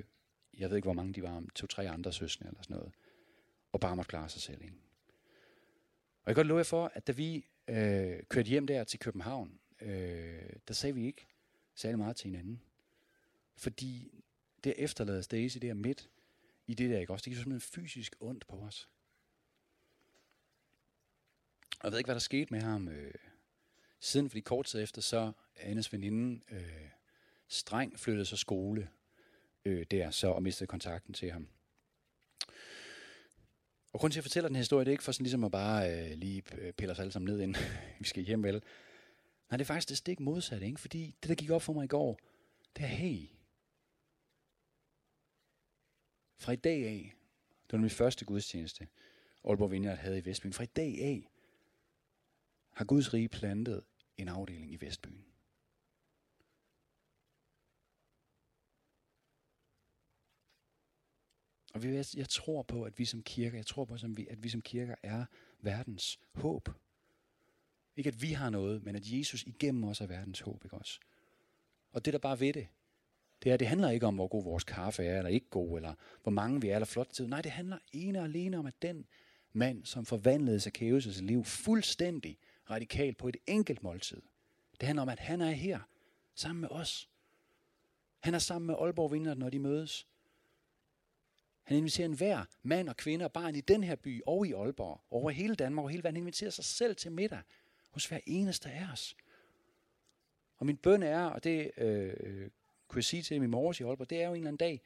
jeg 0.58 0.70
ved 0.70 0.78
ikke 0.78 0.86
hvor 0.86 0.94
mange 0.94 1.14
de 1.14 1.24
var, 1.24 1.44
to-tre 1.56 1.90
andre 1.90 2.14
søskende 2.14 2.50
eller 2.50 2.64
sådan 2.64 2.78
noget, 2.78 2.92
og 3.72 3.80
bare 3.80 3.96
måtte 3.96 4.10
klare 4.10 4.30
sig 4.30 4.42
selv. 4.42 4.62
Ikke? 4.62 4.76
Og 6.28 6.30
jeg 6.30 6.36
kan 6.36 6.40
godt 6.40 6.48
love 6.48 6.58
jer 6.58 6.64
for, 6.64 6.92
at 6.94 7.08
da 7.08 7.12
vi 7.12 7.46
øh, 7.68 8.24
kørte 8.30 8.50
hjem 8.50 8.68
der 8.68 8.84
til 8.84 9.00
København, 9.00 9.60
øh, 9.82 10.50
der 10.68 10.74
sagde 10.74 10.96
vi 10.96 11.06
ikke 11.06 11.28
særlig 11.76 11.98
meget 11.98 12.16
til 12.16 12.30
hinanden. 12.30 12.62
Fordi 13.56 14.24
det 14.64 14.74
efterlader 14.78 15.22
Stacy 15.22 15.58
der 15.58 15.74
midt 15.74 16.10
i 16.66 16.74
det 16.74 16.90
der, 16.90 17.00
ikke 17.00 17.14
også? 17.14 17.24
Det 17.24 17.32
gik 17.32 17.38
simpelthen 17.38 17.84
fysisk 17.84 18.16
ondt 18.20 18.48
på 18.48 18.56
os. 18.56 18.90
Og 21.80 21.84
jeg 21.84 21.92
ved 21.92 21.98
ikke, 21.98 22.08
hvad 22.08 22.16
der 22.16 22.20
skete 22.20 22.54
med 22.54 22.62
ham 22.62 22.88
øh, 22.88 23.14
siden, 24.00 24.30
fordi 24.30 24.42
kort 24.42 24.66
tid 24.66 24.84
efter, 24.84 25.02
så 25.02 25.32
Anders 25.60 25.94
veninde 25.94 26.42
øh, 26.52 26.90
streng 27.48 28.00
flyttede 28.00 28.26
sig 28.26 28.38
skole 28.38 28.90
øh, 29.66 29.86
der 29.92 30.12
så 30.12 30.28
og 30.28 30.44
mistede 30.44 30.68
kontakten 30.68 31.14
til 31.14 31.32
ham. 31.32 31.48
Og 33.92 34.00
grunden 34.00 34.12
til, 34.12 34.20
at 34.20 34.24
jeg 34.24 34.30
fortæller 34.30 34.50
den 34.50 34.56
her 34.56 34.62
historie, 34.62 34.86
det 34.86 34.92
er 34.92 34.94
ikke 34.94 35.04
for 35.04 35.12
sådan 35.12 35.24
ligesom 35.24 35.44
at 35.44 35.52
bare 35.52 35.92
øh, 35.92 36.18
lige 36.18 36.44
øh, 36.58 36.74
pille 36.74 36.92
os 36.92 37.00
alle 37.00 37.12
sammen 37.12 37.34
ned, 37.34 37.42
inden 37.42 37.64
vi 38.00 38.06
skal 38.06 38.24
hjem, 38.24 38.44
vel? 38.44 38.64
Nej, 39.50 39.58
det 39.58 39.62
er 39.62 39.66
faktisk 39.66 39.90
det 39.90 39.98
stik 39.98 40.20
modsatte, 40.20 40.66
ikke? 40.66 40.80
Fordi 40.80 41.16
det, 41.24 41.30
der 41.30 41.36
gik 41.36 41.50
op 41.50 41.62
for 41.62 41.74
mig 41.74 41.84
i 41.84 41.88
går, 41.88 42.20
det 42.76 42.84
er, 42.84 42.88
hey, 42.88 43.28
fra 46.38 46.52
i 46.52 46.56
dag 46.56 46.86
af, 46.88 47.14
det 47.64 47.74
var 47.74 47.78
min 47.78 47.90
første 47.90 48.26
gudstjeneste, 48.26 48.88
Aalborg 49.46 49.72
Vineyard 49.72 49.98
havde 49.98 50.18
i 50.18 50.26
Vestbyen, 50.26 50.54
fra 50.54 50.64
i 50.64 50.68
dag 50.76 51.02
af, 51.02 51.30
har 52.74 52.86
Guds 52.86 53.14
rige 53.14 53.30
plantet 53.30 53.84
en 54.18 54.28
afdeling 54.28 54.74
i 54.74 54.86
Vestbyen. 54.86 55.26
Og 61.78 61.84
vi, 61.84 62.04
jeg 62.18 62.30
tror 62.30 62.62
på, 62.62 62.84
at 62.84 63.00
vi 63.00 63.06
som 63.06 63.24
kirke, 63.24 63.58
jeg 63.58 63.66
tror 63.66 63.86
på, 63.86 63.98
som 63.98 64.18
vi, 64.18 64.28
at 64.30 64.44
vi 64.44 64.50
som 64.50 64.62
kirker 64.62 64.96
er 65.04 65.26
verdens 65.62 66.20
håb. 66.34 66.70
Ikke 67.96 68.08
at 68.08 68.22
vi 68.22 68.32
har 68.32 68.50
noget, 68.50 68.84
men 68.84 68.96
at 68.96 69.02
Jesus 69.06 69.44
igennem 69.44 69.84
os 69.84 70.02
er 70.02 70.08
verdens 70.08 70.40
håb, 70.40 70.64
ikke 70.64 70.78
også? 70.78 71.00
Og 71.92 72.06
det 72.06 72.14
der 72.14 72.20
bare 72.20 72.40
ved 72.40 72.54
det, 72.54 72.68
det 73.44 73.52
er, 73.52 73.58
det 73.58 73.68
handler 73.68 73.90
ikke 73.90 74.06
om, 74.06 74.16
hvor 74.16 74.28
god 74.28 74.44
vores 74.44 74.64
kaffe 74.64 75.04
er, 75.04 75.18
eller 75.18 75.30
ikke 75.30 75.50
god, 75.50 75.78
eller 75.78 75.94
hvor 76.24 76.32
mange 76.32 76.62
vi 76.62 76.70
er, 76.70 76.76
eller 76.76 76.86
flot 76.86 77.08
tid. 77.08 77.28
Nej, 77.28 77.42
det 77.42 77.52
handler 77.52 77.78
ene 77.94 78.20
og 78.20 78.26
alene 78.26 78.58
om, 78.58 78.66
at 78.66 78.82
den 78.82 79.06
mand, 79.54 79.86
som 79.86 80.06
forvandlede 80.06 80.58
Zacchaeus' 80.58 81.22
liv 81.22 81.44
fuldstændig 81.46 82.38
radikalt 82.70 83.18
på 83.18 83.28
et 83.28 83.38
enkelt 83.48 83.84
måltid. 83.84 84.22
Det 84.80 84.88
handler 84.88 85.02
om, 85.02 85.10
at 85.10 85.20
han 85.20 85.42
er 85.42 85.52
her 85.52 85.80
sammen 86.36 86.62
med 86.62 86.70
os. 86.70 87.10
Han 88.20 88.34
er 88.34 88.40
sammen 88.40 88.68
med 88.68 88.76
Aalborg 88.80 89.12
Vinder, 89.12 89.34
når 89.34 89.50
de 89.50 89.60
mødes. 89.60 90.08
Han 91.68 91.78
inviterer 91.78 92.06
enhver 92.06 92.46
mand 92.64 92.90
og 92.90 92.98
kvinde 92.98 93.26
og 93.26 93.32
barn 93.32 93.56
i 93.56 93.62
den 93.62 93.84
her 93.84 93.96
by 93.96 94.22
og 94.26 94.48
i 94.48 94.54
Aalborg, 94.54 95.02
over 95.12 95.30
hele 95.30 95.56
Danmark 95.56 95.84
og 95.84 95.90
hele 95.90 96.04
verden. 96.04 96.16
Han 96.16 96.24
inviterer 96.24 96.50
sig 96.50 96.66
selv 96.66 96.96
til 96.96 97.12
middag 97.12 97.42
hos 97.92 98.06
hver 98.06 98.20
eneste 98.26 98.70
af 98.70 98.92
os. 98.92 99.16
Og 100.58 100.66
min 100.66 100.78
bøn 100.78 101.04
er, 101.04 101.26
og 101.26 101.44
det 101.44 101.72
øh, 101.78 102.50
kunne 102.88 102.98
jeg 102.98 103.04
sige 103.04 103.24
til 103.24 103.42
min 103.42 103.50
mor 103.50 103.74
i 103.80 103.84
Aalborg, 103.84 104.10
det 104.10 104.22
er 104.22 104.28
jo 104.28 104.34
en 104.34 104.38
eller 104.38 104.48
anden 104.48 104.58
dag, 104.58 104.82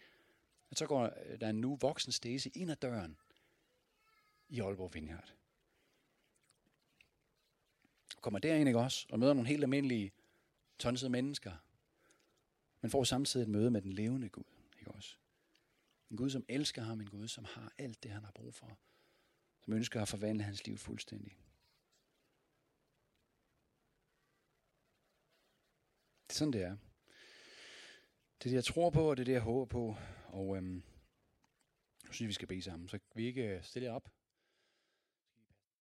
at 0.72 0.78
så 0.78 0.88
går 0.88 1.14
der 1.42 1.50
en 1.50 1.62
nu 1.62 1.76
voksen 1.82 2.12
Stacey 2.12 2.52
ind 2.54 2.72
ad 2.72 2.76
døren 2.76 3.18
i 4.50 4.60
Aalborg 4.60 4.94
Vineyard. 4.94 5.36
Og 8.16 8.22
kommer 8.22 8.40
derind, 8.40 8.70
ikke 8.70 8.80
også, 8.80 9.08
og 9.10 9.20
møder 9.20 9.34
nogle 9.34 9.50
helt 9.50 9.64
almindelige 9.64 10.12
tonsede 10.80 11.12
mennesker, 11.12 11.52
men 12.82 12.92
får 12.92 13.04
samtidig 13.04 13.44
et 13.44 13.50
møde 13.50 13.72
med 13.72 13.82
den 13.82 13.94
levende 13.94 14.30
Gud, 14.30 14.44
ikke 14.80 14.92
også? 14.92 15.21
En 16.12 16.18
Gud, 16.18 16.30
som 16.30 16.46
elsker 16.48 16.82
ham, 16.82 17.02
en 17.02 17.10
Gud, 17.10 17.28
som 17.28 17.46
har 17.46 17.74
alt 17.78 18.04
det, 18.04 18.12
han 18.12 18.24
har 18.24 18.32
brug 18.32 18.54
for, 18.56 18.80
som 19.60 19.74
ønsker 19.74 20.02
at 20.02 20.08
forvandle 20.08 20.44
hans 20.44 20.66
liv 20.66 20.78
fuldstændig. 20.78 21.38
Det 26.28 26.36
er 26.36 26.38
sådan, 26.38 26.54
det 26.54 26.64
er. 26.64 26.78
Det 28.38 28.46
er 28.46 28.50
det, 28.50 28.54
jeg 28.54 28.64
tror 28.64 28.90
på, 28.90 29.10
og 29.10 29.18
det 29.18 29.24
er 29.24 29.26
det, 29.26 29.34
jeg 29.34 29.42
håber 29.42 29.66
på. 29.66 29.96
Og 30.28 30.58
øhm, 30.58 30.84
nu 32.04 32.12
synes 32.12 32.22
jeg, 32.22 32.28
vi 32.28 32.34
skal 32.34 32.48
bede 32.48 32.62
sammen. 32.62 32.90
Så 32.90 33.00
vi 33.16 33.26
ikke 33.26 33.44
øh, 33.44 33.64
stille 33.64 33.92
op. 33.92 34.10